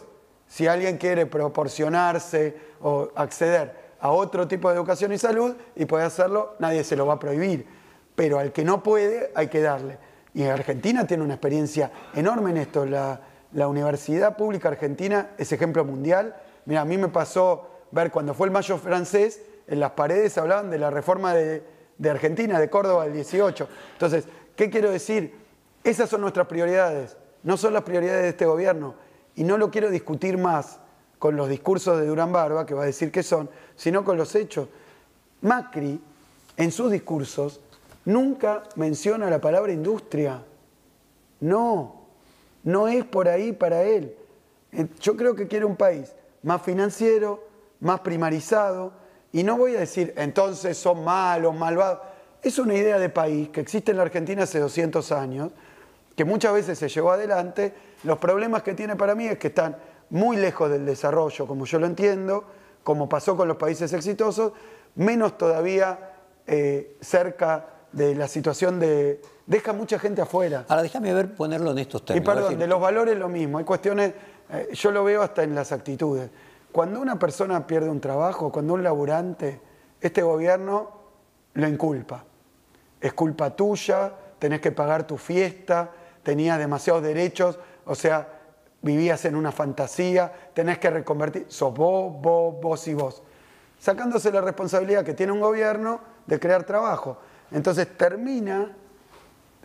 si 0.46 0.66
alguien 0.66 0.96
quiere 0.96 1.26
proporcionarse 1.26 2.56
o 2.80 3.10
acceder 3.14 3.88
a 4.00 4.10
otro 4.10 4.48
tipo 4.48 4.70
de 4.70 4.76
educación 4.76 5.12
y 5.12 5.18
salud 5.18 5.54
y 5.76 5.84
puede 5.84 6.04
hacerlo, 6.04 6.54
nadie 6.60 6.84
se 6.84 6.96
lo 6.96 7.04
va 7.06 7.14
a 7.14 7.18
prohibir. 7.18 7.66
Pero 8.14 8.38
al 8.38 8.52
que 8.52 8.64
no 8.64 8.82
puede, 8.82 9.30
hay 9.34 9.48
que 9.48 9.60
darle. 9.60 9.98
Y 10.34 10.44
Argentina 10.44 11.06
tiene 11.06 11.24
una 11.24 11.34
experiencia 11.34 11.90
enorme 12.14 12.50
en 12.50 12.56
esto. 12.58 12.86
La, 12.86 13.20
la 13.52 13.68
Universidad 13.68 14.36
Pública 14.36 14.68
Argentina 14.68 15.30
es 15.38 15.52
ejemplo 15.52 15.84
mundial. 15.84 16.36
Mira, 16.66 16.82
a 16.82 16.84
mí 16.84 16.98
me 16.98 17.08
pasó 17.08 17.68
ver 17.90 18.10
cuando 18.10 18.34
fue 18.34 18.46
el 18.46 18.52
Mayo 18.52 18.76
francés, 18.78 19.40
en 19.66 19.80
las 19.80 19.92
paredes 19.92 20.36
hablaban 20.38 20.70
de 20.70 20.78
la 20.78 20.90
reforma 20.90 21.34
de, 21.34 21.62
Argentina, 22.08 22.58
de 22.58 22.70
Córdoba 22.70 23.04
del 23.04 23.14
18. 23.14 23.68
Entonces, 23.92 24.24
¿qué 24.56 24.70
quiero 24.70 24.90
decir? 24.90 25.34
Esas 25.84 26.08
son 26.08 26.20
nuestras 26.20 26.46
prioridades, 26.46 27.16
no 27.42 27.56
son 27.56 27.74
las 27.74 27.82
prioridades 27.82 28.22
de 28.22 28.28
este 28.30 28.46
gobierno. 28.46 28.94
Y 29.34 29.44
no 29.44 29.56
lo 29.56 29.70
quiero 29.70 29.90
discutir 29.90 30.36
más 30.36 30.80
con 31.18 31.36
los 31.36 31.48
discursos 31.48 31.98
de 31.98 32.06
Durán 32.06 32.32
Barba, 32.32 32.66
que 32.66 32.74
va 32.74 32.82
a 32.82 32.86
decir 32.86 33.12
que 33.12 33.22
son, 33.22 33.48
sino 33.76 34.04
con 34.04 34.16
los 34.16 34.34
hechos. 34.34 34.68
Macri, 35.42 36.00
en 36.56 36.72
sus 36.72 36.90
discursos, 36.90 37.60
nunca 38.04 38.64
menciona 38.76 39.30
la 39.30 39.40
palabra 39.40 39.72
industria. 39.72 40.42
No, 41.40 41.97
no 42.68 42.86
es 42.86 43.02
por 43.02 43.28
ahí 43.28 43.52
para 43.52 43.82
él. 43.82 44.14
Yo 45.00 45.16
creo 45.16 45.34
que 45.34 45.48
quiere 45.48 45.64
un 45.64 45.76
país 45.76 46.14
más 46.42 46.60
financiero, 46.60 47.42
más 47.80 48.00
primarizado, 48.00 48.92
y 49.32 49.42
no 49.42 49.56
voy 49.56 49.74
a 49.74 49.80
decir, 49.80 50.12
entonces 50.18 50.76
son 50.76 51.02
malos, 51.02 51.56
malvados. 51.56 52.00
Es 52.42 52.58
una 52.58 52.74
idea 52.74 52.98
de 52.98 53.08
país 53.08 53.48
que 53.48 53.62
existe 53.62 53.92
en 53.92 53.96
la 53.96 54.02
Argentina 54.02 54.42
hace 54.42 54.58
200 54.58 55.12
años, 55.12 55.50
que 56.14 56.26
muchas 56.26 56.52
veces 56.52 56.78
se 56.78 56.90
llevó 56.90 57.12
adelante. 57.12 57.72
Los 58.04 58.18
problemas 58.18 58.62
que 58.62 58.74
tiene 58.74 58.96
para 58.96 59.14
mí 59.14 59.26
es 59.26 59.38
que 59.38 59.48
están 59.48 59.78
muy 60.10 60.36
lejos 60.36 60.70
del 60.70 60.84
desarrollo, 60.84 61.46
como 61.46 61.64
yo 61.64 61.78
lo 61.78 61.86
entiendo, 61.86 62.44
como 62.84 63.08
pasó 63.08 63.34
con 63.34 63.48
los 63.48 63.56
países 63.56 63.94
exitosos, 63.94 64.52
menos 64.94 65.38
todavía 65.38 66.10
eh, 66.46 66.98
cerca 67.00 67.77
de 67.92 68.14
la 68.14 68.28
situación 68.28 68.78
de... 68.80 69.20
Deja 69.46 69.72
mucha 69.72 69.98
gente 69.98 70.20
afuera. 70.20 70.64
Ahora 70.68 70.82
déjame 70.82 71.12
ver 71.14 71.34
ponerlo 71.34 71.70
en 71.70 71.78
estos 71.78 72.02
Y 72.02 72.04
términos. 72.04 72.26
Ver 72.26 72.44
perdón, 72.44 72.58
de 72.58 72.66
los 72.66 72.80
valores 72.80 73.16
lo 73.16 73.28
mismo, 73.28 73.58
hay 73.58 73.64
cuestiones, 73.64 74.12
eh, 74.50 74.68
yo 74.72 74.90
lo 74.90 75.04
veo 75.04 75.22
hasta 75.22 75.42
en 75.42 75.54
las 75.54 75.72
actitudes. 75.72 76.30
Cuando 76.70 77.00
una 77.00 77.18
persona 77.18 77.66
pierde 77.66 77.88
un 77.88 78.00
trabajo, 78.00 78.52
cuando 78.52 78.74
un 78.74 78.82
laburante, 78.82 79.60
este 80.00 80.22
gobierno 80.22 80.90
lo 81.54 81.66
inculpa. 81.66 82.24
Es 83.00 83.14
culpa 83.14 83.56
tuya, 83.56 84.12
tenés 84.38 84.60
que 84.60 84.72
pagar 84.72 85.06
tu 85.06 85.16
fiesta, 85.16 85.90
tenías 86.22 86.58
demasiados 86.58 87.02
derechos, 87.02 87.58
o 87.86 87.94
sea, 87.94 88.28
vivías 88.82 89.24
en 89.24 89.34
una 89.34 89.50
fantasía, 89.50 90.32
tenés 90.52 90.78
que 90.78 90.90
reconvertir, 90.90 91.46
sos 91.48 91.74
vos, 91.74 92.12
vos, 92.20 92.60
vos 92.60 92.86
y 92.88 92.94
vos. 92.94 93.22
Sacándose 93.78 94.30
la 94.30 94.40
responsabilidad 94.40 95.04
que 95.04 95.14
tiene 95.14 95.32
un 95.32 95.40
gobierno 95.40 96.00
de 96.26 96.38
crear 96.38 96.64
trabajo. 96.64 97.18
Entonces 97.50 97.88
termina 97.96 98.72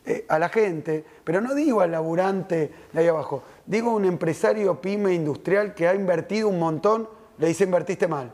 eh, 0.06 0.26
a 0.28 0.40
la 0.40 0.50
gente, 0.50 1.04
pero 1.24 1.42
no 1.42 1.54
digo 1.54 1.82
al 1.82 1.92
laburante 1.92 2.72
de 2.92 3.00
ahí 3.00 3.08
abajo, 3.08 3.44
digo 3.66 3.92
a 3.92 3.94
un 3.96 4.06
empresario 4.06 4.80
pyme 4.82 5.14
industrial 5.14 5.74
que 5.74 5.88
ha 5.88 5.96
invertido 5.96 6.48
un 6.50 6.60
montón, 6.60 7.08
le 7.38 7.48
dice 7.48 7.64
invertiste 7.64 8.08
mal, 8.08 8.32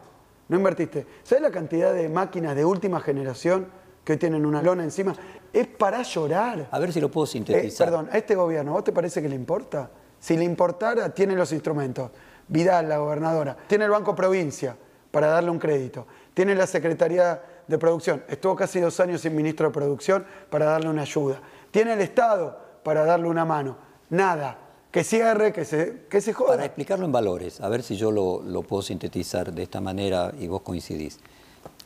no 0.47 0.57
invertiste. 0.57 1.05
¿Sabes 1.23 1.41
la 1.43 1.51
cantidad 1.51 1.93
de 1.93 2.09
máquinas 2.09 2.55
de 2.55 2.65
última 2.65 2.99
generación 3.01 3.67
que 4.03 4.13
hoy 4.13 4.17
tienen 4.19 4.45
una 4.45 4.61
lona 4.61 4.83
encima? 4.83 5.15
Es 5.53 5.67
para 5.67 6.01
llorar. 6.03 6.67
A 6.71 6.79
ver 6.79 6.91
si 6.93 6.99
lo 7.01 7.09
puedo 7.09 7.25
Eh, 7.25 7.29
sintetizar. 7.29 7.87
perdón, 7.87 8.09
a 8.11 8.17
este 8.17 8.35
gobierno, 8.35 8.71
¿a 8.71 8.73
vos 8.75 8.83
te 8.83 8.91
parece 8.91 9.21
que 9.21 9.29
le 9.29 9.35
importa? 9.35 9.89
Si 10.19 10.35
le 10.37 10.43
importara, 10.43 11.09
tiene 11.13 11.35
los 11.35 11.51
instrumentos. 11.53 12.11
Vidal, 12.47 12.89
la 12.89 12.97
gobernadora, 12.97 13.55
tiene 13.67 13.85
el 13.85 13.91
Banco 13.91 14.15
Provincia 14.15 14.75
para 15.11 15.27
darle 15.27 15.51
un 15.51 15.59
crédito, 15.59 16.05
tiene 16.33 16.55
la 16.55 16.65
Secretaría 16.65 17.39
de 17.69 17.77
Producción, 17.77 18.23
estuvo 18.27 18.55
casi 18.55 18.79
dos 18.79 18.99
años 18.99 19.21
sin 19.21 19.35
ministro 19.35 19.67
de 19.67 19.73
Producción 19.73 20.25
para 20.49 20.65
darle 20.65 20.89
una 20.89 21.03
ayuda, 21.03 21.39
tiene 21.71 21.93
el 21.93 22.01
Estado 22.01 22.57
para 22.83 23.05
darle 23.05 23.27
una 23.27 23.45
mano. 23.45 23.77
Nada, 24.09 24.57
que 24.91 25.03
cierre, 25.03 25.53
que 25.53 25.65
se, 25.65 26.05
que 26.09 26.19
se. 26.19 26.33
Para 26.33 26.65
explicarlo 26.65 27.05
en 27.05 27.11
valores, 27.11 27.61
a 27.61 27.69
ver 27.69 27.83
si 27.83 27.95
yo 27.95 28.11
lo, 28.11 28.41
lo 28.41 28.63
puedo 28.63 28.81
sintetizar 28.81 29.53
de 29.53 29.61
esta 29.61 29.79
manera 29.79 30.33
y 30.39 30.47
vos 30.47 30.61
coincidís. 30.63 31.19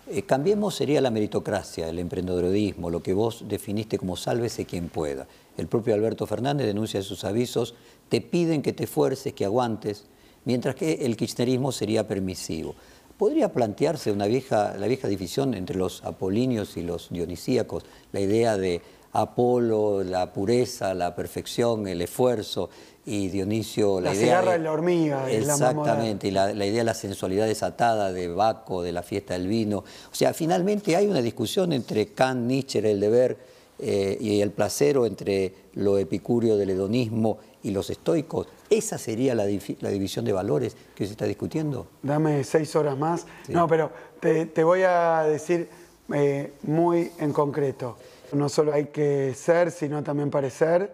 Eh, 0.08 0.24
cambiemos 0.24 0.76
sería 0.76 1.02
la 1.02 1.12
meritocracia, 1.12 1.90
el 1.90 2.00
emprendedorismo, 2.00 2.90
lo 2.90 3.04
que 3.04 3.14
vos 3.14 3.44
definiste 3.48 3.98
como 3.98 4.16
sálvese 4.16 4.66
quien 4.66 4.88
pueda. 4.88 5.28
El 5.58 5.68
propio 5.68 5.94
Alberto 5.94 6.26
Fernández 6.26 6.66
denuncia 6.66 7.02
sus 7.02 7.26
avisos, 7.26 7.76
te 8.08 8.22
piden 8.22 8.62
que 8.62 8.74
te 8.74 8.86
esfuerces, 8.86 9.34
que 9.34 9.44
aguantes, 9.44 10.06
mientras 10.46 10.76
que 10.76 11.06
el 11.06 11.18
kirchnerismo 11.18 11.72
sería 11.72 12.08
permisivo. 12.08 12.76
Podría 13.24 13.54
plantearse 13.54 14.12
una 14.12 14.26
vieja, 14.26 14.76
la 14.78 14.86
vieja 14.86 15.08
división 15.08 15.54
entre 15.54 15.78
los 15.78 16.04
apolíneos 16.04 16.76
y 16.76 16.82
los 16.82 17.08
dionisíacos, 17.10 17.86
la 18.12 18.20
idea 18.20 18.58
de 18.58 18.82
Apolo, 19.14 20.04
la 20.04 20.34
pureza, 20.34 20.94
la 20.94 21.16
perfección, 21.16 21.88
el 21.88 22.02
esfuerzo, 22.02 22.70
y 23.06 23.30
Dionisio 23.30 24.02
la, 24.02 24.10
la 24.10 24.16
idea 24.16 24.42
de, 24.42 24.60
la 24.60 24.74
hormiga 24.74 25.32
exactamente 25.32 26.28
y 26.28 26.32
la, 26.32 26.54
la, 26.54 26.66
idea 26.66 26.80
de 26.80 26.84
la 26.84 26.94
sensualidad 26.94 27.48
desatada 27.48 28.12
de 28.12 28.28
Baco 28.28 28.84
de 28.84 28.92
la 28.92 29.04
fiesta 29.04 29.36
del 29.36 29.48
vino. 29.48 29.78
O 29.78 30.16
sea 30.16 30.34
finalmente 30.34 30.98
hay 30.98 31.08
una 31.08 31.22
discusión 31.22 31.72
entre 31.72 32.08
Kant 32.08 32.46
Nietzsche 32.46 32.80
el 32.80 33.00
deber 33.00 33.38
eh, 33.80 34.18
y 34.20 34.42
el 34.42 34.52
placer 34.52 34.98
o 34.98 35.06
entre 35.06 35.54
lo 35.76 35.98
epicúreo 35.98 36.58
del 36.58 36.72
hedonismo 36.72 37.38
y 37.64 37.72
los 37.72 37.90
estoicos 37.90 38.48
esa 38.78 38.98
sería 38.98 39.36
la, 39.36 39.46
la, 39.46 39.90
división 39.90 40.26
de 40.26 40.34
valores 40.34 40.76
que 40.96 41.06
se 41.06 41.12
está 41.12 41.26
discutiendo. 41.26 41.88
Dame 42.02 42.44
seis 42.44 42.76
horas 42.76 42.98
más. 42.98 43.26
No 43.50 43.68
pero 43.68 43.92
te, 44.20 44.48
te, 44.48 44.64
voy 44.64 44.82
a 44.84 45.24
decir 45.24 45.70
eh, 46.14 46.54
muy 46.64 47.12
en 47.20 47.34
concreto. 47.34 47.98
No 48.32 48.50
solo 48.50 48.74
hay 48.74 48.86
que 48.86 49.34
ser 49.36 49.72
sino 49.72 50.04
también 50.04 50.30
parecer. 50.30 50.94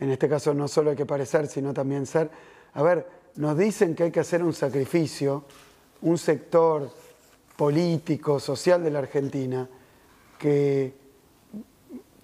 En 0.00 0.10
este 0.10 0.28
caso 0.28 0.54
no 0.54 0.68
solo 0.68 0.90
hay 0.90 0.96
que 0.96 1.06
parecer, 1.06 1.46
sino 1.48 1.74
también 1.74 2.06
ser. 2.06 2.30
A 2.74 2.82
ver, 2.82 3.06
nos 3.36 3.56
dicen 3.56 3.94
que 3.94 4.04
hay 4.04 4.10
que 4.10 4.20
hacer 4.20 4.42
un 4.42 4.52
sacrificio, 4.52 5.44
un 6.02 6.18
sector 6.18 6.90
político, 7.56 8.38
social 8.38 8.82
de 8.82 8.90
la 8.90 9.00
Argentina, 9.00 9.68
que 10.38 10.94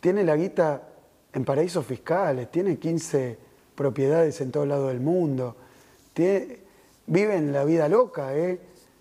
tiene 0.00 0.22
la 0.22 0.36
guita 0.36 0.88
en 1.32 1.44
paraísos 1.44 1.84
fiscales, 1.84 2.50
tiene 2.50 2.78
15 2.78 3.43
propiedades 3.74 4.40
en 4.40 4.50
todo 4.50 4.66
lado 4.66 4.88
del 4.88 5.00
mundo, 5.00 5.56
viven 7.06 7.52
la 7.52 7.64
vida 7.64 7.88
loca, 7.88 8.36
¿eh? 8.36 8.58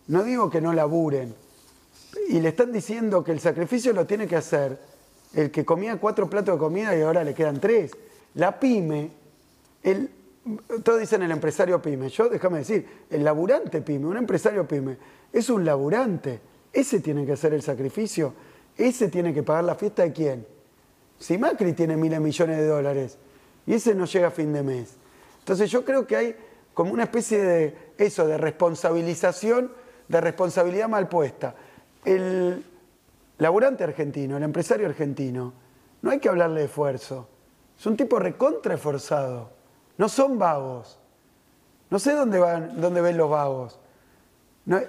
no 0.08 0.24
digo 0.24 0.50
que 0.50 0.62
no 0.62 0.74
laburen, 0.74 1.34
y 2.30 2.40
le 2.40 2.50
están 2.50 2.72
diciendo 2.72 3.24
que 3.24 3.32
el 3.32 3.40
sacrificio 3.40 3.94
lo 3.94 4.06
tiene 4.06 4.28
que 4.28 4.36
hacer 4.36 4.78
el 5.34 5.52
que 5.52 5.66
comía 5.66 5.98
cuatro 5.98 6.30
platos 6.30 6.56
de 6.56 6.60
comida 6.60 6.96
y 6.96 7.02
ahora 7.02 7.24
le 7.24 7.34
quedan 7.34 7.60
tres. 7.60 7.92
La 8.36 8.60
pyme, 8.60 9.10
todos 10.84 11.00
dicen 11.00 11.24
el 11.24 11.32
empresario 11.32 11.82
pyme, 11.82 12.10
yo 12.10 12.30
déjame 12.30 12.60
decir, 12.60 12.86
el 13.10 13.24
laburante 13.24 13.82
pyme, 13.82 14.08
un 14.08 14.18
empresario 14.18 14.68
pyme, 14.68 14.98
es 15.32 15.50
un 15.50 15.66
laburante, 15.66 16.40
ese 16.72 17.00
tiene 17.00 17.26
que 17.26 17.34
hacer 17.34 17.54
el 17.54 17.62
sacrificio, 17.62 18.34
ese 18.78 19.10
tiene 19.10 19.34
que 19.34 19.44
pagar 19.44 19.64
la 19.64 19.76
fiesta 19.76 20.04
de 20.04 20.14
quién. 20.14 20.46
Si 21.20 21.38
Macri 21.38 21.74
tiene 21.74 21.96
miles 21.96 22.20
millones 22.20 22.58
de 22.58 22.66
dólares 22.66 23.18
y 23.66 23.74
ese 23.74 23.95
no 23.95 24.05
llega 24.05 24.28
a 24.28 24.32
fin 24.32 24.51
de 24.53 24.64
mes. 24.64 24.95
Entonces 25.39 25.70
yo 25.70 25.84
creo 25.84 26.05
que 26.05 26.16
hay 26.16 26.36
como 26.74 26.91
una 26.91 27.03
especie 27.03 27.41
de 27.41 27.78
eso, 27.97 28.26
de 28.26 28.38
responsabilización, 28.38 29.72
de 30.07 30.22
responsabilidad 30.22 30.89
mal 30.89 31.07
puesta. 31.07 31.55
El 32.03 32.64
laburante 33.38 33.84
argentino, 33.84 34.38
el 34.38 34.43
empresario 34.43 34.88
argentino, 34.88 35.53
no 36.01 36.11
hay 36.11 36.20
que 36.20 36.30
hablarle 36.30 36.61
de 36.61 36.66
esfuerzo. 36.66 37.28
Es 37.78 37.86
un 37.86 37.95
tipo 37.95 38.20
recontra 38.20 38.76
esforzado. 38.76 39.51
No 39.97 40.09
son 40.09 40.38
vagos. 40.38 40.99
No 41.89 41.99
sé 41.99 42.14
dónde, 42.14 42.39
van, 42.39 42.82
dónde 42.82 43.01
ven 43.01 43.18
los 43.18 43.30
vagos. 43.30 43.80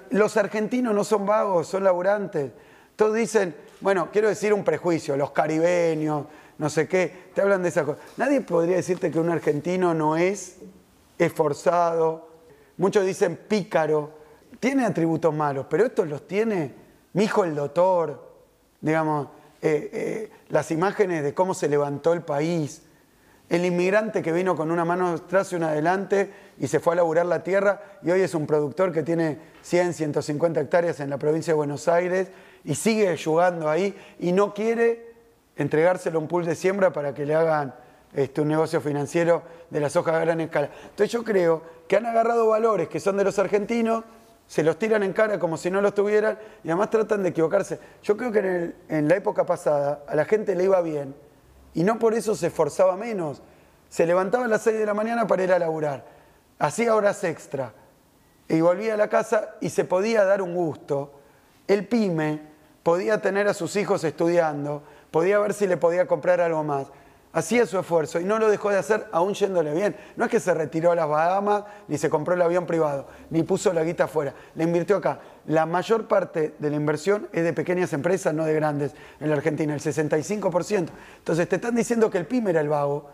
los 0.09 0.37
argentinos 0.37 0.93
no 0.95 1.03
son 1.03 1.25
vagos, 1.25 1.67
son 1.67 1.83
laburantes. 1.83 2.51
Todos 2.95 3.15
dicen, 3.15 3.55
bueno, 3.81 4.09
quiero 4.11 4.29
decir 4.29 4.53
un 4.53 4.63
prejuicio, 4.63 5.17
los 5.17 5.31
caribeños, 5.31 6.25
no 6.57 6.69
sé 6.69 6.87
qué, 6.87 7.29
te 7.33 7.41
hablan 7.41 7.63
de 7.63 7.69
esas 7.69 7.85
cosas. 7.85 8.03
Nadie 8.17 8.41
podría 8.41 8.77
decirte 8.77 9.11
que 9.11 9.19
un 9.19 9.29
argentino 9.29 9.93
no 9.93 10.15
es 10.15 10.57
esforzado. 11.17 12.29
Muchos 12.77 13.05
dicen 13.05 13.37
pícaro. 13.47 14.11
Tiene 14.59 14.85
atributos 14.85 15.33
malos, 15.33 15.65
pero 15.69 15.85
estos 15.85 16.07
los 16.07 16.27
tiene 16.27 16.85
mi 17.15 17.23
hijo 17.23 17.45
el 17.45 17.55
doctor, 17.55 18.21
digamos, 18.81 19.29
eh, 19.61 19.89
eh, 19.93 20.31
las 20.49 20.69
imágenes 20.71 21.23
de 21.23 21.33
cómo 21.33 21.53
se 21.53 21.69
levantó 21.69 22.11
el 22.11 22.21
país, 22.21 22.81
el 23.47 23.63
inmigrante 23.63 24.21
que 24.21 24.33
vino 24.33 24.55
con 24.55 24.69
una 24.69 24.83
mano 24.83 25.07
atrás 25.13 25.53
y 25.53 25.55
una 25.55 25.69
adelante 25.69 26.29
y 26.59 26.67
se 26.67 26.81
fue 26.81 26.91
a 26.91 26.97
laburar 26.97 27.25
la 27.25 27.41
tierra 27.41 27.99
y 28.03 28.11
hoy 28.11 28.19
es 28.19 28.33
un 28.35 28.45
productor 28.45 28.91
que 28.91 29.01
tiene 29.01 29.37
100, 29.61 29.93
150 29.93 30.59
hectáreas 30.59 30.99
en 30.99 31.09
la 31.09 31.17
provincia 31.17 31.53
de 31.53 31.55
Buenos 31.55 31.87
Aires 31.87 32.27
y 32.65 32.75
sigue 32.75 33.17
jugando 33.17 33.69
ahí 33.69 33.95
y 34.19 34.33
no 34.33 34.53
quiere 34.53 35.04
entregárselo 35.55 36.19
a 36.19 36.21
un 36.21 36.27
pool 36.27 36.45
de 36.45 36.55
siembra 36.55 36.91
para 36.91 37.13
que 37.13 37.25
le 37.25 37.35
hagan 37.35 37.73
este, 38.13 38.41
un 38.41 38.47
negocio 38.47 38.81
financiero 38.81 39.43
de 39.69 39.79
las 39.79 39.95
hojas 39.95 40.15
a 40.15 40.19
gran 40.19 40.41
escala. 40.41 40.69
Entonces 40.83 41.11
yo 41.11 41.23
creo 41.23 41.61
que 41.87 41.97
han 41.97 42.05
agarrado 42.05 42.47
valores 42.47 42.87
que 42.87 42.99
son 42.99 43.17
de 43.17 43.23
los 43.23 43.39
argentinos 43.39 44.03
se 44.47 44.63
los 44.63 44.77
tiran 44.77 45.03
en 45.03 45.13
cara 45.13 45.39
como 45.39 45.57
si 45.57 45.71
no 45.71 45.81
los 45.81 45.93
tuvieran 45.93 46.37
y 46.63 46.69
además 46.69 46.89
tratan 46.89 47.23
de 47.23 47.29
equivocarse. 47.29 47.79
Yo 48.03 48.15
creo 48.15 48.31
que 48.31 48.73
en, 48.89 49.07
la 49.07 49.15
época 49.15 49.45
pasada 49.45 50.03
a 50.07 50.15
la 50.15 50.25
gente 50.25 50.55
le 50.55 50.65
iba 50.65 50.79
bien 50.81 51.15
y 51.73 51.83
no 51.83 51.97
por 51.97 52.13
eso 52.13 52.35
se 52.35 52.47
esforzaba 52.47 52.95
menos. 52.95 53.41
Se 53.89 54.05
levantaba 54.05 54.45
a 54.45 54.47
las 54.47 54.61
6 54.61 54.77
de 54.77 54.85
la 54.85 54.93
mañana 54.93 55.25
para 55.25 55.43
ir 55.43 55.51
a 55.51 55.59
laburar, 55.59 56.05
hacía 56.59 56.95
horas 56.95 57.23
extra 57.23 57.73
y 58.47 58.61
volvía 58.61 58.93
a 58.93 58.97
la 58.97 59.09
casa 59.09 59.55
y 59.61 59.69
se 59.69 59.85
podía 59.85 60.23
dar 60.25 60.41
un 60.41 60.53
gusto. 60.53 61.19
El 61.67 61.87
pyme 61.87 62.41
podía 62.83 63.19
tener 63.19 63.47
a 63.47 63.53
sus 63.53 63.75
hijos 63.75 64.03
estudiando, 64.03 64.83
podía 65.15 65.39
ver 65.39 65.53
si 65.53 65.65
le 65.65 65.77
podía 65.77 66.07
comprar 66.07 66.41
algo 66.41 66.61
más 66.61 66.87
hacía 67.31 67.65
su 67.65 67.79
esfuerzo 67.79 68.19
y 68.19 68.25
no 68.25 68.37
lo 68.37 68.49
dejó 68.49 68.69
de 68.69 68.77
hacer 68.77 69.07
aún 69.13 69.33
yéndole 69.33 69.73
bien. 69.73 69.95
No 70.17 70.25
es 70.25 70.31
que 70.31 70.41
se 70.41 70.53
retiró 70.53 70.91
a 70.91 70.95
las 70.95 71.07
Bahamas, 71.07 71.63
ni 71.87 71.97
se 71.97 72.09
compró 72.09 72.33
el 72.33 72.41
avión 72.41 72.65
privado, 72.65 73.07
ni 73.29 73.41
puso 73.43 73.71
la 73.71 73.85
guita 73.85 74.05
afuera. 74.05 74.33
Le 74.55 74.65
invirtió 74.65 74.97
acá. 74.97 75.21
La 75.47 75.65
mayor 75.65 76.09
parte 76.09 76.55
de 76.59 76.69
la 76.69 76.75
inversión 76.75 77.29
es 77.31 77.45
de 77.45 77.53
pequeñas 77.53 77.93
empresas, 77.93 78.33
no 78.33 78.43
de 78.43 78.55
grandes, 78.55 78.91
en 79.21 79.29
la 79.29 79.37
Argentina, 79.37 79.73
el 79.73 79.79
65%. 79.79 80.89
Entonces 81.19 81.47
te 81.47 81.55
están 81.55 81.75
diciendo 81.75 82.09
que 82.09 82.17
el 82.17 82.25
PYME 82.25 82.49
era 82.49 82.59
el 82.59 82.67
vago. 82.67 83.09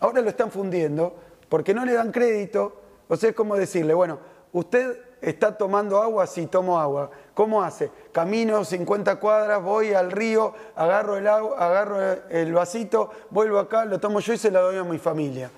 Ahora 0.00 0.20
lo 0.20 0.28
están 0.28 0.50
fundiendo 0.50 1.16
porque 1.48 1.72
no 1.72 1.86
le 1.86 1.94
dan 1.94 2.12
crédito. 2.12 2.82
O 3.08 3.16
sea, 3.16 3.30
es 3.30 3.34
como 3.34 3.56
decirle, 3.56 3.94
bueno, 3.94 4.18
usted 4.52 5.05
está 5.20 5.56
tomando 5.56 6.00
agua, 6.00 6.26
sí, 6.26 6.46
tomo 6.46 6.78
agua. 6.78 7.10
¿Cómo 7.34 7.62
hace? 7.62 7.90
Camino 8.12 8.64
50 8.64 9.16
cuadras, 9.16 9.62
voy 9.62 9.92
al 9.92 10.10
río, 10.10 10.54
agarro 10.74 11.16
el, 11.16 11.26
agua, 11.26 11.58
agarro 11.58 12.00
el 12.30 12.52
vasito, 12.52 13.10
vuelvo 13.30 13.58
acá, 13.58 13.84
lo 13.84 14.00
tomo 14.00 14.20
yo 14.20 14.32
y 14.32 14.38
se 14.38 14.50
lo 14.50 14.62
doy 14.62 14.76
a 14.76 14.84
mi 14.84 14.98
familia. 14.98 15.50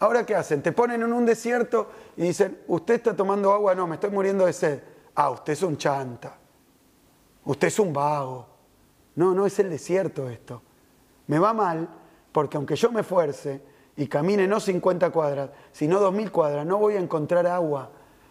Ahora, 0.00 0.24
¿qué 0.24 0.34
hacen? 0.34 0.62
Te 0.62 0.72
ponen 0.72 1.02
en 1.02 1.12
un 1.12 1.26
desierto 1.26 1.88
y 2.16 2.22
dicen, 2.22 2.62
usted 2.68 2.94
está 2.94 3.14
tomando 3.14 3.52
agua, 3.52 3.74
no, 3.74 3.86
me 3.86 3.96
estoy 3.96 4.10
muriendo 4.10 4.46
de 4.46 4.52
sed. 4.52 4.80
Ah, 5.14 5.30
usted 5.30 5.52
es 5.52 5.62
un 5.62 5.76
chanta. 5.76 6.36
Usted 7.44 7.68
es 7.68 7.78
un 7.78 7.92
vago. 7.92 8.46
No, 9.16 9.34
no 9.34 9.44
es 9.44 9.58
el 9.58 9.68
desierto 9.68 10.28
esto. 10.28 10.62
Me 11.26 11.38
va 11.38 11.52
mal 11.52 11.88
porque 12.32 12.56
aunque 12.56 12.76
yo 12.76 12.90
me 12.90 13.02
esfuerce 13.02 13.62
y 13.96 14.06
camine 14.06 14.46
no 14.46 14.60
50 14.60 15.10
cuadras, 15.10 15.50
sino 15.72 16.00
2.000 16.00 16.30
cuadras, 16.30 16.64
no 16.64 16.78
voy 16.78 16.94
a 16.94 17.00
encontrar 17.00 17.46
agua 17.46 17.90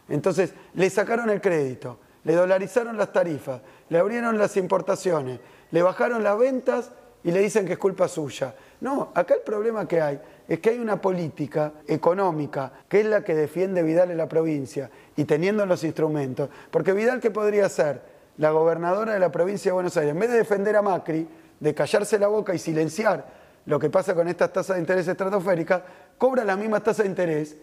entonces, 0.10 0.53
le 0.74 0.89
sacaron 0.89 1.30
el 1.30 1.41
crédito, 1.41 1.99
le 2.24 2.34
dolarizaron 2.36 2.97
las 2.97 3.14
tarifas, 3.14 3.62
le 3.89 3.97
abrieron 3.97 4.38
las 4.38 4.57
importaciones, 4.57 5.39
le 5.72 5.82
bajaron 5.82 6.24
las 6.24 6.38
ventas 6.38 6.91
y 7.24 7.32
le 7.32 7.39
dicen 7.39 7.66
que 7.66 7.74
es 7.74 7.80
culpa 7.80 8.07
suya. 8.07 8.55
No, 8.82 9.12
acá 9.14 9.36
el 9.36 9.41
problema 9.41 9.88
que 9.88 10.01
hay 10.01 10.20
es 10.47 10.60
que 10.60 10.72
hay 10.72 10.80
una 10.80 11.01
política 11.01 11.74
económica 11.88 12.72
que 12.88 13.01
es 13.01 13.05
la 13.05 13.24
que 13.24 13.36
defiende 13.36 13.84
Vidal 13.84 14.12
en 14.12 14.18
la 14.18 14.28
provincia 14.28 14.89
y 15.16 15.26
teniendo 15.26 15.66
los 15.66 15.84
instrumentos, 15.84 16.49
porque 16.72 16.93
Vidal, 16.93 17.20
¿qué 17.20 17.30
podría 17.30 17.68
ser? 17.70 18.01
La 18.38 18.51
gobernadora 18.51 19.14
de 19.14 19.20
la 19.20 19.32
provincia 19.32 19.70
de 19.70 19.74
Buenos 19.74 19.97
Aires, 19.97 20.14
en 20.14 20.20
vez 20.20 20.32
de 20.32 20.38
defender 20.38 20.76
a 20.76 20.82
Macri, 20.82 21.28
de 21.60 21.74
callarse 21.74 22.18
la 22.18 22.28
boca 22.28 22.55
y 22.55 22.60
silenciar 22.60 23.39
lo 23.66 23.78
que 23.80 23.89
pasa 23.89 24.16
con 24.16 24.28
estas 24.30 24.53
tasas 24.53 24.78
de 24.78 24.82
interés 24.82 25.07
estratosféricas, 25.07 25.82
cobra 26.18 26.45
las 26.45 26.57
mismas 26.57 26.84
tasas 26.84 27.03
de 27.03 27.10
interés 27.10 27.57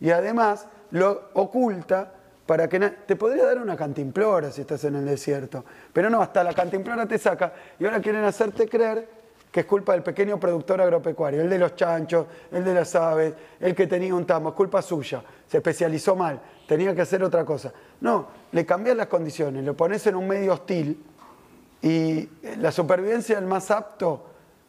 y 0.00 0.10
además 0.10 0.66
lo 0.92 1.30
oculta 1.34 2.12
para 2.46 2.68
que 2.68 2.80
te 2.80 3.16
podría 3.16 3.46
dar 3.46 3.58
una 3.58 3.76
cantimplora 3.76 4.50
si 4.50 4.62
estás 4.62 4.84
en 4.84 4.96
el 4.96 5.06
desierto, 5.06 5.64
pero 5.92 6.10
no, 6.10 6.20
hasta 6.20 6.42
la 6.44 6.52
cantimplora 6.52 7.06
te 7.06 7.18
saca 7.18 7.52
y 7.78 7.84
ahora 7.84 8.00
quieren 8.00 8.24
hacerte 8.24 8.68
creer 8.68 9.22
que 9.50 9.60
es 9.60 9.66
culpa 9.66 9.92
del 9.92 10.02
pequeño 10.02 10.40
productor 10.40 10.80
agropecuario, 10.80 11.42
el 11.42 11.50
de 11.50 11.58
los 11.58 11.76
chanchos, 11.76 12.26
el 12.50 12.64
de 12.64 12.72
las 12.72 12.94
aves, 12.94 13.34
el 13.60 13.74
que 13.74 13.86
tenía 13.86 14.14
un 14.14 14.24
tamo, 14.24 14.48
es 14.48 14.54
culpa 14.54 14.80
suya, 14.80 15.22
se 15.46 15.58
especializó 15.58 16.16
mal, 16.16 16.40
tenía 16.66 16.94
que 16.94 17.02
hacer 17.02 17.22
otra 17.22 17.44
cosa. 17.44 17.70
No, 18.00 18.28
le 18.50 18.64
cambias 18.64 18.96
las 18.96 19.08
condiciones, 19.08 19.62
lo 19.62 19.76
pones 19.76 20.06
en 20.06 20.16
un 20.16 20.26
medio 20.26 20.54
hostil 20.54 21.04
y 21.82 22.28
la 22.58 22.72
supervivencia 22.72 23.36
del 23.36 23.46
más 23.46 23.70
apto, 23.70 24.24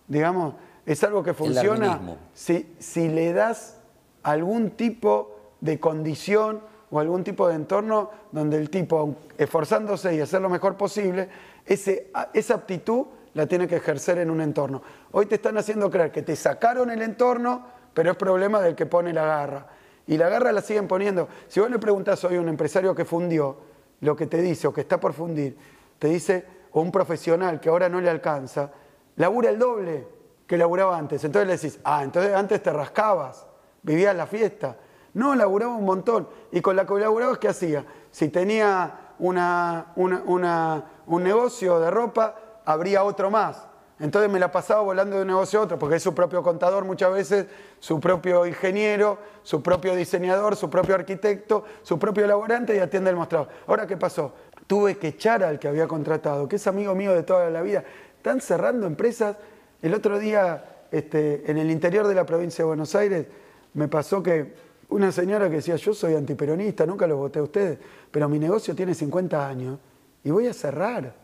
digamos, 0.06 0.56
es 0.86 1.02
algo 1.06 1.24
que 1.24 1.34
funciona 1.34 2.02
si, 2.34 2.76
si 2.78 3.08
le 3.08 3.32
das 3.32 3.78
algún 4.22 4.72
tipo 4.72 5.33
de 5.64 5.80
condición 5.80 6.60
o 6.92 7.00
algún 7.00 7.24
tipo 7.24 7.48
de 7.48 7.56
entorno 7.56 8.12
donde 8.34 8.58
el 8.58 8.70
tipo, 8.70 9.16
esforzándose 9.38 10.14
y 10.14 10.20
hacer 10.20 10.42
lo 10.42 10.50
mejor 10.50 10.76
posible, 10.76 11.30
esa 11.66 12.54
aptitud 12.54 13.06
la 13.34 13.48
tiene 13.48 13.66
que 13.66 13.78
ejercer 13.78 14.18
en 14.18 14.30
un 14.30 14.42
entorno. 14.42 14.82
Hoy 15.14 15.26
te 15.26 15.36
están 15.36 15.58
haciendo 15.58 15.90
creer 15.90 16.12
que 16.12 16.22
te 16.22 16.36
sacaron 16.36 16.90
el 16.90 17.02
entorno, 17.02 17.66
pero 17.94 18.12
es 18.12 18.18
problema 18.18 18.60
del 18.60 18.76
que 18.76 18.86
pone 18.86 19.14
la 19.14 19.24
garra. 19.24 19.68
Y 20.06 20.18
la 20.18 20.28
garra 20.28 20.52
la 20.52 20.62
siguen 20.62 20.90
poniendo. 20.90 21.30
Si 21.48 21.62
vos 21.62 21.72
le 21.72 21.80
preguntás 21.80 22.22
hoy 22.26 22.36
a 22.36 22.42
un 22.42 22.50
empresario 22.50 22.94
que 22.94 23.06
fundió, 23.06 23.58
lo 24.02 24.18
que 24.18 24.28
te 24.28 24.42
dice 24.42 24.68
o 24.68 24.74
que 24.74 24.82
está 24.82 25.00
por 25.00 25.14
fundir, 25.14 25.58
te 25.98 26.10
dice, 26.10 26.46
o 26.74 26.82
un 26.82 26.92
profesional 26.92 27.62
que 27.62 27.70
ahora 27.70 27.88
no 27.88 28.02
le 28.02 28.10
alcanza, 28.10 28.70
labura 29.16 29.50
el 29.50 29.58
doble 29.58 30.06
que 30.46 30.58
laburaba 30.58 30.98
antes. 30.98 31.24
Entonces 31.24 31.48
le 31.48 31.54
decís, 31.54 31.80
ah, 31.86 32.04
entonces 32.04 32.34
antes 32.34 32.62
te 32.62 32.74
rascabas, 32.74 33.48
vivías 33.82 34.14
la 34.14 34.28
fiesta. 34.28 34.76
No, 35.14 35.36
laburaba 35.36 35.76
un 35.76 35.86
montón. 35.86 36.28
Y 36.52 36.62
con 36.62 36.76
la 36.76 36.86
que 36.86 36.96
laburabas, 36.96 37.38
¿qué 37.38 37.48
hacía? 37.48 37.86
Si 38.12 38.30
tenía 38.30 39.14
una, 39.20 39.94
un 39.96 41.24
negocio 41.24 41.80
de 41.80 41.92
ropa, 41.92 42.36
habría 42.66 43.04
otro 43.04 43.30
más. 43.30 43.68
Entonces 44.00 44.30
me 44.30 44.40
la 44.40 44.52
pasaba 44.52 44.82
volando 44.82 45.16
de 45.16 45.22
un 45.22 45.28
negocio 45.28 45.60
a 45.60 45.64
otro, 45.64 45.78
porque 45.78 45.98
es 45.98 46.04
su 46.04 46.14
propio 46.16 46.42
contador 46.42 46.84
muchas 46.84 47.14
veces, 47.14 47.46
su 47.80 48.00
propio 48.00 48.46
ingeniero, 48.46 49.18
su 49.44 49.62
propio 49.62 49.96
diseñador, 49.96 50.56
su 50.56 50.70
propio 50.70 50.96
arquitecto, 50.96 51.64
su 51.84 52.00
propio 52.00 52.26
laborante 52.26 52.76
y 52.76 52.80
atiende 52.80 53.12
el 53.12 53.16
mostrador. 53.16 53.50
Ahora, 53.68 53.86
¿qué 53.86 53.96
pasó? 53.96 54.34
Tuve 54.66 54.98
que 54.98 55.10
echar 55.10 55.44
al 55.44 55.60
que 55.60 55.68
había 55.68 55.88
contratado, 55.88 56.50
que 56.50 56.56
es 56.56 56.68
amigo 56.68 56.96
mío 56.96 57.14
de 57.14 57.24
toda 57.24 57.50
la 57.50 57.62
vida. 57.62 57.84
Están 58.18 58.42
cerrando 58.42 58.88
empresas. 58.88 59.38
El 59.82 59.94
otro 59.94 60.18
día, 60.18 60.86
este, 60.92 61.50
en 61.50 61.58
el 61.58 61.70
interior 61.70 62.08
de 62.08 62.16
la 62.16 62.26
provincia 62.26 62.64
de 62.64 62.68
Buenos 62.68 62.96
Aires, 62.96 63.28
me 63.74 63.88
pasó 63.88 64.24
que 64.24 64.54
una 64.94 65.12
señora 65.12 65.50
que 65.50 65.58
decía, 65.58 65.76
yo 65.76 65.94
soy 65.94 66.16
antiperonista, 66.16 66.86
nunca 66.86 67.08
los 67.08 67.18
voté 67.18 67.40
a 67.40 67.44
ustedes, 67.44 67.80
pero 68.12 68.30
mi 68.30 68.38
negocio 68.38 68.76
tiene 68.76 68.94
50 68.94 69.48
años 69.48 69.80
y 70.24 70.30
voy 70.30 70.48
a 70.48 70.54
cerrar. 70.54 71.16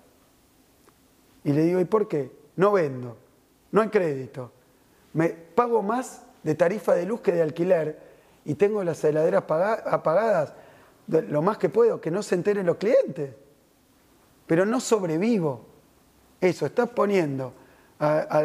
Y 1.43 1.53
le 1.53 1.63
digo, 1.63 1.79
¿y 1.79 1.85
por 1.85 2.07
qué? 2.07 2.31
No 2.55 2.71
vendo, 2.71 3.17
no 3.71 3.81
hay 3.81 3.89
crédito. 3.89 4.51
Me 5.13 5.29
pago 5.29 5.81
más 5.81 6.23
de 6.43 6.55
tarifa 6.55 6.95
de 6.95 7.05
luz 7.05 7.21
que 7.21 7.31
de 7.31 7.41
alquiler 7.41 7.99
y 8.45 8.55
tengo 8.55 8.83
las 8.83 9.03
heladeras 9.03 9.43
apagadas 9.43 10.53
lo 11.07 11.41
más 11.41 11.57
que 11.57 11.69
puedo, 11.69 11.99
que 12.01 12.11
no 12.11 12.21
se 12.21 12.35
enteren 12.35 12.65
los 12.65 12.77
clientes. 12.77 13.33
Pero 14.45 14.65
no 14.65 14.79
sobrevivo. 14.79 15.65
Eso, 16.41 16.65
estás 16.65 16.89
poniendo 16.89 17.53
a, 17.99 18.41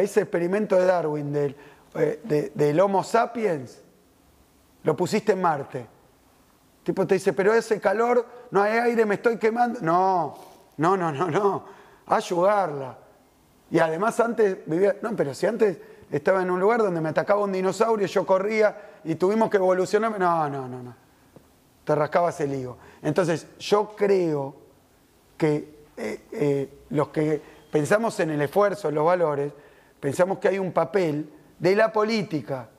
ese 0.00 0.22
experimento 0.22 0.76
de 0.76 0.86
Darwin 0.86 1.32
del, 1.32 1.56
eh, 1.94 2.52
del 2.54 2.80
Homo 2.80 3.04
sapiens, 3.04 3.82
lo 4.88 4.96
pusiste 4.96 5.32
en 5.32 5.42
Marte. 5.42 5.86
tipo 6.82 7.06
te 7.06 7.16
dice, 7.16 7.34
pero 7.34 7.52
ese 7.52 7.78
calor, 7.78 8.24
no 8.50 8.62
hay 8.62 8.78
aire, 8.78 9.04
me 9.04 9.16
estoy 9.16 9.36
quemando. 9.36 9.80
No, 9.82 10.34
no, 10.78 10.96
no, 10.96 11.12
no, 11.12 11.30
no. 11.30 11.64
Ayudarla. 12.06 12.96
Y 13.70 13.80
además 13.80 14.18
antes 14.18 14.64
vivía, 14.64 14.96
no, 15.02 15.14
pero 15.14 15.34
si 15.34 15.44
antes 15.44 15.76
estaba 16.10 16.40
en 16.40 16.50
un 16.50 16.58
lugar 16.58 16.80
donde 16.80 17.02
me 17.02 17.10
atacaba 17.10 17.44
un 17.44 17.52
dinosaurio, 17.52 18.06
yo 18.06 18.24
corría 18.24 18.74
y 19.04 19.16
tuvimos 19.16 19.50
que 19.50 19.58
evolucionar, 19.58 20.18
no, 20.18 20.48
no, 20.48 20.66
no, 20.66 20.82
no. 20.82 20.94
Te 21.84 21.94
rascabas 21.94 22.40
el 22.40 22.54
higo. 22.54 22.78
Entonces, 23.02 23.46
yo 23.58 23.94
creo 23.94 24.56
que 25.36 25.84
eh, 25.98 26.20
eh, 26.32 26.78
los 26.88 27.08
que 27.08 27.42
pensamos 27.70 28.18
en 28.20 28.30
el 28.30 28.40
esfuerzo, 28.40 28.88
en 28.88 28.94
los 28.94 29.04
valores, 29.04 29.52
pensamos 30.00 30.38
que 30.38 30.48
hay 30.48 30.58
un 30.58 30.72
papel 30.72 31.30
de 31.58 31.76
la 31.76 31.92
política, 31.92 32.70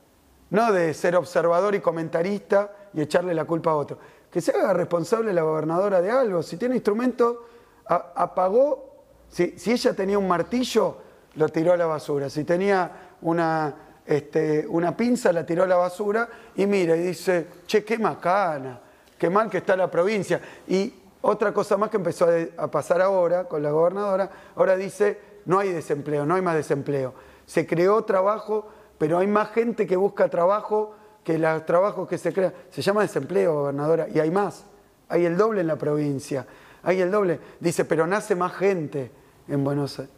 no 0.52 0.72
de 0.72 0.94
ser 0.94 1.16
observador 1.16 1.76
y 1.76 1.80
comentarista 1.80 2.72
y 2.94 3.02
echarle 3.02 3.34
la 3.34 3.46
culpa 3.46 3.72
a 3.72 3.76
otro. 3.76 3.98
Que 4.32 4.42
se 4.42 4.52
haga 4.52 4.74
responsable 4.74 5.34
la 5.34 5.44
gobernadora 5.44 6.02
de 6.02 6.12
algo. 6.12 6.44
Si 6.44 6.58
tiene 6.58 6.76
instrumento, 6.76 7.46
apagó 7.86 8.90
si, 9.30 9.54
ella 9.66 9.94
tenía 9.94 10.18
un 10.18 10.28
martillo, 10.28 10.98
lo 11.36 11.50
tiró 11.50 11.74
a 11.74 11.78
la 11.78 11.86
basura. 11.86 12.30
Si 12.30 12.44
tenía 12.44 12.92
una, 13.22 13.76
este, 14.06 14.66
una 14.68 14.96
pinza, 14.98 15.32
la 15.32 15.46
tiró 15.46 15.64
a 15.64 15.68
la 15.68 15.78
basura 15.78 16.28
y 16.56 16.66
mira 16.66 16.96
y 16.96 17.02
dice, 17.02 17.48
che, 17.66 17.84
qué 17.84 17.98
macana, 17.98 18.80
qué 19.18 19.30
mal 19.30 19.50
que 19.50 19.60
está 19.60 19.76
la 19.76 19.90
provincia. 19.90 20.42
Y 20.68 20.94
otra 21.22 21.54
cosa 21.54 21.78
más 21.78 21.90
que 21.90 21.98
empezó 21.98 22.28
a, 22.58 22.68
pasar 22.72 23.02
ahora 23.02 23.46
con 23.46 23.62
la 23.62 23.72
gobernadora, 23.72 24.30
ahora 24.56 24.76
dice, 24.76 25.20
no 25.46 25.60
hay 25.60 25.72
desempleo, 25.72 26.26
no 26.26 26.36
hay 26.36 26.42
más 26.42 26.56
desempleo. 26.56 27.14
Se 27.46 27.68
creó 27.68 28.04
trabajo, 28.04 28.68
pero 29.00 29.18
hay 29.18 29.28
más 29.28 29.50
gente 29.50 29.88
que 29.88 29.96
busca 29.96 30.30
trabajo 30.30 30.94
que 31.24 31.40
los 31.40 31.66
trabajos 31.66 32.08
que 32.08 32.20
se 32.20 32.32
crean. 32.32 32.54
Se 32.70 32.84
llama 32.84 33.02
desempleo, 33.02 33.54
gobernadora, 33.56 34.08
y 34.14 34.20
hay 34.20 34.30
más. 34.30 34.66
Hay 35.08 35.26
el 35.26 35.38
doble 35.38 35.62
en 35.62 35.68
la 35.68 35.78
provincia. 35.78 36.46
Hay 36.84 37.02
el 37.02 37.10
doble. 37.10 37.40
Dice, 37.60 37.86
pero 37.86 38.06
nace 38.06 38.36
más 38.36 38.54
gente 38.54 39.12
en 39.48 39.64
Buenos 39.64 39.98
Aires. 40.00 40.14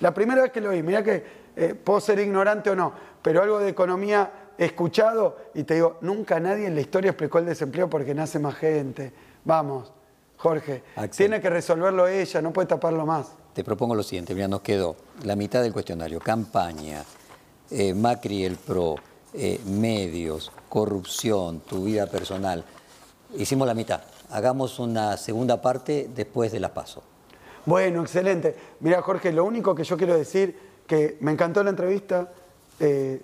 La 0.00 0.12
primera 0.12 0.42
vez 0.42 0.52
que 0.52 0.60
lo 0.60 0.70
oí, 0.70 0.82
mira 0.82 1.02
que 1.02 1.24
eh, 1.56 1.74
puedo 1.74 2.00
ser 2.00 2.18
ignorante 2.18 2.70
o 2.70 2.76
no, 2.76 2.92
pero 3.22 3.42
algo 3.42 3.58
de 3.58 3.68
economía 3.68 4.30
he 4.58 4.66
escuchado 4.66 5.36
y 5.54 5.64
te 5.64 5.74
digo, 5.74 5.98
nunca 6.00 6.38
nadie 6.40 6.66
en 6.66 6.74
la 6.74 6.80
historia 6.80 7.10
explicó 7.10 7.38
el 7.38 7.46
desempleo 7.46 7.88
porque 7.88 8.14
nace 8.14 8.38
más 8.38 8.56
gente. 8.56 9.12
Vamos, 9.44 9.92
Jorge, 10.36 10.82
tiene 11.16 11.40
que 11.40 11.48
resolverlo 11.48 12.08
ella, 12.08 12.42
no 12.42 12.52
puede 12.52 12.66
taparlo 12.66 13.06
más. 13.06 13.32
Te 13.52 13.62
propongo 13.62 13.94
lo 13.94 14.02
siguiente, 14.02 14.34
mira, 14.34 14.48
nos 14.48 14.62
quedó 14.62 14.96
la 15.22 15.36
mitad 15.36 15.62
del 15.62 15.72
cuestionario, 15.72 16.18
campaña, 16.18 17.04
eh, 17.70 17.94
Macri 17.94 18.44
el 18.44 18.56
PRO, 18.56 18.96
eh, 19.32 19.60
medios, 19.66 20.52
corrupción, 20.68 21.60
tu 21.60 21.84
vida 21.84 22.06
personal. 22.06 22.64
Hicimos 23.36 23.66
la 23.66 23.74
mitad. 23.74 24.02
Hagamos 24.30 24.78
una 24.78 25.16
segunda 25.16 25.60
parte 25.62 26.10
después 26.14 26.52
de 26.52 26.60
la 26.60 26.72
paso. 26.74 27.02
Bueno, 27.66 28.02
excelente. 28.02 28.54
Mira, 28.80 29.00
Jorge, 29.02 29.32
lo 29.32 29.44
único 29.44 29.74
que 29.74 29.84
yo 29.84 29.96
quiero 29.96 30.16
decir, 30.16 30.58
que 30.86 31.16
me 31.20 31.32
encantó 31.32 31.64
la 31.64 31.70
entrevista, 31.70 32.30
eh, 32.78 33.22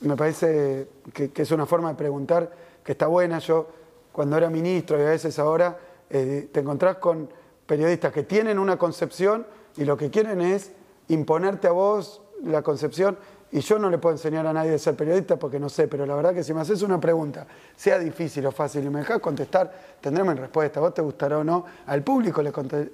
me 0.00 0.16
parece 0.16 0.88
que, 1.12 1.32
es 1.34 1.50
una 1.50 1.66
forma 1.66 1.88
de 1.88 1.94
preguntar 1.96 2.52
que 2.84 2.92
está 2.92 3.08
buena. 3.08 3.40
Yo, 3.40 3.68
cuando 4.12 4.36
era 4.36 4.48
ministro 4.48 4.98
y 4.98 5.02
a 5.02 5.10
veces 5.10 5.38
ahora, 5.38 5.76
te 6.08 6.48
encontrás 6.54 6.96
con 6.96 7.28
periodistas 7.66 8.12
que 8.12 8.22
tienen 8.22 8.58
una 8.58 8.78
concepción 8.78 9.46
y 9.76 9.84
lo 9.84 9.96
que 9.96 10.08
quieren 10.08 10.40
es 10.40 10.72
imponerte 11.08 11.66
a 11.66 11.72
vos 11.72 12.22
la 12.42 12.62
concepción 12.62 13.18
y 13.50 13.60
yo 13.60 13.78
no 13.78 13.88
le 13.88 13.98
puedo 13.98 14.14
enseñar 14.14 14.46
a 14.46 14.52
nadie 14.52 14.74
a 14.74 14.78
ser 14.78 14.94
periodista 14.94 15.36
porque 15.36 15.58
no 15.58 15.68
sé, 15.68 15.88
pero 15.88 16.04
la 16.04 16.14
verdad 16.14 16.34
que 16.34 16.44
si 16.44 16.52
me 16.52 16.60
haces 16.60 16.82
una 16.82 17.00
pregunta, 17.00 17.46
sea 17.74 17.98
difícil 17.98 18.44
o 18.46 18.52
fácil 18.52 18.84
y 18.84 18.90
me 18.90 19.00
dejas 19.00 19.20
contestar, 19.20 19.72
tendremos 20.00 20.38
respuesta. 20.38 20.80
Vos 20.80 20.92
te 20.92 21.00
gustará 21.00 21.38
o 21.38 21.44
no, 21.44 21.64
al 21.86 22.02
público 22.02 22.42
le, 22.42 22.50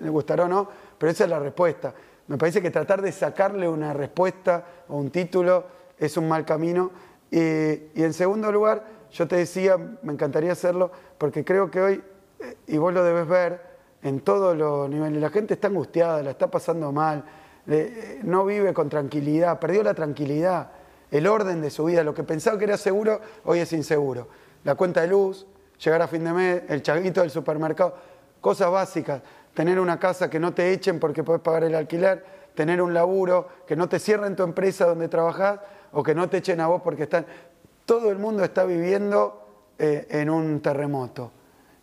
gustará 0.08 0.44
o 0.44 0.48
no, 0.48 0.68
pero 0.96 1.10
esa 1.10 1.24
es 1.24 1.30
la 1.30 1.40
respuesta. 1.40 1.92
Me 2.28 2.38
parece 2.38 2.62
que 2.62 2.70
tratar 2.70 3.02
de 3.02 3.10
sacarle 3.10 3.68
una 3.68 3.92
respuesta 3.92 4.64
o 4.88 4.96
un 4.96 5.10
título 5.10 5.64
es 5.98 6.16
un 6.16 6.28
mal 6.28 6.44
camino. 6.44 6.92
Y, 7.30 7.38
y 7.38 8.02
en 8.04 8.12
segundo 8.12 8.52
lugar, 8.52 8.84
yo 9.10 9.26
te 9.26 9.36
decía, 9.36 9.76
me 10.02 10.12
encantaría 10.12 10.52
hacerlo, 10.52 10.92
porque 11.18 11.44
creo 11.44 11.68
que 11.70 11.80
hoy, 11.80 12.02
eh, 12.38 12.56
y 12.68 12.76
vos 12.76 12.94
lo 12.94 13.02
debes 13.02 13.26
ver, 13.26 13.74
en 14.02 14.20
todos 14.20 14.56
los 14.56 14.88
niveles, 14.88 15.20
la 15.20 15.30
gente 15.30 15.54
está 15.54 15.66
angustiada, 15.66 16.22
la 16.22 16.30
está 16.30 16.48
pasando 16.48 16.92
mal 16.92 17.24
no 17.66 18.44
vive 18.44 18.74
con 18.74 18.88
tranquilidad, 18.88 19.58
perdió 19.58 19.82
la 19.82 19.94
tranquilidad, 19.94 20.70
el 21.10 21.26
orden 21.26 21.62
de 21.62 21.70
su 21.70 21.84
vida, 21.84 22.02
lo 22.02 22.14
que 22.14 22.24
pensaba 22.24 22.58
que 22.58 22.64
era 22.64 22.76
seguro, 22.76 23.20
hoy 23.44 23.60
es 23.60 23.72
inseguro. 23.72 24.28
La 24.64 24.74
cuenta 24.74 25.00
de 25.00 25.08
luz, 25.08 25.46
llegar 25.82 26.02
a 26.02 26.08
fin 26.08 26.24
de 26.24 26.32
mes, 26.32 26.62
el 26.68 26.82
chaguito 26.82 27.20
del 27.20 27.30
supermercado, 27.30 27.96
cosas 28.40 28.70
básicas, 28.70 29.22
tener 29.54 29.78
una 29.78 29.98
casa 29.98 30.28
que 30.28 30.40
no 30.40 30.52
te 30.52 30.72
echen 30.72 30.98
porque 30.98 31.22
puedes 31.22 31.42
pagar 31.42 31.64
el 31.64 31.74
alquiler, 31.74 32.24
tener 32.54 32.82
un 32.82 32.92
laburo, 32.92 33.48
que 33.66 33.76
no 33.76 33.88
te 33.88 33.98
cierren 33.98 34.36
tu 34.36 34.42
empresa 34.42 34.86
donde 34.86 35.08
trabajas 35.08 35.60
o 35.92 36.02
que 36.02 36.14
no 36.14 36.28
te 36.28 36.38
echen 36.38 36.60
a 36.60 36.66
vos 36.66 36.82
porque 36.82 37.04
están... 37.04 37.26
Todo 37.86 38.10
el 38.10 38.18
mundo 38.18 38.42
está 38.42 38.64
viviendo 38.64 39.46
eh, 39.78 40.06
en 40.10 40.30
un 40.30 40.60
terremoto. 40.60 41.32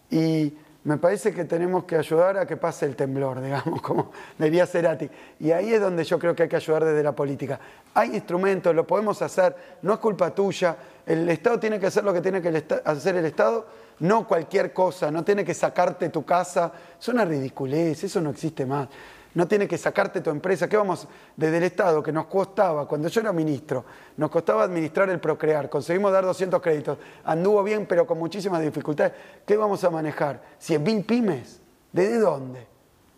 Y 0.09 0.57
me 0.83 0.97
parece 0.97 1.31
que 1.33 1.45
tenemos 1.45 1.83
que 1.83 1.95
ayudar 1.95 2.37
a 2.37 2.45
que 2.45 2.57
pase 2.57 2.85
el 2.85 2.95
temblor, 2.95 3.41
digamos, 3.43 3.81
como 3.81 4.11
diría 4.37 4.65
Cerati. 4.65 5.09
Y 5.39 5.51
ahí 5.51 5.73
es 5.73 5.81
donde 5.81 6.03
yo 6.03 6.17
creo 6.17 6.35
que 6.35 6.43
hay 6.43 6.49
que 6.49 6.55
ayudar 6.55 6.85
desde 6.85 7.03
la 7.03 7.13
política. 7.13 7.59
Hay 7.93 8.15
instrumentos, 8.15 8.73
lo 8.73 8.87
podemos 8.87 9.21
hacer, 9.21 9.55
no 9.81 9.93
es 9.93 9.99
culpa 9.99 10.33
tuya. 10.33 10.75
El 11.05 11.29
Estado 11.29 11.59
tiene 11.59 11.79
que 11.79 11.87
hacer 11.87 12.03
lo 12.03 12.13
que 12.13 12.21
tiene 12.21 12.41
que 12.41 12.63
hacer 12.85 13.15
el 13.15 13.25
Estado, 13.25 13.65
no 13.99 14.27
cualquier 14.27 14.73
cosa, 14.73 15.11
no 15.11 15.23
tiene 15.23 15.43
que 15.43 15.53
sacarte 15.53 16.09
tu 16.09 16.25
casa. 16.25 16.71
Es 16.99 17.07
una 17.07 17.25
ridiculez, 17.25 18.03
eso 18.03 18.21
no 18.21 18.31
existe 18.31 18.65
más 18.65 18.87
no 19.33 19.47
tiene 19.47 19.67
que 19.67 19.77
sacarte 19.77 20.21
tu 20.21 20.29
empresa. 20.29 20.67
¿Qué 20.67 20.77
vamos 20.77 21.07
desde 21.35 21.57
el 21.57 21.63
Estado 21.63 22.03
que 22.03 22.11
nos 22.11 22.25
costaba, 22.25 22.87
cuando 22.87 23.07
yo 23.07 23.21
era 23.21 23.31
ministro, 23.31 23.85
nos 24.17 24.29
costaba 24.29 24.63
administrar 24.63 25.09
el 25.09 25.19
procrear, 25.19 25.69
conseguimos 25.69 26.11
dar 26.11 26.25
200 26.25 26.61
créditos, 26.61 26.97
anduvo 27.23 27.63
bien 27.63 27.85
pero 27.85 28.05
con 28.05 28.17
muchísimas 28.17 28.61
dificultades. 28.61 29.13
¿Qué 29.45 29.55
vamos 29.55 29.83
a 29.83 29.89
manejar? 29.89 30.41
¿100.000 30.61 31.05
pymes? 31.05 31.61
¿Desde 31.91 32.19
dónde? 32.19 32.67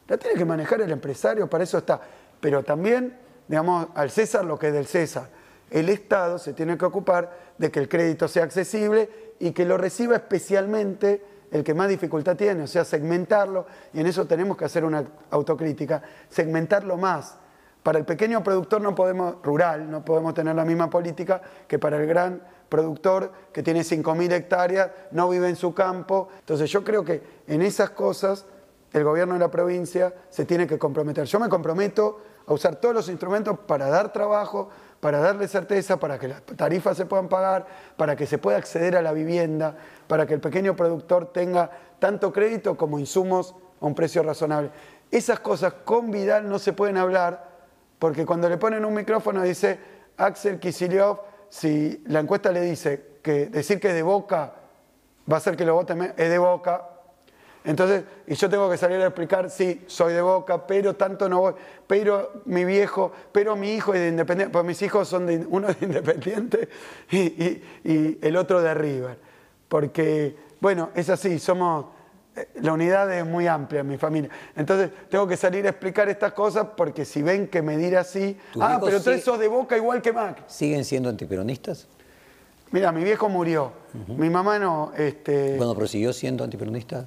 La 0.08 0.18
tiene 0.18 0.38
que 0.38 0.46
manejar 0.46 0.82
el 0.82 0.92
empresario, 0.92 1.50
para 1.50 1.64
eso 1.64 1.78
está. 1.78 2.02
Pero 2.40 2.64
también, 2.64 3.18
digamos, 3.48 3.88
al 3.96 4.12
César 4.12 4.46
lo 4.46 4.60
que 4.60 4.68
es 4.68 4.74
del 4.74 4.86
César. 4.86 5.30
El 5.70 5.90
Estado 5.90 6.38
se 6.38 6.54
tiene 6.54 6.78
que 6.78 6.86
ocupar 6.86 7.32
de 7.58 7.72
que 7.72 7.80
el 7.80 7.90
crédito 7.90 8.28
sea 8.28 8.44
accesible 8.44 9.10
y 9.40 9.52
que 9.52 9.66
lo 9.66 9.78
reciba 9.78 10.16
especialmente 10.16 11.24
el 11.54 11.64
que 11.64 11.74
más 11.74 11.88
dificultad 11.88 12.36
tiene, 12.36 12.64
o 12.64 12.68
sea, 12.68 12.84
segmentarlo, 12.84 13.66
y 13.94 14.02
en 14.02 14.08
eso 14.08 14.26
tenemos 14.26 14.58
que 14.58 14.66
hacer 14.66 14.84
una 14.84 15.06
autocrítica, 15.30 16.02
segmentarlo 16.28 16.98
más, 16.98 17.38
para 17.84 18.00
el 18.00 18.06
pequeño 18.06 18.42
productor 18.44 18.82
no 18.82 18.96
podemos, 18.96 19.36
rural, 19.44 19.92
no 19.92 20.04
podemos 20.04 20.34
tener 20.34 20.56
la 20.56 20.64
misma 20.64 20.90
política 20.90 21.42
que 21.68 21.78
para 21.78 21.98
el 21.98 22.08
gran 22.08 22.42
productor 22.70 23.32
que 23.52 23.62
tiene 23.62 23.82
5.000 23.82 24.32
hectáreas, 24.32 24.90
no 25.12 25.30
vive 25.30 25.50
en 25.50 25.58
su 25.58 25.74
campo. 25.74 26.30
Entonces 26.40 26.72
yo 26.72 26.84
creo 26.84 27.04
que 27.04 27.22
en 27.46 27.62
esas 27.62 27.90
cosas 27.90 28.46
el 28.94 29.04
gobierno 29.04 29.34
de 29.34 29.42
la 29.42 29.52
provincia 29.52 30.14
se 30.30 30.46
tiene 30.46 30.66
que 30.66 30.80
comprometer. 30.80 31.26
Yo 31.26 31.40
me 31.40 31.50
comprometo 31.50 32.22
a 32.48 32.54
usar 32.54 32.78
todos 32.78 32.96
los 32.96 33.10
instrumentos 33.10 33.60
para 33.68 33.90
dar 33.90 34.14
trabajo, 34.14 34.70
para 35.04 35.20
darle 35.20 35.50
certeza, 35.50 36.00
para 36.00 36.18
que 36.18 36.30
las 36.30 36.42
tarifas 36.44 36.96
se 36.96 37.06
puedan 37.06 37.28
pagar, 37.28 37.68
para 37.98 38.16
que 38.16 38.26
se 38.26 38.38
pueda 38.38 38.58
acceder 38.58 38.96
a 38.96 39.02
la 39.02 39.12
vivienda, 39.12 39.76
para 40.08 40.26
que 40.26 40.34
el 40.34 40.40
pequeño 40.40 40.78
productor 40.78 41.34
tenga 41.34 41.70
tanto 42.00 42.32
crédito 42.32 42.78
como 42.78 42.98
insumos 42.98 43.54
a 43.82 43.86
un 43.86 43.96
precio 43.96 44.24
razonable. 44.24 44.72
Esas 45.12 45.42
cosas 45.42 45.74
con 45.84 46.10
Vidal 46.10 46.48
no 46.48 46.58
se 46.58 46.72
pueden 46.72 46.96
hablar 46.96 47.50
porque 48.00 48.26
cuando 48.26 48.48
le 48.48 48.56
ponen 48.56 48.86
un 48.86 48.94
micrófono 48.94 49.42
dice 49.42 49.78
Axel 50.16 50.58
Kicillof, 50.58 51.20
si 51.50 52.02
la 52.08 52.22
encuesta 52.22 52.54
le 52.54 52.62
dice 52.62 53.20
que 53.22 53.48
decir 53.48 53.82
que 53.82 53.90
es 53.90 53.96
de 53.96 54.04
Boca 54.04 54.54
va 55.30 55.36
a 55.36 55.38
hacer 55.40 55.58
que 55.58 55.66
lo 55.66 55.74
voten, 55.74 56.14
es 56.16 56.30
de 56.30 56.38
Boca. 56.38 56.92
Entonces, 57.66 58.04
y 58.28 58.36
yo 58.36 58.50
tengo 58.50 58.70
que 58.70 58.78
salir 58.78 59.00
a 59.02 59.06
explicar, 59.06 59.50
sí, 59.50 59.84
soy 59.88 60.14
de 60.14 60.22
Boca, 60.22 60.68
pero 60.68 60.96
tanto 60.96 61.30
no 61.30 61.40
voy, 61.40 61.54
pero 61.88 62.42
mi 62.46 62.66
viejo, 62.66 63.12
pero 63.32 63.56
mi 63.56 63.74
hijo 63.74 63.94
es 63.94 64.02
de 64.02 64.10
Independiente, 64.10 64.52
pues 64.52 64.66
mis 64.66 64.82
hijos 64.82 65.08
son 65.08 65.26
de, 65.26 65.46
uno 65.50 65.68
de 65.68 65.78
Independiente 65.82 66.68
y, 67.12 67.62
y 67.84 68.20
el 68.22 68.36
otro 68.36 68.62
de 68.62 68.74
River. 68.74 69.18
Porque, 69.70 70.36
bueno, 70.60 70.90
es 70.94 71.10
así, 71.10 71.40
somos 71.40 71.86
la 72.62 72.74
unidad 72.74 73.12
es 73.14 73.26
muy 73.26 73.48
amplia 73.48 73.82
en 73.82 73.88
mi 73.88 73.98
familia. 73.98 74.30
Entonces 74.56 74.90
tengo 75.10 75.28
que 75.28 75.38
salir 75.38 75.66
a 75.66 75.70
explicar 75.70 76.10
estas 76.10 76.34
cosas 76.34 76.68
porque 76.76 77.06
si 77.06 77.22
ven 77.22 77.48
que 77.48 77.62
me 77.62 77.78
dirá 77.78 78.02
así, 78.02 78.38
ah, 78.60 78.80
pero 78.84 79.02
tú 79.02 79.12
sos 79.20 79.40
de 79.40 79.48
boca 79.48 79.78
igual 79.78 80.02
que 80.02 80.12
Mac. 80.12 80.44
¿Siguen 80.48 80.84
siendo 80.84 81.10
antiperonistas? 81.10 81.88
Mira, 82.72 82.92
mi 82.92 83.04
viejo 83.04 83.30
murió, 83.30 83.72
mi 84.08 84.32
mamá 84.32 84.58
no. 84.58 84.94
Este... 84.98 85.58
Bueno, 85.58 85.76
pero 85.76 85.86
siguió 85.86 86.12
siendo 86.12 86.44
antiperonista. 86.44 87.06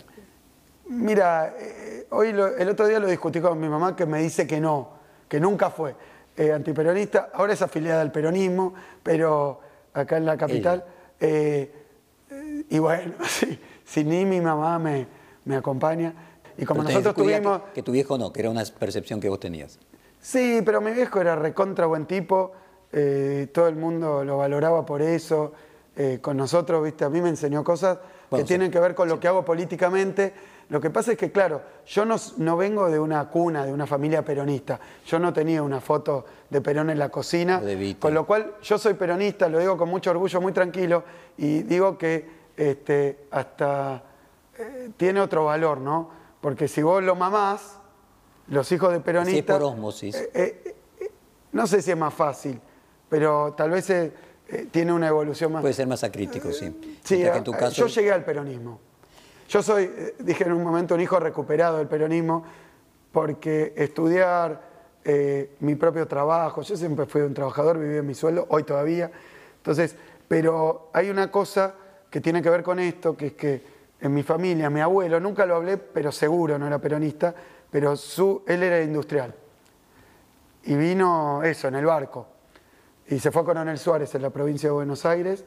Mira, 0.89 1.55
eh, 1.59 2.07
hoy 2.11 2.29
el 2.29 2.69
otro 2.69 2.87
día 2.87 3.01
lo 3.01 3.09
discutí 3.09 3.41
con 3.41 3.59
mi 3.59 3.69
mamá 3.69 3.97
que 3.97 4.07
me 4.07 4.23
dice 4.23 4.47
que 4.47 4.61
no, 4.61 4.91
que 5.29 5.41
nunca 5.41 5.71
fue 5.71 5.95
eh, 6.37 6.53
antiperonista. 6.53 7.31
Ahora 7.35 7.55
es 7.55 7.63
afiliada 7.63 8.03
al 8.03 8.13
peronismo, 8.13 8.73
pero 9.03 9.61
acá 9.93 10.17
en 10.17 10.27
la 10.27 10.37
capital. 10.37 10.85
Eh, 11.19 11.73
y 12.71 12.79
bueno, 12.79 13.15
sí, 13.29 13.59
si 13.85 14.05
ni 14.05 14.25
mi 14.25 14.41
mamá 14.41 14.79
me, 14.79 15.07
me 15.45 15.57
acompaña. 15.57 16.15
Y 16.57 16.65
como 16.65 16.85
nosotros 16.85 17.15
tuvimos... 17.15 17.63
Que, 17.75 17.83
tu 17.83 17.93
viejo 17.93 18.17
no, 18.17 18.33
que 18.33 18.41
era 18.41 18.51
una 18.51 18.63
percepción 18.65 19.21
que 19.21 19.29
vos 19.29 19.41
tenías. 19.41 19.79
Sí, 20.21 20.63
pero 20.65 20.81
mi 20.81 20.93
viejo 20.93 21.21
era 21.21 21.37
recontra 21.37 21.87
buen 21.87 22.07
tipo, 22.07 22.53
todo 23.53 23.69
el 23.69 23.77
mundo 23.77 24.25
lo 24.25 24.39
valoraba 24.39 24.87
por 24.87 25.03
eso. 25.03 25.53
Con 26.23 26.37
nosotros, 26.39 26.83
viste, 26.83 27.05
a 27.05 27.11
mí 27.11 27.21
me 27.21 27.29
enseñó 27.29 27.63
cosas 27.63 27.99
que 28.35 28.43
tienen 28.45 28.71
que 28.71 28.81
ver 28.81 28.95
con 28.95 29.09
lo 29.09 29.21
que 29.21 29.29
hago 29.29 29.45
políticamente. 29.45 30.33
Lo 30.69 30.81
que 30.81 30.91
pasa 30.91 31.13
es 31.13 31.19
que, 31.19 31.31
claro, 31.31 31.63
yo 31.87 32.05
no, 32.05 32.17
no, 32.39 32.57
vengo 32.57 32.91
de 32.91 32.99
una 32.99 33.29
cuna, 33.29 33.65
de 33.65 33.73
una 33.73 33.87
familia 33.87 34.25
peronista. 34.25 34.81
Yo 35.07 35.19
no 35.19 35.33
tenía 35.33 35.63
una 35.63 35.81
foto 35.81 36.25
de 36.51 36.61
Perón 36.61 36.91
en 36.91 36.99
la 36.99 37.09
cocina. 37.09 37.63
Con 38.01 38.15
lo 38.15 38.27
cual, 38.27 38.55
yo 38.63 38.77
soy 38.77 38.95
peronista, 38.95 39.49
lo 39.49 39.61
digo 39.61 39.77
con 39.77 39.89
mucho 39.89 40.11
orgullo, 40.11 40.41
muy 40.41 40.53
tranquilo, 40.53 41.05
y 41.39 41.63
digo 41.63 41.97
que 41.97 42.29
este, 42.57 43.27
hasta 43.31 44.03
eh, 44.59 44.91
tiene 44.97 45.21
otro 45.21 45.45
valor, 45.45 45.79
¿no? 45.79 46.11
Porque 46.41 46.67
si 46.67 46.83
vos 46.83 47.03
lo 47.03 47.15
mamás, 47.15 47.79
los 48.49 48.71
hijos 48.73 48.93
de 48.93 49.01
peronistas... 49.01 49.59
por 49.59 49.67
osmosis. 49.67 50.17
Eh, 50.17 50.75
eh, 51.01 51.11
no 51.53 51.67
sé 51.69 51.81
si 51.81 51.93
es 51.93 51.97
más 51.97 52.13
fácil, 52.13 52.61
pero 53.09 53.55
tal 53.57 53.71
vez 53.71 53.93
tiene 54.73 54.93
una 54.93 55.07
evolución 55.09 55.53
más... 55.53 55.63
Puede 55.63 55.75
ser 55.75 55.87
más 55.87 56.03
acrítico, 56.03 56.51
sí. 56.51 56.99
Sí, 57.05 57.23
en 57.23 57.45
tu 57.45 57.53
caso... 57.53 57.75
yo 57.75 57.87
llegué 57.87 58.11
al 58.11 58.25
peronismo. 58.25 58.81
Yo 59.49 59.63
soy, 59.63 59.91
dije 60.19 60.45
en 60.45 60.53
un 60.53 60.63
momento, 60.63 60.95
un 60.95 61.01
hijo 61.01 61.19
recuperado 61.21 61.79
del 61.79 61.87
peronismo, 61.87 62.45
porque 63.13 63.73
estudiar 63.77 64.61
mi 65.61 65.77
propio 65.77 66.07
trabajo, 66.09 66.63
yo 66.63 66.77
siempre 66.77 67.07
fui 67.07 67.23
un 67.23 67.33
trabajador, 67.33 67.79
viví 67.79 67.97
en 67.97 68.07
mi 68.07 68.15
sueldo, 68.15 68.47
hoy 68.51 68.65
todavía, 68.65 69.11
entonces, 69.57 69.95
pero 70.27 70.91
hay 70.93 71.11
una 71.11 71.31
cosa 71.31 71.75
que 72.11 72.21
tiene 72.21 72.43
que 72.43 72.51
ver 72.51 72.63
con 72.63 72.79
esto, 72.81 73.17
que 73.17 73.27
es 73.29 73.33
que 73.35 73.63
en 74.01 74.13
mi 74.13 74.23
familia, 74.23 74.69
mi 74.69 74.81
abuelo, 74.81 75.21
nunca 75.21 75.47
lo 75.47 75.57
hablé, 75.57 75.77
pero 75.77 76.13
seguro 76.13 76.59
no 76.59 76.67
era 76.67 76.79
peronista, 76.79 77.35
pero 77.71 77.97
su, 77.97 78.43
él 78.47 78.63
era 78.63 78.83
industrial. 78.83 79.35
Y 80.65 80.75
vino 80.75 81.43
eso, 81.43 81.69
en 81.69 81.77
el 81.77 81.87
barco. 81.87 82.27
Y 83.09 83.19
se 83.19 83.31
fue 83.31 83.43
a 83.43 83.45
Coronel 83.45 83.79
Suárez, 83.79 84.15
en 84.15 84.23
la 84.23 84.31
provincia 84.31 84.69
de 84.69 84.75
Buenos 84.75 85.07
Aires. 85.07 85.45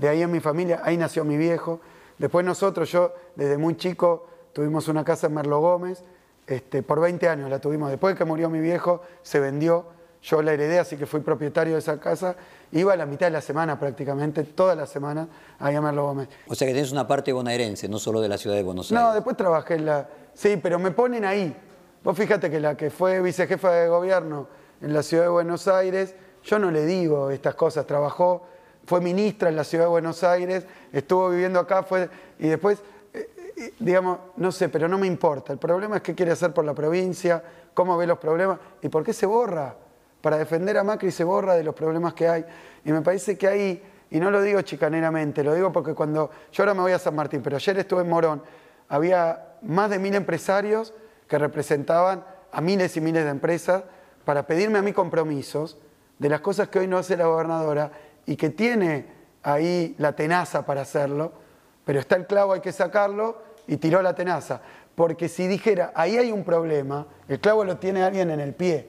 De 0.00 0.08
ahí 0.08 0.22
en 0.22 0.30
mi 0.30 0.40
familia, 0.40 0.80
ahí 0.82 0.96
nació 0.96 1.24
mi 1.24 1.36
viejo. 1.36 1.80
Después 2.18 2.44
nosotros, 2.44 2.90
yo 2.90 3.12
desde 3.34 3.58
muy 3.58 3.76
chico, 3.76 4.26
tuvimos 4.52 4.88
una 4.88 5.04
casa 5.04 5.26
en 5.26 5.34
Merlo 5.34 5.60
Gómez. 5.60 6.02
Este, 6.46 6.82
por 6.82 7.00
20 7.00 7.28
años 7.28 7.50
la 7.50 7.58
tuvimos. 7.58 7.90
Después 7.90 8.14
de 8.14 8.18
que 8.18 8.24
murió 8.24 8.50
mi 8.50 8.60
viejo, 8.60 9.02
se 9.22 9.40
vendió. 9.40 9.86
Yo 10.22 10.40
la 10.40 10.52
heredé, 10.52 10.78
así 10.78 10.96
que 10.96 11.04
fui 11.04 11.20
propietario 11.20 11.74
de 11.74 11.80
esa 11.80 12.00
casa 12.00 12.36
Iba 12.74 12.94
a 12.94 12.96
la 12.96 13.06
mitad 13.06 13.26
de 13.26 13.30
la 13.30 13.40
semana 13.40 13.78
prácticamente, 13.78 14.42
toda 14.42 14.74
la 14.74 14.86
semana, 14.86 15.28
a 15.60 15.70
llamarlo 15.70 16.06
Gómez. 16.06 16.28
O 16.48 16.56
sea 16.56 16.66
que 16.66 16.72
tienes 16.72 16.90
una 16.90 17.06
parte 17.06 17.32
bonaerense, 17.32 17.88
no 17.88 18.00
solo 18.00 18.20
de 18.20 18.28
la 18.28 18.36
ciudad 18.36 18.56
de 18.56 18.64
Buenos 18.64 18.90
Aires. 18.90 19.04
No, 19.04 19.14
después 19.14 19.36
trabajé 19.36 19.74
en 19.74 19.86
la... 19.86 20.08
Sí, 20.34 20.58
pero 20.60 20.80
me 20.80 20.90
ponen 20.90 21.24
ahí. 21.24 21.56
Vos 22.02 22.18
fíjate 22.18 22.50
que 22.50 22.58
la 22.58 22.76
que 22.76 22.90
fue 22.90 23.22
vicejefa 23.22 23.70
de 23.70 23.88
gobierno 23.88 24.48
en 24.80 24.92
la 24.92 25.04
ciudad 25.04 25.22
de 25.22 25.28
Buenos 25.28 25.68
Aires, 25.68 26.16
yo 26.42 26.58
no 26.58 26.72
le 26.72 26.84
digo 26.84 27.30
estas 27.30 27.54
cosas, 27.54 27.86
trabajó, 27.86 28.42
fue 28.86 29.00
ministra 29.00 29.48
en 29.48 29.56
la 29.56 29.64
ciudad 29.64 29.84
de 29.84 29.90
Buenos 29.90 30.22
Aires, 30.24 30.66
estuvo 30.92 31.30
viviendo 31.30 31.58
acá, 31.60 31.82
fue... 31.82 32.08
Y 32.38 32.48
después, 32.48 32.82
eh, 33.12 33.30
eh, 33.56 33.74
digamos, 33.78 34.18
no 34.36 34.52
sé, 34.52 34.68
pero 34.68 34.88
no 34.88 34.98
me 34.98 35.06
importa. 35.06 35.52
El 35.52 35.58
problema 35.58 35.96
es 35.96 36.02
qué 36.02 36.14
quiere 36.14 36.32
hacer 36.32 36.52
por 36.52 36.64
la 36.64 36.74
provincia, 36.74 37.42
cómo 37.72 37.96
ve 37.96 38.06
los 38.06 38.18
problemas 38.18 38.58
y 38.82 38.88
por 38.88 39.04
qué 39.04 39.12
se 39.12 39.26
borra 39.26 39.74
para 40.24 40.38
defender 40.38 40.78
a 40.78 40.84
Macri 40.84 41.10
se 41.10 41.22
borra 41.22 41.54
de 41.54 41.62
los 41.62 41.74
problemas 41.74 42.14
que 42.14 42.26
hay. 42.26 42.46
Y 42.82 42.92
me 42.92 43.02
parece 43.02 43.36
que 43.36 43.46
ahí, 43.46 43.82
y 44.10 44.18
no 44.18 44.30
lo 44.30 44.40
digo 44.40 44.62
chicaneramente, 44.62 45.44
lo 45.44 45.52
digo 45.52 45.70
porque 45.70 45.92
cuando 45.92 46.30
yo 46.50 46.62
ahora 46.62 46.72
me 46.72 46.80
voy 46.80 46.92
a 46.92 46.98
San 46.98 47.14
Martín, 47.14 47.42
pero 47.42 47.56
ayer 47.56 47.78
estuve 47.78 48.00
en 48.00 48.08
Morón, 48.08 48.42
había 48.88 49.56
más 49.60 49.90
de 49.90 49.98
mil 49.98 50.14
empresarios 50.14 50.94
que 51.28 51.36
representaban 51.36 52.24
a 52.50 52.62
miles 52.62 52.96
y 52.96 53.02
miles 53.02 53.24
de 53.24 53.30
empresas 53.30 53.82
para 54.24 54.46
pedirme 54.46 54.78
a 54.78 54.82
mí 54.82 54.94
compromisos 54.94 55.76
de 56.18 56.30
las 56.30 56.40
cosas 56.40 56.68
que 56.68 56.78
hoy 56.78 56.86
no 56.86 56.96
hace 56.96 57.18
la 57.18 57.26
gobernadora 57.26 57.92
y 58.26 58.36
que 58.36 58.50
tiene 58.50 59.06
ahí 59.42 59.94
la 59.98 60.12
tenaza 60.12 60.64
para 60.64 60.82
hacerlo, 60.82 61.32
pero 61.84 62.00
está 62.00 62.16
el 62.16 62.26
clavo, 62.26 62.52
hay 62.52 62.60
que 62.60 62.72
sacarlo 62.72 63.42
y 63.66 63.76
tiró 63.76 64.02
la 64.02 64.14
tenaza. 64.14 64.60
Porque 64.94 65.28
si 65.28 65.46
dijera, 65.46 65.92
ahí 65.94 66.16
hay 66.16 66.32
un 66.32 66.44
problema, 66.44 67.06
el 67.28 67.40
clavo 67.40 67.64
lo 67.64 67.76
tiene 67.78 68.02
alguien 68.02 68.30
en 68.30 68.40
el 68.40 68.54
pie 68.54 68.88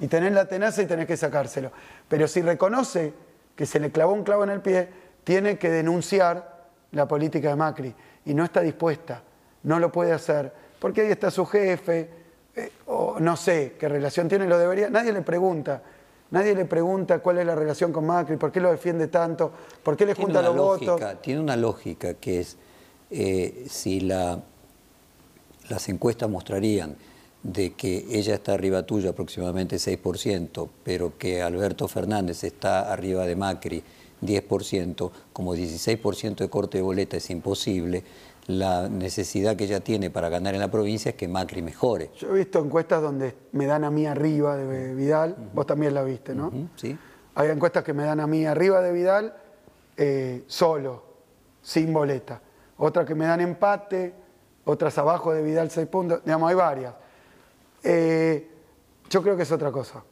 y 0.00 0.08
tenés 0.08 0.32
la 0.32 0.46
tenaza 0.46 0.82
y 0.82 0.86
tenés 0.86 1.06
que 1.06 1.16
sacárselo. 1.16 1.70
Pero 2.08 2.26
si 2.26 2.42
reconoce 2.42 3.12
que 3.54 3.66
se 3.66 3.78
le 3.78 3.90
clavó 3.90 4.12
un 4.12 4.24
clavo 4.24 4.44
en 4.44 4.50
el 4.50 4.60
pie, 4.60 4.88
tiene 5.24 5.58
que 5.58 5.70
denunciar 5.70 6.66
la 6.92 7.06
política 7.06 7.50
de 7.50 7.56
Macri 7.56 7.94
y 8.24 8.34
no 8.34 8.44
está 8.44 8.60
dispuesta, 8.60 9.22
no 9.62 9.78
lo 9.78 9.92
puede 9.92 10.12
hacer, 10.12 10.52
porque 10.78 11.02
ahí 11.02 11.10
está 11.10 11.30
su 11.30 11.46
jefe, 11.46 12.10
eh, 12.54 12.72
o 12.86 13.18
no 13.20 13.36
sé 13.36 13.76
qué 13.78 13.88
relación 13.88 14.28
tiene, 14.28 14.46
lo 14.46 14.58
debería, 14.58 14.90
nadie 14.90 15.12
le 15.12 15.22
pregunta. 15.22 15.82
Nadie 16.32 16.54
le 16.54 16.64
pregunta 16.64 17.18
cuál 17.20 17.38
es 17.38 17.46
la 17.46 17.54
relación 17.54 17.92
con 17.92 18.06
Macri, 18.06 18.36
por 18.36 18.50
qué 18.50 18.58
lo 18.58 18.70
defiende 18.70 19.08
tanto, 19.08 19.52
por 19.82 19.96
qué 19.98 20.06
le 20.06 20.14
junta 20.14 20.40
los 20.40 20.56
votos. 20.56 21.00
Tiene 21.20 21.40
una 21.40 21.56
lógica 21.56 22.14
que 22.14 22.40
es, 22.40 22.56
eh, 23.10 23.66
si 23.68 24.00
la, 24.00 24.40
las 25.68 25.88
encuestas 25.90 26.30
mostrarían 26.30 26.96
de 27.42 27.74
que 27.74 28.06
ella 28.10 28.34
está 28.34 28.54
arriba 28.54 28.84
tuyo 28.84 29.10
aproximadamente 29.10 29.76
6%, 29.76 30.68
pero 30.82 31.18
que 31.18 31.42
Alberto 31.42 31.86
Fernández 31.86 32.44
está 32.44 32.90
arriba 32.90 33.26
de 33.26 33.36
Macri 33.36 33.84
10%, 34.22 35.10
como 35.34 35.54
16% 35.54 36.36
de 36.36 36.48
corte 36.48 36.78
de 36.78 36.82
boleta 36.82 37.18
es 37.18 37.28
imposible, 37.28 38.04
la 38.46 38.88
necesidad 38.88 39.56
que 39.56 39.64
ella 39.64 39.80
tiene 39.80 40.10
para 40.10 40.28
ganar 40.28 40.54
en 40.54 40.60
la 40.60 40.70
provincia 40.70 41.10
es 41.10 41.16
que 41.16 41.28
Macri 41.28 41.62
mejore. 41.62 42.10
Yo 42.16 42.28
he 42.30 42.38
visto 42.38 42.58
encuestas 42.58 43.00
donde 43.00 43.34
me 43.52 43.66
dan 43.66 43.84
a 43.84 43.90
mí 43.90 44.06
arriba 44.06 44.56
de 44.56 44.94
Vidal, 44.94 45.36
vos 45.54 45.66
también 45.66 45.94
la 45.94 46.02
viste, 46.02 46.34
¿no? 46.34 46.50
sí. 46.76 46.98
Hay 47.34 47.48
encuestas 47.48 47.82
que 47.82 47.94
me 47.94 48.04
dan 48.04 48.20
a 48.20 48.26
mí 48.26 48.44
arriba 48.44 48.82
de 48.82 48.92
Vidal 48.92 49.34
eh, 49.96 50.44
solo, 50.46 51.02
sin 51.62 51.92
boleta. 51.92 52.42
Otras 52.76 53.06
que 53.06 53.14
me 53.14 53.24
dan 53.24 53.40
empate, 53.40 54.12
otras 54.64 54.98
abajo 54.98 55.32
de 55.32 55.42
Vidal 55.42 55.70
6 55.70 55.86
puntos, 55.86 56.22
digamos, 56.24 56.50
hay 56.50 56.56
varias. 56.56 56.94
Eh, 57.82 58.48
yo 59.08 59.22
creo 59.22 59.36
que 59.36 59.44
es 59.44 59.52
otra 59.52 59.72
cosa, 59.72 60.02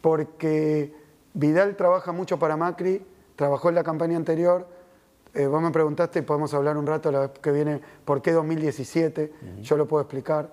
porque 0.00 0.94
Vidal 1.34 1.76
trabaja 1.76 2.12
mucho 2.12 2.38
para 2.38 2.56
Macri, 2.56 3.04
trabajó 3.36 3.68
en 3.68 3.74
la 3.74 3.84
campaña 3.84 4.16
anterior, 4.16 4.66
eh, 5.34 5.46
vos 5.48 5.60
me 5.60 5.72
preguntaste 5.72 6.20
y 6.20 6.22
podemos 6.22 6.54
hablar 6.54 6.76
un 6.76 6.86
rato 6.86 7.10
la 7.10 7.20
vez 7.20 7.30
que 7.40 7.50
viene 7.50 7.80
por 8.04 8.22
qué 8.22 8.30
2017, 8.30 9.32
yo 9.62 9.76
lo 9.76 9.88
puedo 9.88 10.02
explicar. 10.02 10.48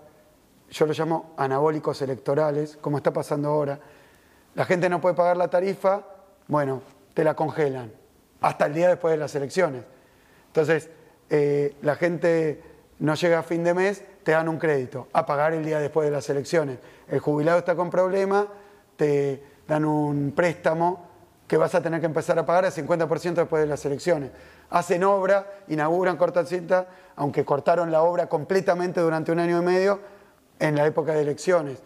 yo 0.71 0.85
lo 0.87 0.93
llamo 0.93 1.33
anabólicos 1.37 2.01
electorales, 2.01 2.77
como 2.81 2.97
está 2.97 3.13
pasando 3.13 3.49
ahora. 3.49 3.79
La 4.55 4.65
gente 4.65 4.89
no 4.89 4.99
puede 4.99 5.13
pagar 5.13 5.37
la 5.37 5.49
tarifa, 5.49 6.03
bueno, 6.47 6.81
te 7.13 7.23
la 7.23 7.35
congelan 7.35 7.91
hasta 8.41 8.65
el 8.65 8.73
día 8.73 8.87
después 8.87 9.11
de 9.11 9.17
las 9.17 9.35
elecciones. 9.35 9.83
Entonces, 10.47 10.89
eh, 11.29 11.75
la 11.83 11.95
gente 11.95 12.63
no 12.99 13.13
llega 13.13 13.39
a 13.39 13.43
fin 13.43 13.63
de 13.63 13.73
mes, 13.73 14.03
te 14.23 14.31
dan 14.31 14.49
un 14.49 14.57
crédito 14.57 15.09
a 15.13 15.25
pagar 15.25 15.53
el 15.53 15.63
día 15.63 15.79
después 15.79 16.05
de 16.05 16.11
las 16.11 16.27
elecciones. 16.29 16.79
El 17.07 17.19
jubilado 17.19 17.59
está 17.59 17.75
con 17.75 17.89
problemas, 17.89 18.47
te 18.95 19.43
dan 19.67 19.85
un 19.85 20.31
préstamo 20.35 21.10
que 21.51 21.57
vas 21.57 21.75
a 21.75 21.81
tener 21.81 21.99
que 21.99 22.05
empezar 22.05 22.39
a 22.39 22.45
pagar 22.45 22.63
al 22.63 22.71
50% 22.71 23.33
después 23.33 23.61
de 23.61 23.67
las 23.67 23.83
elecciones. 23.83 24.31
Hacen 24.69 25.03
obra, 25.03 25.63
inauguran 25.67 26.17
cinta, 26.45 26.87
aunque 27.17 27.43
cortaron 27.43 27.91
la 27.91 28.03
obra 28.03 28.27
completamente 28.27 29.01
durante 29.01 29.33
un 29.33 29.39
año 29.39 29.61
y 29.61 29.65
medio 29.65 29.99
en 30.59 30.77
la 30.77 30.85
época 30.85 31.13
de 31.13 31.23
elecciones. 31.23 31.79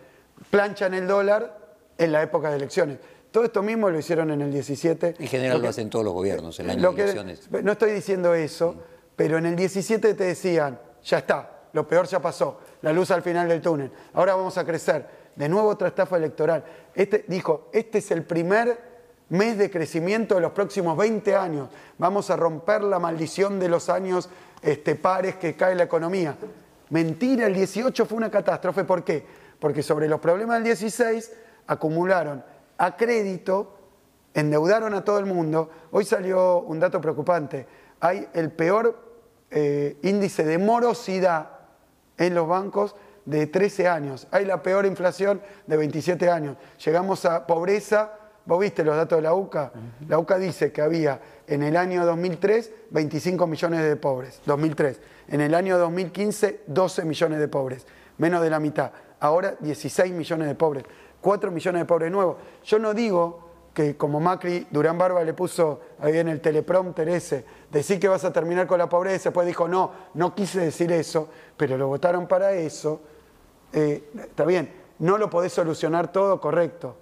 Planchan 0.51 0.93
el 0.93 1.07
dólar 1.07 1.57
en 1.97 2.11
la 2.11 2.21
época 2.21 2.51
de 2.51 2.57
elecciones. 2.57 2.99
Todo 3.31 3.45
esto 3.45 3.63
mismo 3.63 3.89
lo 3.89 3.97
hicieron 3.97 4.29
en 4.29 4.43
el 4.43 4.51
17. 4.51 5.15
En 5.17 5.27
general 5.27 5.59
lo, 5.59 5.69
hacen 5.69 5.89
todos 5.89 6.05
los 6.05 6.13
gobiernos 6.13 6.59
en 6.59 6.69
el 6.69 6.77
año 6.77 6.91
de 6.91 7.01
elecciones. 7.01 7.49
no 7.63 7.71
estoy 7.71 7.89
diciendo 7.89 8.35
eso, 8.35 8.75
pero 9.15 9.39
en 9.39 9.47
el 9.47 9.55
17 9.55 10.13
te 10.13 10.23
decían, 10.25 10.79
ya 11.03 11.17
está, 11.17 11.63
lo 11.73 11.87
peor 11.87 12.05
ya 12.05 12.21
pasó, 12.21 12.59
la 12.83 12.93
luz 12.93 13.09
al 13.09 13.23
final 13.23 13.47
del 13.47 13.63
túnel, 13.63 13.91
ahora 14.13 14.35
vamos 14.35 14.59
a 14.59 14.63
crecer. 14.63 15.25
De 15.35 15.49
nuevo 15.49 15.69
otra 15.69 15.87
estafa 15.87 16.17
electoral. 16.17 16.63
Este, 16.93 17.25
dijo, 17.27 17.69
este 17.73 17.97
es 17.97 18.11
el 18.11 18.23
primer 18.23 18.94
mes 19.29 19.57
de 19.57 19.71
crecimiento 19.71 20.35
de 20.35 20.41
los 20.41 20.51
próximos 20.51 20.97
20 20.97 21.35
años. 21.35 21.69
Vamos 21.97 22.29
a 22.29 22.35
romper 22.35 22.83
la 22.83 22.99
maldición 22.99 23.59
de 23.59 23.69
los 23.69 23.89
años 23.89 24.29
este, 24.61 24.95
pares 24.95 25.35
que 25.35 25.55
cae 25.55 25.75
la 25.75 25.83
economía. 25.83 26.35
Mentira, 26.89 27.47
el 27.47 27.53
18 27.53 28.05
fue 28.05 28.17
una 28.17 28.29
catástrofe. 28.29 28.83
¿Por 28.83 29.03
qué? 29.03 29.25
Porque 29.59 29.81
sobre 29.81 30.07
los 30.07 30.19
problemas 30.19 30.57
del 30.57 30.65
16 30.65 31.31
acumularon 31.67 32.43
a 32.77 32.95
crédito, 32.95 33.77
endeudaron 34.33 34.93
a 34.93 35.03
todo 35.03 35.17
el 35.19 35.25
mundo. 35.25 35.69
Hoy 35.91 36.05
salió 36.05 36.59
un 36.61 36.79
dato 36.79 37.01
preocupante. 37.01 37.65
Hay 37.99 38.27
el 38.33 38.51
peor 38.51 38.99
eh, 39.49 39.97
índice 40.03 40.43
de 40.43 40.57
morosidad 40.57 41.49
en 42.17 42.35
los 42.35 42.47
bancos 42.47 42.95
de 43.25 43.47
13 43.47 43.87
años. 43.87 44.27
Hay 44.31 44.45
la 44.45 44.61
peor 44.61 44.85
inflación 44.85 45.41
de 45.65 45.77
27 45.77 46.29
años. 46.29 46.57
Llegamos 46.83 47.25
a 47.25 47.47
pobreza. 47.47 48.11
Vos 48.45 48.59
viste 48.59 48.83
los 48.83 48.95
datos 48.95 49.17
de 49.17 49.23
la 49.23 49.33
UCA. 49.33 49.71
La 50.07 50.19
UCA 50.19 50.37
dice 50.37 50.71
que 50.71 50.81
había 50.81 51.19
en 51.47 51.63
el 51.63 51.75
año 51.75 52.05
2003 52.05 52.71
25 52.91 53.47
millones 53.47 53.83
de 53.83 53.95
pobres. 53.95 54.41
2003. 54.45 54.99
En 55.29 55.41
el 55.41 55.55
año 55.55 55.77
2015 55.77 56.61
12 56.67 57.05
millones 57.05 57.39
de 57.39 57.47
pobres. 57.47 57.87
Menos 58.17 58.41
de 58.41 58.49
la 58.49 58.59
mitad. 58.59 58.91
Ahora 59.19 59.55
16 59.59 60.13
millones 60.13 60.47
de 60.47 60.55
pobres. 60.55 60.83
4 61.21 61.49
millones 61.51 61.81
de 61.81 61.85
pobres 61.85 62.11
nuevos. 62.11 62.37
Yo 62.63 62.77
no 62.77 62.93
digo 62.93 63.45
que 63.73 63.97
como 63.97 64.19
Macri, 64.19 64.67
Durán 64.71 64.97
Barba 64.97 65.23
le 65.23 65.33
puso 65.33 65.81
ahí 65.99 66.17
en 66.17 66.29
el 66.29 66.39
teleprompter 66.39 67.09
ese, 67.09 67.43
decir 67.69 67.99
que 67.99 68.07
vas 68.07 68.23
a 68.23 68.31
terminar 68.31 68.67
con 68.67 68.79
la 68.79 68.87
pobreza, 68.87 69.25
después 69.25 69.45
dijo, 69.45 69.67
no, 69.67 69.91
no 70.13 70.33
quise 70.33 70.61
decir 70.61 70.93
eso, 70.93 71.27
pero 71.57 71.77
lo 71.77 71.87
votaron 71.87 72.25
para 72.25 72.53
eso, 72.53 73.01
eh, 73.73 74.09
está 74.15 74.45
bien, 74.45 74.71
no 74.99 75.17
lo 75.17 75.29
podés 75.29 75.51
solucionar 75.51 76.09
todo 76.09 76.39
correcto, 76.39 76.95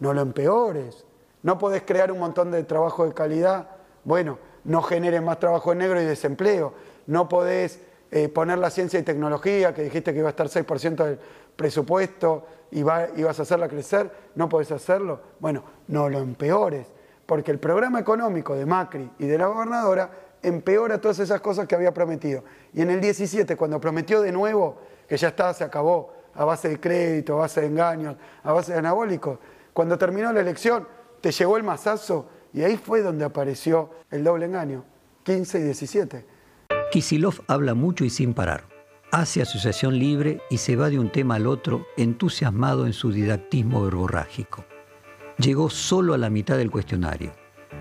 no 0.00 0.12
lo 0.12 0.20
empeores, 0.20 1.04
no 1.42 1.58
podés 1.58 1.82
crear 1.82 2.10
un 2.12 2.18
montón 2.18 2.50
de 2.50 2.62
trabajo 2.64 3.06
de 3.06 3.14
calidad, 3.14 3.68
bueno, 4.04 4.38
no 4.64 4.82
generes 4.82 5.22
más 5.22 5.38
trabajo 5.38 5.72
en 5.72 5.78
negro 5.78 6.00
y 6.00 6.04
desempleo, 6.04 6.74
no 7.06 7.28
podés 7.28 7.80
eh, 8.10 8.28
poner 8.28 8.58
la 8.58 8.70
ciencia 8.70 8.98
y 8.98 9.02
tecnología, 9.02 9.74
que 9.74 9.82
dijiste 9.82 10.12
que 10.12 10.20
iba 10.20 10.28
a 10.28 10.30
estar 10.30 10.48
6% 10.48 11.04
del 11.04 11.18
presupuesto 11.56 12.46
y, 12.70 12.82
va, 12.82 13.06
vas 13.24 13.38
a 13.38 13.42
hacerla 13.42 13.68
crecer, 13.68 14.10
no 14.34 14.48
podés 14.48 14.72
hacerlo. 14.72 15.20
Bueno, 15.40 15.62
no 15.88 16.08
lo 16.08 16.18
empeores, 16.18 16.86
porque 17.26 17.50
el 17.50 17.58
programa 17.58 18.00
económico 18.00 18.54
de 18.54 18.66
Macri 18.66 19.10
y 19.18 19.26
de 19.26 19.38
la 19.38 19.46
gobernadora 19.46 20.10
empeora 20.42 21.00
todas 21.00 21.18
esas 21.18 21.40
cosas 21.40 21.66
que 21.66 21.74
había 21.74 21.92
prometido. 21.92 22.44
Y 22.72 22.82
en 22.82 22.90
el 22.90 23.00
17, 23.00 23.56
cuando 23.56 23.80
prometió 23.80 24.20
de 24.20 24.32
nuevo, 24.32 24.78
que 25.08 25.16
ya 25.16 25.28
está, 25.28 25.52
se 25.52 25.64
acabó, 25.64 26.12
a 26.34 26.44
base 26.44 26.68
de 26.68 26.80
crédito, 26.80 27.34
a 27.34 27.40
base 27.40 27.62
de 27.62 27.66
engaños, 27.66 28.16
a 28.44 28.52
base 28.52 28.72
de 28.72 28.78
anabólicos, 28.78 29.38
cuando 29.78 29.96
terminó 29.96 30.32
la 30.32 30.40
elección, 30.40 30.88
te 31.20 31.30
llegó 31.30 31.56
el 31.56 31.62
mazazo 31.62 32.28
y 32.52 32.62
ahí 32.62 32.76
fue 32.76 33.00
donde 33.00 33.24
apareció 33.24 33.90
el 34.10 34.24
doble 34.24 34.46
engaño, 34.46 34.84
15 35.22 35.60
y 35.60 35.62
17. 35.62 36.26
Kisilov 36.90 37.44
habla 37.46 37.74
mucho 37.74 38.04
y 38.04 38.10
sin 38.10 38.34
parar 38.34 38.64
hace 39.12 39.40
asociación 39.40 39.96
libre 39.96 40.40
y 40.50 40.58
se 40.58 40.74
va 40.74 40.90
de 40.90 40.98
un 40.98 41.12
tema 41.12 41.36
al 41.36 41.46
otro 41.46 41.86
entusiasmado 41.96 42.86
en 42.86 42.92
su 42.92 43.12
didactismo 43.12 43.84
verborrágico. 43.84 44.64
Llegó 45.38 45.70
solo 45.70 46.12
a 46.12 46.18
la 46.18 46.28
mitad 46.28 46.56
del 46.56 46.72
cuestionario. 46.72 47.30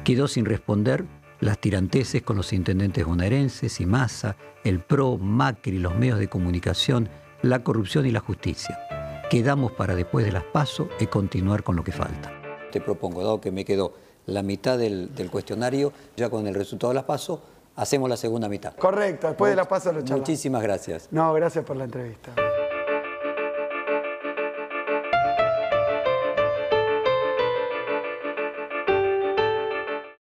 Quedó 0.03 0.27
sin 0.27 0.45
responder 0.45 1.03
las 1.39 1.57
tiranteses 1.57 2.21
con 2.21 2.37
los 2.37 2.53
intendentes 2.53 3.03
bonaerenses 3.07 3.81
y 3.81 3.87
Massa, 3.87 4.35
el 4.63 4.81
PRO, 4.81 5.17
Macri, 5.17 5.79
los 5.79 5.95
medios 5.95 6.19
de 6.19 6.29
comunicación, 6.29 7.09
la 7.41 7.63
corrupción 7.63 8.05
y 8.05 8.11
la 8.11 8.19
justicia. 8.19 8.86
Quedamos 9.29 9.73
para 9.73 9.93
después 9.93 10.25
de 10.25 10.31
las 10.31 10.45
PASO 10.45 10.87
y 11.01 11.07
continuar 11.07 11.61
con 11.61 11.75
lo 11.75 11.83
que 11.83 11.91
falta. 11.91 12.31
Te 12.71 12.79
propongo, 12.79 13.21
dado 13.21 13.41
que 13.41 13.51
me 13.51 13.65
quedó 13.65 13.93
la 14.25 14.41
mitad 14.41 14.77
del, 14.77 15.11
cuestionario, 15.29 15.91
ya 16.15 16.29
con 16.29 16.47
el 16.47 16.55
resultado 16.55 16.91
de 16.91 16.95
las 16.95 17.03
PASO, 17.03 17.41
hacemos 17.75 18.09
la 18.09 18.15
segunda 18.15 18.47
mitad. 18.47 18.73
Correcto, 18.75 19.27
después 19.27 19.51
de 19.51 19.57
la 19.57 19.67
paso 19.67 19.91
lo 19.91 19.99
charlamos. 19.99 20.21
Muchísimas 20.21 20.63
gracias. 20.63 21.09
No, 21.11 21.33
gracias 21.33 21.65
por 21.65 21.75
la 21.75 21.83
entrevista. 21.83 22.31